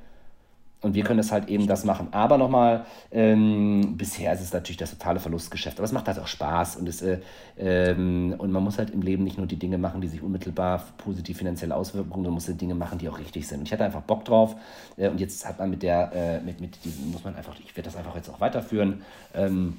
[0.84, 2.08] Und wir können das halt eben das machen.
[2.10, 5.78] Aber nochmal, ähm, bisher ist es natürlich das totale Verlustgeschäft.
[5.78, 6.76] Aber es macht halt auch Spaß.
[6.76, 7.20] Und, es, äh,
[7.56, 10.84] ähm, und man muss halt im Leben nicht nur die Dinge machen, die sich unmittelbar
[10.98, 13.60] positiv finanziell auswirken, sondern man muss die Dinge machen, die auch richtig sind.
[13.60, 14.56] Und ich hatte einfach Bock drauf.
[14.98, 17.74] Äh, und jetzt hat man mit der, äh, mit, mit diesem, muss man einfach, ich
[17.74, 19.04] werde das einfach jetzt auch weiterführen.
[19.32, 19.78] Ähm,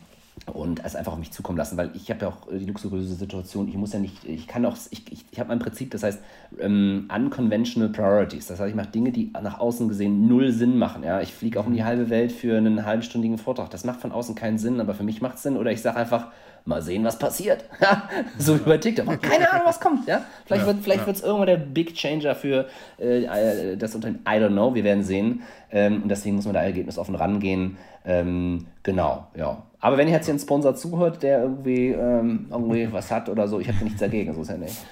[0.54, 3.68] und es einfach auf mich zukommen lassen, weil ich habe ja auch die luxuriöse Situation,
[3.68, 6.20] ich muss ja nicht, ich kann auch, ich, ich, ich habe mein Prinzip, das heißt
[6.60, 11.04] ähm, unconventional priorities, das heißt, ich mache Dinge, die nach außen gesehen null Sinn machen,
[11.04, 14.12] ja, ich fliege auch um die halbe Welt für einen halbstündigen Vortrag, das macht von
[14.12, 15.58] außen keinen Sinn, aber für mich macht es Sinn.
[15.58, 16.28] Oder ich sage einfach,
[16.66, 17.66] mal sehen, was passiert,
[18.38, 21.12] so wie bei TikTok, keine Ahnung, was kommt, ja, vielleicht ja, wird vielleicht ja.
[21.14, 22.68] es irgendwann der Big Changer für
[23.00, 26.56] äh, äh, das Unternehmen, I don't know, wir werden sehen ähm, und deswegen muss man
[26.56, 31.90] da ergebnisoffen rangehen, ähm, genau, ja, aber wenn jetzt hier ein Sponsor zuhört, der irgendwie,
[31.90, 34.84] ähm, irgendwie was hat oder so, ich habe nichts dagegen, so ist ja nicht.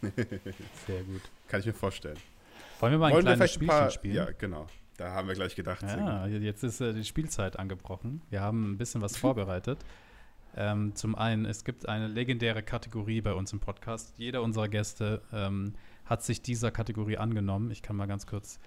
[0.00, 1.20] Sehr gut.
[1.46, 2.16] Kann ich mir vorstellen.
[2.80, 4.14] Wollen wir mal ein Wollen kleines Spielchen ein paar, spielen?
[4.14, 4.66] Ja, genau.
[4.96, 5.82] Da haben wir gleich gedacht.
[5.82, 8.22] Ja, jetzt ist äh, die Spielzeit angebrochen.
[8.30, 9.78] Wir haben ein bisschen was vorbereitet.
[10.60, 14.12] Ähm, zum einen, es gibt eine legendäre Kategorie bei uns im Podcast.
[14.16, 17.70] Jeder unserer Gäste ähm, hat sich dieser Kategorie angenommen.
[17.70, 18.58] Ich kann mal ganz kurz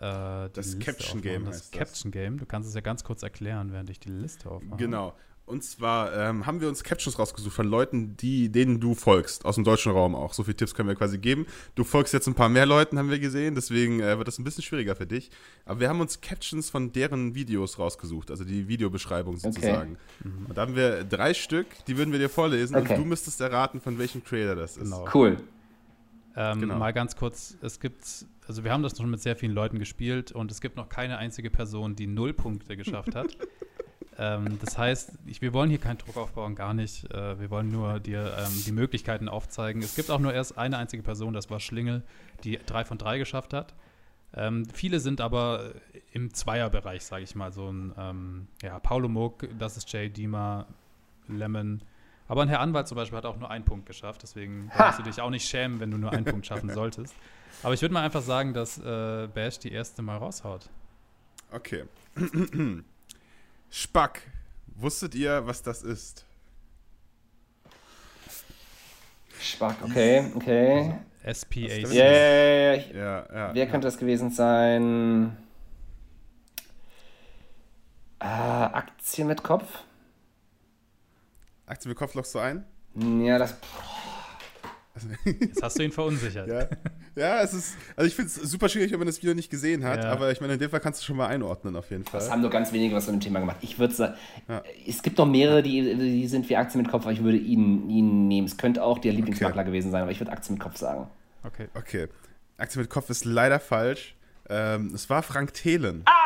[0.00, 2.20] das Caption Game das heißt Caption das.
[2.20, 2.38] Game.
[2.38, 4.78] Du kannst es ja ganz kurz erklären, während ich die Liste aufmache.
[4.78, 5.14] Genau.
[5.52, 9.56] Und zwar ähm, haben wir uns Captions rausgesucht von Leuten, die, denen du folgst, aus
[9.56, 10.32] dem deutschen Raum auch.
[10.32, 11.44] So viele Tipps können wir quasi geben.
[11.74, 14.44] Du folgst jetzt ein paar mehr Leuten, haben wir gesehen, deswegen äh, wird das ein
[14.44, 15.30] bisschen schwieriger für dich.
[15.66, 19.98] Aber wir haben uns Captions von deren Videos rausgesucht, also die Videobeschreibung sozusagen.
[20.20, 20.28] Okay.
[20.28, 20.46] Mhm.
[20.46, 22.94] Und da haben wir drei Stück, die würden wir dir vorlesen okay.
[22.94, 24.84] und du müsstest erraten, von welchem Creator das ist.
[24.84, 25.06] Genau.
[25.12, 25.36] Cool.
[26.34, 26.78] Ähm, genau.
[26.78, 30.32] Mal ganz kurz, es gibt also wir haben das schon mit sehr vielen Leuten gespielt
[30.32, 33.36] und es gibt noch keine einzige Person, die null Punkte geschafft hat.
[34.18, 37.10] ähm, das heißt, ich, wir wollen hier keinen Druck aufbauen, gar nicht.
[37.12, 39.82] Äh, wir wollen nur dir ähm, die Möglichkeiten aufzeigen.
[39.82, 42.02] Es gibt auch nur erst eine einzige Person, das war Schlingel,
[42.44, 43.74] die drei von drei geschafft hat.
[44.34, 45.72] Ähm, viele sind aber
[46.12, 47.52] im Zweierbereich, sage ich mal.
[47.52, 50.66] So ein ähm, ja, Paulo Muck, das ist Jay Dima,
[51.28, 51.82] Lemon.
[52.28, 54.22] Aber ein Herr Anwalt zum Beispiel hat auch nur einen Punkt geschafft.
[54.22, 57.14] Deswegen musst du dich auch nicht schämen, wenn du nur einen Punkt schaffen solltest.
[57.62, 60.70] Aber ich würde mal einfach sagen, dass äh, Bash die erste mal raushaut.
[61.50, 61.84] Okay.
[63.72, 64.20] Spack.
[64.66, 66.26] Wusstet ihr, was das ist?
[69.40, 70.94] Spack, okay, okay.
[71.32, 71.90] SPAC.
[71.90, 73.54] Ja, ja, ja, ja.
[73.54, 75.34] Wer könnte das gewesen sein?
[78.20, 79.84] Äh, Aktien mit Kopf?
[81.64, 82.66] Aktien mit Kopf lochst du ein?
[82.94, 83.56] Ja, das.
[85.24, 86.48] Jetzt hast du ihn verunsichert.
[86.52, 86.68] Ja.
[87.14, 89.84] Ja, es ist, also ich finde es super schwierig, wenn man das Video nicht gesehen
[89.84, 90.10] hat, Ja.
[90.12, 92.20] aber ich meine, in dem Fall kannst du schon mal einordnen, auf jeden Fall.
[92.20, 93.56] Das haben nur ganz wenige was zu dem Thema gemacht.
[93.60, 94.14] Ich würde sagen,
[94.86, 97.90] es gibt noch mehrere, die, die sind wie Aktien mit Kopf, aber ich würde ihn,
[97.90, 98.46] ihn nehmen.
[98.46, 101.06] Es könnte auch der Lieblingsmakler gewesen sein, aber ich würde Aktien mit Kopf sagen.
[101.44, 101.68] Okay.
[101.74, 102.08] Okay.
[102.56, 104.14] Aktie mit Kopf ist leider falsch.
[104.48, 106.02] Ähm, es war Frank Thelen.
[106.06, 106.21] Ah!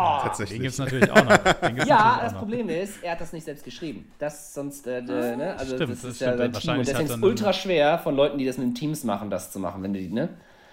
[0.00, 0.60] Den Tatsächlich.
[0.60, 1.36] gibt es natürlich auch noch.
[1.60, 2.38] Den Ja, das noch.
[2.40, 4.10] Problem ist, er hat das nicht selbst geschrieben.
[4.18, 5.54] Das sonst, äh, äh, ne?
[5.58, 6.54] Also stimmt, das das ist ja stimmt.
[6.54, 6.78] sein Team.
[6.78, 9.58] Und deswegen ist es ultra schwer von Leuten, die das in Teams machen, das zu
[9.58, 10.28] machen, wenn die, ne?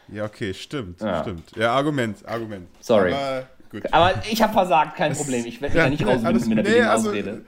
[0.09, 1.21] Ja, okay, stimmt, Ja.
[1.21, 1.51] stimmt.
[1.57, 2.67] Ja, Argument, Argument.
[2.79, 3.11] Sorry.
[3.13, 3.83] Aber gut.
[3.93, 5.45] Aber ich habe versagt, kein Problem.
[5.45, 7.41] Ich werde mich da nicht nee, raus alles- mit der nee, also, Ausrede.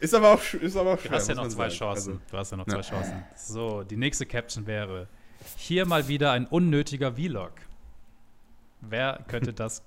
[0.00, 1.10] Ist aber auch, ist aber auch schwer.
[1.10, 1.78] Du hast ja noch zwei sagen.
[1.78, 2.12] Chancen.
[2.12, 2.72] Also, du hast ja noch Ja.
[2.74, 3.22] zwei Chancen.
[3.36, 5.06] So, die nächste Caption wäre:
[5.56, 7.52] Hier mal wieder ein unnötiger Vlog.
[8.80, 9.82] Wer könnte das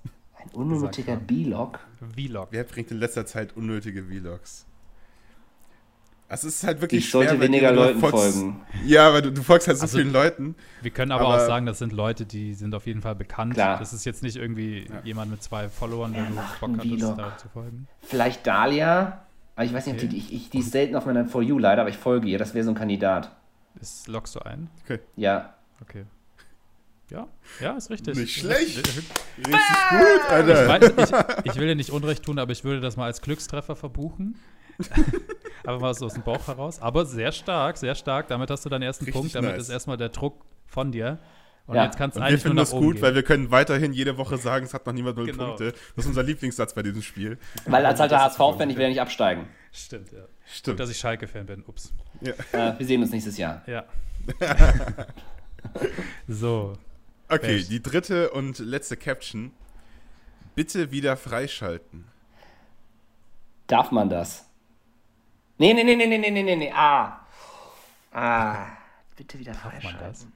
[0.52, 1.16] Ein unnötiger.
[1.16, 1.78] B-Log.
[2.14, 2.48] Vlog?
[2.50, 4.66] wer bringt in letzter Zeit unnötige Vlogs?
[6.26, 8.60] Also es ist halt wirklich Ich sollte schwer, weil weniger du Leuten folgst- folgen.
[8.86, 10.54] Ja, weil du, du folgst halt so Also- vielen Leuten.
[10.82, 13.54] Wir können aber, Aber- auch sagen, das sind Leute, die sind auf jeden Fall bekannt.
[13.54, 13.78] Klar.
[13.78, 16.96] Das ist jetzt nicht irgendwie jemand mit zwei Followern, Wer der du Bock einen hattest,
[16.98, 17.18] Vlog?
[17.18, 17.86] da zu folgen.
[18.00, 19.20] Vielleicht Dahlia.
[19.54, 20.08] Aber ich weiß nicht, ob Okay.
[20.08, 22.38] die, ich, ich, die ist selten auf meiner For You leider, aber ich folge ihr.
[22.38, 23.30] Das wäre so ein Kandidat.
[23.80, 24.68] Ist, lockst du ein?
[24.84, 25.00] Okay.
[25.16, 25.54] Ja.
[25.82, 26.06] Okay.
[27.10, 27.28] Ja,
[27.60, 28.16] ja, ist richtig.
[28.16, 28.78] Nicht schlecht.
[28.78, 28.86] Ich,
[29.46, 29.52] Richtig
[29.90, 30.68] gut, Alter.
[30.68, 31.10] weiß,
[31.44, 34.36] ich, ich will dir nicht Unrecht tun, aber ich würde das mal als Glückstreffer verbuchen.
[35.66, 36.80] Aber mal so aus dem Bauch heraus.
[36.82, 38.26] Aber sehr stark, sehr stark.
[38.28, 39.34] Damit hast du deinen ersten Richtig Punkt.
[39.34, 39.62] Damit nice.
[39.62, 41.18] ist erstmal der Druck von dir.
[41.66, 41.84] Und Ja.
[41.84, 43.02] jetzt kannst du wir eigentlich nur finden nach das oben gut, gehen.
[43.02, 45.46] weil wir können weiterhin jede Woche sagen, es hat noch niemand null Genau.
[45.46, 45.72] Punkte.
[45.94, 47.38] Das ist unser Lieblingssatz bei diesem Spiel.
[47.66, 49.46] Weil als alter HSV-Fan, ich will ja nicht absteigen.
[49.72, 50.20] Stimmt, ja.
[50.20, 50.80] Gut, Stimmt.
[50.80, 51.62] dass ich Schalke-Fan bin.
[51.66, 51.94] Ups.
[52.20, 52.32] Ja.
[52.52, 53.62] Äh, wir sehen uns nächstes Jahr.
[53.66, 53.84] Ja.
[56.28, 56.74] so.
[57.34, 57.70] Okay, Best.
[57.70, 59.52] die dritte und letzte Caption.
[60.54, 62.04] Bitte wieder freischalten.
[63.66, 64.46] Darf man das?
[65.58, 66.72] Nee, nee, nee, nee, nee, nee, nee, nee.
[66.72, 67.26] Ah.
[68.12, 68.66] Ah.
[69.16, 69.90] Bitte wieder freischalten.
[69.90, 70.26] Darf man das?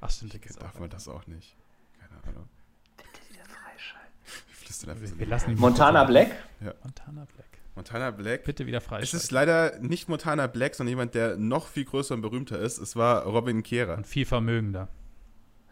[0.00, 1.56] Ach, stimmt, ich darf man das auch nicht.
[1.98, 2.48] Keine Ahnung.
[2.96, 4.12] Bitte wieder freischalten.
[4.48, 5.18] Wie flüstert einfach so?
[5.18, 6.30] Wir lassen Montana Black?
[6.60, 6.74] Ja.
[6.82, 7.46] Montana Black.
[7.74, 8.44] Montana Black.
[8.44, 9.18] Bitte wieder freischalten.
[9.18, 12.78] Es ist leider nicht Montana Black, sondern jemand, der noch viel größer und berühmter ist.
[12.78, 13.96] Es war Robin Kehrer.
[13.96, 14.88] Und viel vermögender.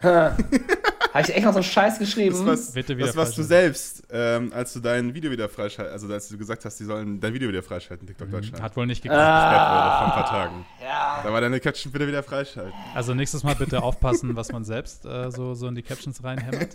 [0.03, 2.44] Habe ich echt noch so einen Scheiß geschrieben?
[2.47, 6.12] Das Bitte wieder das warst du selbst, ähm, als du dein Video wieder freischalten, also
[6.12, 8.59] als du gesagt hast, die sollen dein Video wieder freischalten, TikTok Deutschland.
[8.59, 8.62] Mhm.
[8.64, 9.20] Hat wohl nicht geklappt.
[9.22, 10.66] gesperrt wurde vor ein paar Tagen.
[10.82, 11.20] ja.
[11.24, 12.72] Da war deine Caption bitte wieder freischalten.
[12.94, 16.74] Also nächstes Mal bitte aufpassen, was man selbst äh, so, so in die Captions reinhämmert.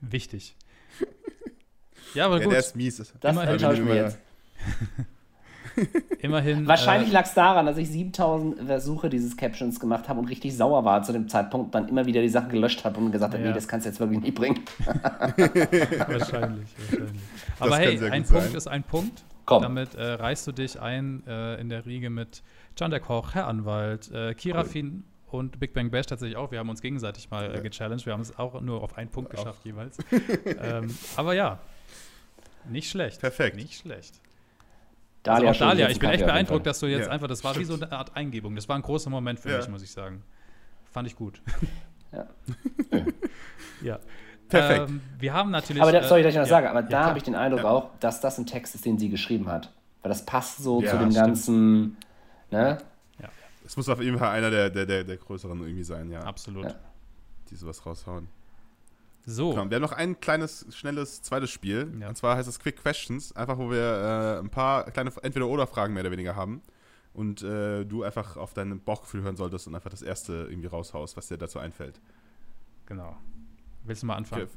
[0.00, 0.54] Wichtig.
[2.14, 2.52] Ja, aber Ja, gut.
[2.52, 2.96] der ist mies.
[2.98, 4.18] Das Immerhin anschaue ich mir immer- jetzt.
[6.20, 6.66] Immerhin.
[6.66, 10.56] Wahrscheinlich Äh, lag es daran, dass ich 7000 Versuche dieses Captions gemacht habe und richtig
[10.56, 13.42] sauer war zu dem Zeitpunkt, dann immer wieder die Sachen gelöscht habe und gesagt habe,
[13.42, 13.50] Ja.
[13.50, 14.60] nee, das kannst du jetzt wirklich nicht bringen.
[14.86, 16.68] wahrscheinlich, wahrscheinlich.
[17.58, 18.54] Aber hey, ein Punkt sein.
[18.54, 19.24] ist ein Punkt.
[19.46, 19.62] Komm.
[19.62, 22.42] Damit äh, reißt du dich ein äh, in der Riege mit
[22.76, 26.52] John der Koch, Herr Anwalt, äh, Kira Fien und Big Bang Bash tatsächlich auch.
[26.52, 28.06] Wir haben uns gegenseitig mal äh, gechallenged.
[28.06, 29.98] Wir haben es auch nur auf einen Punkt geschafft jeweils.
[30.62, 31.58] ähm, aber ja,
[32.68, 33.20] nicht schlecht.
[33.20, 33.56] Perfekt.
[33.56, 34.19] Nicht schlecht.
[35.22, 37.56] Dalia, also auch Dalia, ich bin echt beeindruckt, dass du jetzt Ja, einfach, das war
[37.56, 38.54] wie so eine Art Eingebung.
[38.56, 39.58] Das war ein großer Moment für Ja.
[39.58, 40.22] mich, muss ich sagen.
[40.90, 41.40] Fand ich gut.
[42.12, 42.26] Ja.
[43.82, 44.00] ja.
[44.48, 44.90] Perfekt.
[44.90, 45.80] Ähm, wir haben natürlich.
[45.80, 47.36] Aber da, sorry, dass ich äh, das ja, sage, aber ja, da habe ich den
[47.36, 47.70] Eindruck Ja.
[47.70, 49.72] auch, dass das ein Text ist, den sie geschrieben hat.
[50.02, 51.24] Weil das passt so Ja, zu dem stimmt.
[51.26, 51.96] ganzen,
[52.50, 52.78] ne?
[53.64, 56.64] Es muss auf jeden Fall einer der, der, der, der größeren irgendwie sein, ja, Absolut.
[56.64, 56.74] Ja.
[57.50, 58.26] die sowas raushauen.
[59.26, 59.54] So.
[59.54, 61.92] Komm, wir haben noch ein kleines, schnelles zweites Spiel.
[62.00, 62.08] Ja.
[62.08, 63.34] Und zwar heißt es Quick Questions.
[63.36, 66.62] Einfach, wo wir äh, ein paar kleine Entweder-Oder-Fragen mehr oder weniger haben.
[67.12, 71.16] Und äh, du einfach auf dein Bauchgefühl hören solltest und einfach das erste irgendwie raushaust,
[71.16, 72.00] was dir dazu einfällt.
[72.86, 73.16] Genau.
[73.84, 74.44] Willst du mal anfangen?
[74.44, 74.52] Okay.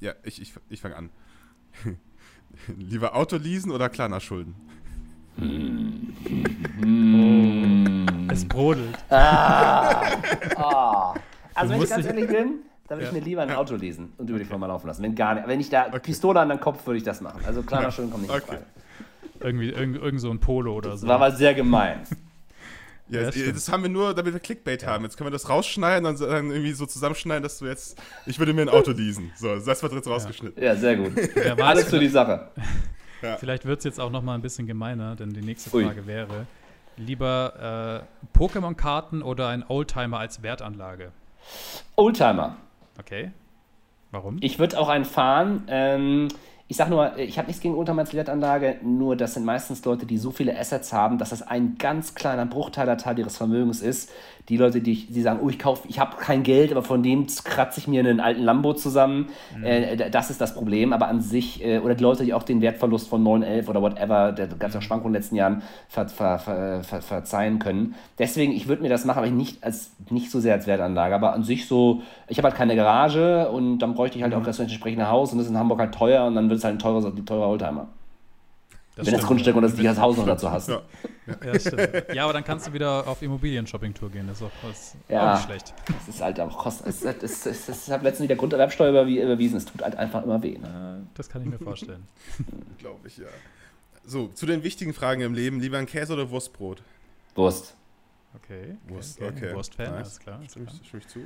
[0.00, 1.10] Ja, ich, ich, ich fange an.
[2.76, 4.54] Lieber Auto leasen oder Klarna-Schulden?
[8.30, 8.98] Es brodelt.
[9.10, 10.12] Ah.
[10.56, 11.14] Ah.
[11.54, 12.58] Also, Du wenn ich ganz ehrlich bin,
[12.88, 13.08] dann würde Ja.
[13.08, 15.02] ich mir lieber ein Auto lesen und über die Firma laufen lassen.
[15.02, 15.46] Wenn gar nicht.
[15.46, 17.40] Wenn ich da Pistole an den Kopf würde ich das machen.
[17.46, 18.46] Also kleiner Schulden kommt nicht in Okay.
[18.46, 18.62] Frage.
[19.40, 21.06] Irgendwie, irgend, irgend so ein Polo oder so.
[21.06, 22.00] Das war aber sehr gemein.
[23.10, 25.02] Ja, Ja, das, das haben wir nur, damit wir Clickbait haben.
[25.04, 27.98] Jetzt können wir das rausschneiden und dann irgendwie so zusammenschneiden, dass du jetzt.
[28.26, 29.30] Ich würde mir ein Auto leasen.
[29.34, 30.62] So, das wird jetzt rausgeschnitten.
[30.62, 31.16] Ja, sehr gut.
[31.34, 32.50] Weiß, Alles für die Sache.
[33.40, 35.84] Vielleicht wird es jetzt auch noch mal ein bisschen gemeiner, denn die nächste Ui.
[35.86, 36.46] Frage wäre:
[36.98, 41.10] Lieber äh, Pokémon-Karten oder ein Oldtimer als Wertanlage?
[41.96, 42.56] Oldtimer.
[42.98, 43.30] Okay.
[44.10, 44.38] Warum?
[44.40, 45.64] Ich würde auch einen fahren.
[45.68, 46.28] Ähm,
[46.70, 50.30] ich sag nur, ich habe nichts gegen Ultramannsweltanlage, nur das sind meistens Leute, die so
[50.30, 54.12] viele Assets haben, dass das ein ganz kleiner Bruchteil Teil ihres Vermögens ist.
[54.48, 57.26] Die Leute, die, die sagen, oh, ich kaufe, ich habe kein Geld, aber von dem
[57.44, 59.28] kratze ich mir einen alten Lambo zusammen.
[59.56, 59.64] Mhm.
[59.64, 60.92] Äh, das ist das Problem.
[60.92, 63.82] Aber an sich, äh, oder die Leute, die auch den Wertverlust von 9, 11 oder
[63.82, 66.38] whatever, der ganze Schwankungen in den letzten Jahren ver, ver,
[66.82, 67.94] ver, verzeihen können.
[68.18, 71.14] Deswegen, ich würde mir das machen, aber nicht, als, nicht so sehr als Wertanlage.
[71.14, 74.40] Aber an sich so, ich habe halt keine Garage und dann bräuchte ich halt mhm.
[74.40, 76.64] auch das entsprechende Haus und das ist in Hamburg halt teuer und dann wird es
[76.64, 77.88] halt ein teurer, teurer Oldtimer.
[78.98, 80.68] Das Wenn stimmt, das Grundstück und das, das Haus noch dazu hast.
[80.70, 80.82] Ja.
[81.44, 82.14] Ja, stimmt.
[82.14, 84.26] ja, aber dann kannst du wieder auf Immobilien-Shopping-Tour gehen.
[84.26, 85.74] Das ist auch, das ja, auch nicht schlecht.
[85.86, 86.88] Das ist halt auch kosten.
[86.88, 89.56] Es, ich habe letztens wieder Grunderwerbsteuer überwiesen.
[89.56, 90.58] Es tut halt einfach immer weh.
[90.58, 91.06] Ne?
[91.14, 92.08] Das kann ich mir vorstellen.
[92.78, 93.28] Glaube ich, ja.
[94.04, 95.60] So, zu den wichtigen Fragen im Leben.
[95.60, 96.82] Lieber ein Käse oder Wurstbrot?
[97.36, 97.76] Wurst.
[98.34, 98.76] Okay.
[98.88, 99.30] Wurst, okay.
[99.30, 99.54] okay.
[99.54, 99.94] Wurstfan, nice.
[99.94, 100.40] alles klar.
[100.48, 101.20] Stimme ich, stimme ich zu.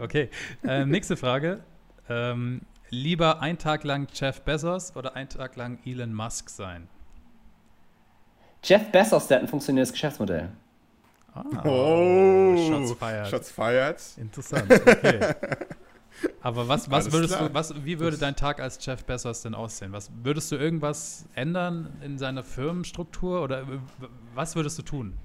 [0.00, 0.30] okay.
[0.62, 1.64] Ähm, nächste Frage.
[2.08, 2.60] Ähm,
[2.90, 6.88] lieber ein Tag lang Jeff Bezos oder ein Tag lang Elon Musk sein?
[8.62, 10.50] Jeff Bezos, der hat ein funktionierendes Geschäftsmodell.
[11.34, 13.28] Ah, oh, Shots fired.
[13.28, 14.02] Shots fired.
[14.16, 15.34] Interessant, okay.
[16.40, 17.48] Aber was, was würdest klar.
[17.48, 19.92] du, was, wie würde dein Tag als Jeff Bezos denn aussehen?
[19.92, 23.64] Was, würdest du irgendwas ändern in seiner Firmenstruktur oder
[24.34, 25.18] was würdest du tun?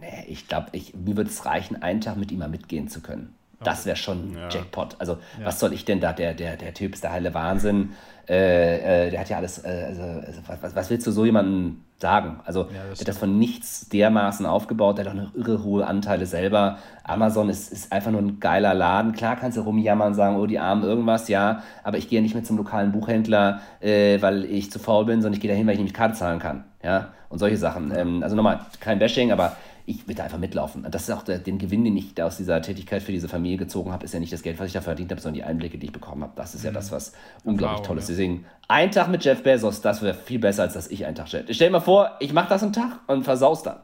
[0.00, 3.00] Nee, ich glaube, ich, mir würde es reichen, einen Tag mit ihm mal mitgehen zu
[3.00, 3.34] können.
[3.64, 4.48] Das wäre schon ja.
[4.48, 4.96] Jackpot.
[4.98, 5.46] Also, ja.
[5.46, 6.12] was soll ich denn da?
[6.12, 7.90] Der, der, der Typ ist der heile Wahnsinn.
[8.28, 9.64] Äh, äh, der hat ja alles.
[9.64, 12.40] Äh, also, also, was, was willst du so jemandem sagen?
[12.44, 14.98] Also, ja, der hat das von nichts dermaßen aufgebaut.
[14.98, 16.78] Der hat auch noch irre hohe Anteile selber.
[17.02, 19.12] Amazon ist, ist einfach nur ein geiler Laden.
[19.12, 21.62] Klar kannst du rumjammern und sagen, oh, die Armen irgendwas, ja.
[21.82, 25.34] Aber ich gehe nicht mehr zum lokalen Buchhändler, äh, weil ich zu faul bin, sondern
[25.34, 26.64] ich gehe dahin, weil ich nämlich Karte zahlen kann.
[26.82, 27.08] Ja.
[27.28, 27.92] Und solche Sachen.
[27.96, 29.56] Ähm, also, nochmal, kein Bashing, aber
[29.88, 30.86] ich will da einfach mitlaufen.
[30.90, 33.56] Das ist auch der, den Gewinn, den ich da aus dieser Tätigkeit für diese Familie
[33.56, 35.78] gezogen habe, ist ja nicht das Geld, was ich da verdient habe, sondern die Einblicke,
[35.78, 36.34] die ich bekommen habe.
[36.36, 36.74] Das ist ja mhm.
[36.74, 37.12] das, was
[37.42, 38.10] unglaublich wow, toll ist.
[38.10, 41.28] Deswegen, ein Tag mit Jeff Bezos, das wäre viel besser, als dass ich einen Tag
[41.28, 41.52] stelle.
[41.54, 43.78] Stell dir mal vor, ich mache das einen Tag und versaus dann.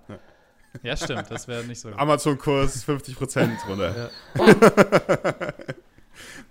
[0.83, 1.89] Ja, stimmt, das wäre nicht so.
[1.91, 4.11] Amazon-Kurs 50% runter.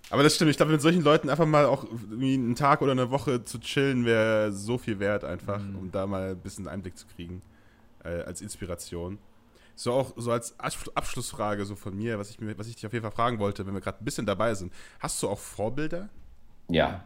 [0.09, 3.11] Aber das stimmt, ich glaube, mit solchen Leuten einfach mal auch einen Tag oder eine
[3.11, 5.75] Woche zu chillen, wäre so viel wert, einfach, mhm.
[5.75, 7.41] um da mal ein bisschen Einblick zu kriegen.
[8.03, 9.17] Äh, als Inspiration.
[9.75, 12.93] So auch so als Abschlussfrage so von mir, was ich, mir, was ich dich auf
[12.93, 14.71] jeden Fall fragen wollte, wenn wir gerade ein bisschen dabei sind.
[14.99, 16.09] Hast du auch Vorbilder?
[16.69, 17.05] Ja.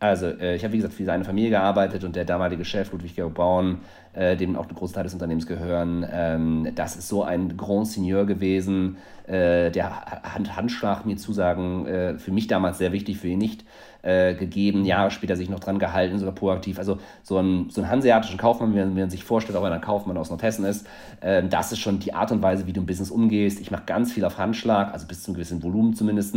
[0.00, 3.14] Also, äh, ich habe wie gesagt für seine Familie gearbeitet und der damalige Chef Ludwig
[3.14, 3.80] Georg Bauen,
[4.12, 8.26] äh, dem auch ein Großteil des Unternehmens gehören, ähm, das ist so ein Grand Seigneur
[8.26, 13.38] gewesen, äh, der Hand, Handschlag mir Zusagen äh, für mich damals sehr wichtig, für ihn
[13.38, 13.64] nicht
[14.04, 16.78] äh, gegeben, Jahre später sich noch dran gehalten, sogar proaktiv.
[16.78, 20.16] Also so ein, so einen hanseatischen Kaufmann, wie man, sich vorstellt, auch wenn ein Kaufmann
[20.16, 20.86] aus Nordhessen ist,
[21.20, 23.60] äh, das ist schon die Art und Weise, wie du im Business umgehst.
[23.60, 26.34] Ich mache ganz viel auf Handschlag, also bis zu einem gewissen Volumen zumindest.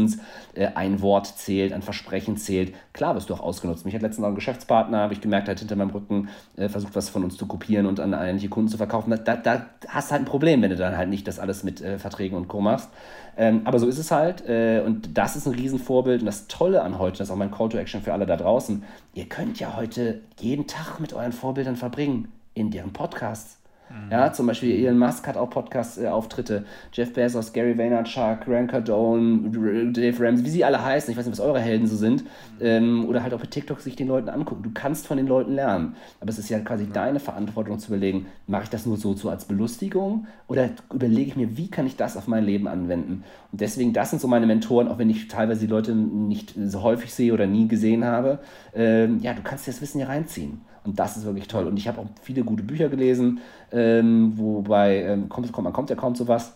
[0.54, 2.74] Äh, ein Wort zählt, ein Versprechen zählt.
[2.94, 3.86] Klar wirst du auch ausgenutzt.
[3.86, 6.96] Mich hat letztens noch ein Geschäftspartner, habe ich gemerkt, hat hinter meinem Rücken äh, versucht,
[6.96, 9.18] was von uns zu kopieren und an einige Kunden zu verkaufen.
[9.26, 11.82] Da, da, hast du halt ein Problem, wenn du dann halt nicht das alles mit
[11.82, 12.62] äh, Verträgen und Co.
[12.62, 12.90] machst.
[13.38, 14.48] Ähm, aber so ist es halt.
[14.48, 16.22] Äh, und das ist ein Riesenvorbild.
[16.22, 18.36] Und das Tolle an heute, das ist auch mein Call to Action für alle da
[18.36, 18.84] draußen.
[19.14, 23.57] Ihr könnt ja heute jeden Tag mit euren Vorbildern verbringen in deren Podcasts.
[23.90, 24.12] Mhm.
[24.12, 26.66] Ja, zum Beispiel Elon Musk hat auch Podcast-Auftritte.
[26.94, 29.50] Jeff Bezos, Gary Vaynerchuk, Grant Cardone,
[29.92, 31.12] Dave Ramsey, wie sie alle heißen.
[31.12, 32.24] Ich weiß nicht, was eure Helden so sind.
[32.24, 32.30] Mhm.
[32.62, 34.64] Ähm, oder halt auch bei TikTok sich den Leuten angucken.
[34.64, 35.96] Du kannst von den Leuten lernen.
[36.20, 36.94] Aber es ist ja quasi mhm.
[36.94, 41.36] deine Verantwortung zu überlegen, mache ich das nur so, so als Belustigung oder überlege ich
[41.36, 43.24] mir, wie kann ich das auf mein Leben anwenden?
[43.60, 47.14] Deswegen, das sind so meine Mentoren, auch wenn ich teilweise die Leute nicht so häufig
[47.14, 48.40] sehe oder nie gesehen habe.
[48.74, 50.62] Ähm, ja, du kannst dir das Wissen hier reinziehen.
[50.84, 51.68] Und das ist wirklich toll.
[51.68, 53.40] Und ich habe auch viele gute Bücher gelesen,
[53.72, 56.54] ähm, wobei ähm, kommt, kommt, man kommt ja kaum zu was.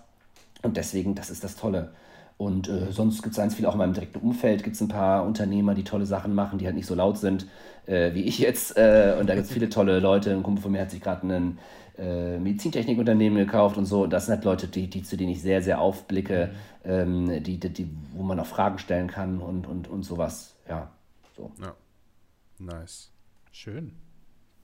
[0.61, 1.91] Und deswegen, das ist das Tolle.
[2.37, 4.87] Und äh, sonst gibt es ganz viel, auch in meinem direkten Umfeld gibt es ein
[4.87, 7.45] paar Unternehmer, die tolle Sachen machen, die halt nicht so laut sind
[7.91, 8.77] äh, wie ich jetzt.
[8.77, 10.31] Äh, und da gibt es viele tolle Leute.
[10.31, 11.59] Ein Kumpel von mir hat sich gerade ein
[11.97, 14.03] äh, Medizintechnikunternehmen gekauft und so.
[14.03, 16.53] Und das sind halt Leute, die, die, zu denen ich sehr, sehr aufblicke,
[16.83, 20.55] ähm, die, die, die, wo man auch Fragen stellen kann und, und, und sowas.
[20.67, 20.91] Ja,
[21.35, 21.51] so.
[21.61, 21.75] Ja.
[22.59, 23.11] Nice.
[23.51, 23.93] Schön.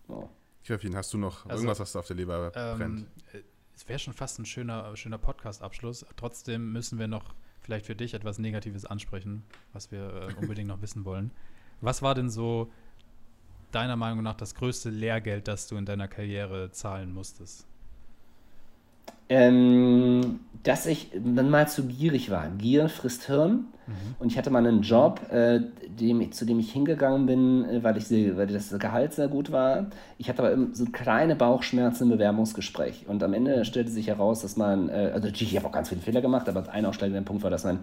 [0.08, 0.30] Oh.
[0.94, 3.08] Hast du noch also, irgendwas, was da auf der Leber ähm, brennt?
[3.74, 6.06] Es wäre schon fast ein schöner, schöner Podcast-Abschluss.
[6.18, 7.34] Trotzdem müssen wir noch
[7.68, 9.44] vielleicht für dich etwas Negatives ansprechen,
[9.74, 11.32] was wir äh, unbedingt noch wissen wollen.
[11.82, 12.72] Was war denn so
[13.72, 17.68] deiner Meinung nach das größte Lehrgeld, das du in deiner Karriere zahlen musstest?
[19.30, 22.50] Ähm, dass ich dann mal zu gierig war.
[22.58, 23.68] Gier frisst Hirn.
[23.88, 23.94] Mhm.
[24.20, 27.96] Und ich hatte mal einen Job, äh, dem, zu dem ich hingegangen bin, äh, weil,
[27.98, 29.86] ich, weil das Gehalt sehr gut war.
[30.18, 33.06] Ich hatte aber so kleine Bauchschmerzen im Bewerbungsgespräch.
[33.08, 36.02] Und am Ende stellte sich heraus, dass man, äh, also ich habe auch ganz viele
[36.02, 37.80] Fehler gemacht, aber ein ausschlagender Punkt war, dass man,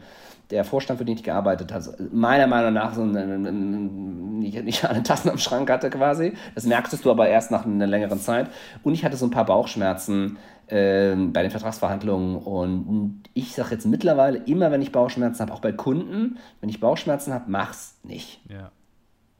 [0.50, 5.02] der Vorstand, für den ich gearbeitet habe, meiner Meinung nach so einen, nicht, nicht alle
[5.02, 6.34] Tassen am Schrank hatte quasi.
[6.54, 8.50] Das merktest du aber erst nach einer längeren Zeit.
[8.82, 10.36] Und ich hatte so ein paar Bauchschmerzen
[10.68, 12.36] ähm, bei den Vertragsverhandlungen.
[12.36, 16.80] Und ich sage jetzt mittlerweile immer, wenn ich Bauchschmerzen habe, auch bei Kunden, wenn ich
[16.80, 18.40] Bauchschmerzen habe, mach's nicht.
[18.50, 18.72] Ja.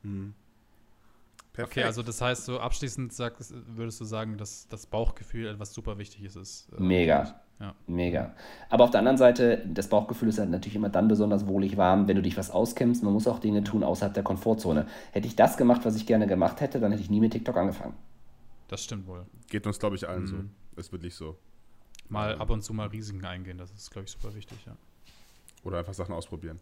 [0.03, 0.35] Hm.
[1.57, 5.99] Okay, also das heißt, so abschließend sagst, würdest du sagen, dass das Bauchgefühl etwas super
[5.99, 6.69] Wichtiges ist.
[6.77, 7.41] Äh, Mega.
[7.61, 7.75] Ja.
[7.87, 8.35] Mega.
[8.69, 12.09] Aber auf der anderen Seite, das Bauchgefühl ist halt natürlich immer dann besonders wohlig warm,
[12.09, 13.05] wenn du dich was auskennst.
[13.05, 14.87] Man muss auch Dinge tun außerhalb der Komfortzone.
[15.13, 17.57] Hätte ich das gemacht, was ich gerne gemacht hätte, dann hätte ich nie mit TikTok
[17.57, 17.95] angefangen.
[18.67, 19.25] Das stimmt wohl.
[19.49, 20.27] Geht uns, glaube ich, allen mhm.
[20.27, 20.37] so
[20.77, 21.37] ist wirklich so.
[22.09, 24.77] Mal ab und zu mal Risiken eingehen, das ist, glaube ich, super wichtig, ja.
[25.63, 26.61] Oder einfach Sachen ausprobieren.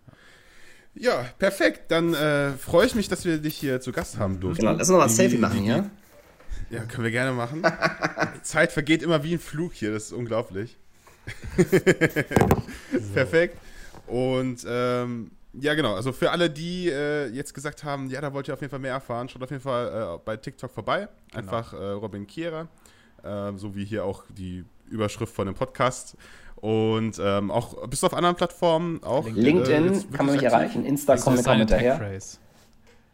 [0.95, 1.91] Ja, ja perfekt.
[1.91, 4.63] Dann äh, freue ich mich, dass wir dich hier zu Gast haben durften.
[4.63, 5.91] Genau, lass uns noch mal ein Selfie machen, ja?
[6.71, 7.63] Ja, können wir gerne machen.
[8.43, 10.79] Zeit vergeht immer wie ein Flug hier, das ist unglaublich.
[13.15, 13.59] Perfekt.
[14.07, 15.95] Und ähm, ja, genau.
[15.95, 18.81] Also für alle, die äh, jetzt gesagt haben, ja, da wollt ihr auf jeden Fall
[18.81, 21.09] mehr erfahren, schaut auf jeden Fall äh, bei TikTok vorbei.
[21.31, 21.39] Genau.
[21.39, 21.83] Einfach genau.
[21.83, 22.69] äh, Robin Kierer
[23.23, 26.17] äh, so wie hier auch die Überschrift von dem Podcast.
[26.57, 29.27] Und ähm, auch bist du auf anderen Plattformen auch?
[29.29, 32.21] LinkedIn äh, kann man mich erreichen, Insta kommt mir hinterher.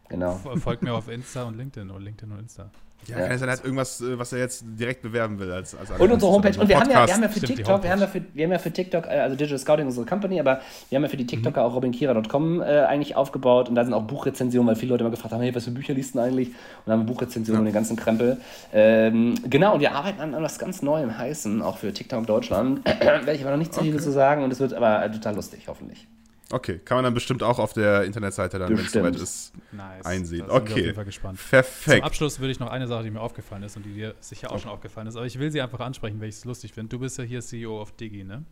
[0.09, 0.39] Genau.
[0.57, 2.69] Folgt mir auf Insta und LinkedIn oder LinkedIn und Insta.
[3.07, 3.27] Ja, ja.
[3.27, 6.31] kann sein, hat irgendwas, äh, was er jetzt direkt bewerben will als, als Und unsere
[6.31, 6.59] Homepage.
[6.59, 8.43] Und wir haben, ja, wir haben ja für Stimmt, TikTok, wir haben ja für, wir
[8.43, 11.17] haben ja für TikTok, äh, also Digital Scouting unsere Company, aber wir haben ja für
[11.17, 11.67] die TikToker mhm.
[11.67, 15.33] auch robinkira.com äh, eigentlich aufgebaut und da sind auch Buchrezensionen, weil viele Leute immer gefragt
[15.33, 16.49] haben, hey, was für Bücher liest du eigentlich?
[16.49, 17.59] Und dann haben wir Buchrezensionen ja.
[17.61, 18.37] und den ganzen Krempel.
[18.73, 22.85] Ähm, genau, und wir arbeiten an, an was ganz Neuem, heißen, auch für TikTok Deutschland.
[22.99, 24.03] Werde ich aber noch nicht zu viel okay.
[24.03, 26.07] zu sagen und es wird aber total lustig, hoffentlich.
[26.51, 30.03] Okay, kann man dann bestimmt auch auf der Internetseite dann, wenn es soweit ist, nice.
[30.03, 30.47] einsehen.
[30.47, 31.39] Da okay, auf jeden Fall gespannt.
[31.49, 31.97] Perfekt.
[31.97, 34.49] Zum Abschluss würde ich noch eine Sache, die mir aufgefallen ist und die dir sicher
[34.49, 34.63] auch okay.
[34.63, 36.89] schon aufgefallen ist, aber ich will sie einfach ansprechen, weil ich es lustig finde.
[36.89, 38.45] Du bist ja hier CEO of Digi, ne?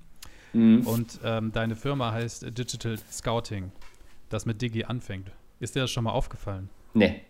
[0.53, 0.85] Mhm.
[0.85, 3.71] Und ähm, deine Firma heißt Digital Scouting,
[4.29, 5.31] das mit Digi anfängt.
[5.59, 6.69] Ist dir das schon mal aufgefallen?
[6.93, 7.21] Nee.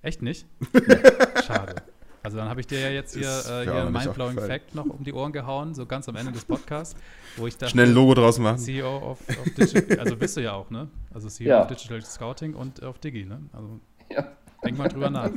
[0.00, 0.46] Echt nicht?
[1.46, 1.76] Schade.
[2.24, 5.04] Also dann habe ich dir ja jetzt hier, äh, hier einen mindblowing Fact noch um
[5.04, 6.98] die Ohren gehauen, so ganz am Ende des Podcasts,
[7.36, 8.56] wo ich dachte, schnell ein Logo draus machen.
[8.56, 10.88] CEO of, of Digital, also bist du ja auch, ne?
[11.12, 11.60] Also CEO ja.
[11.60, 13.42] of Digital Scouting und auf Digi, ne?
[13.52, 13.78] Also
[14.10, 14.26] ja.
[14.64, 15.32] denk mal drüber nach.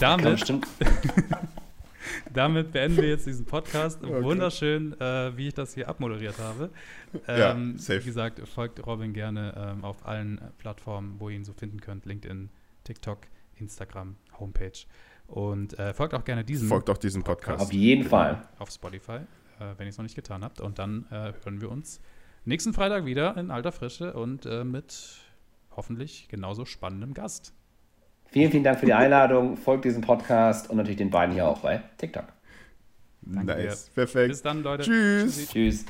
[0.00, 0.52] Damit,
[2.34, 4.02] damit beenden wir jetzt diesen Podcast.
[4.02, 4.20] Okay.
[4.20, 6.70] Wunderschön, äh, wie ich das hier abmoderiert habe.
[7.28, 8.00] Ähm, ja, safe.
[8.00, 12.06] Wie gesagt, folgt Robin gerne ähm, auf allen Plattformen, wo ihr ihn so finden könnt.
[12.06, 12.48] LinkedIn,
[12.82, 13.18] TikTok,
[13.54, 14.84] Instagram, Homepage.
[15.28, 17.60] Und äh, folgt auch gerne diesem Folgt auch diesem Podcast.
[17.60, 18.48] Auf jeden Fall.
[18.58, 20.60] Auf Spotify, äh, wenn ihr es noch nicht getan habt.
[20.60, 22.00] Und dann äh, hören wir uns
[22.46, 25.18] nächsten Freitag wieder in alter Frische und äh, mit
[25.76, 27.52] hoffentlich genauso spannendem Gast.
[28.30, 29.56] Vielen, vielen Dank für die Einladung.
[29.56, 32.24] Folgt diesem Podcast und natürlich den beiden hier auch bei TikTok.
[33.22, 33.86] Danke nice.
[33.86, 33.94] Dir.
[33.94, 34.28] Perfekt.
[34.28, 34.84] Bis dann, Leute.
[34.84, 35.48] Tschüss.
[35.48, 35.84] Tschüss.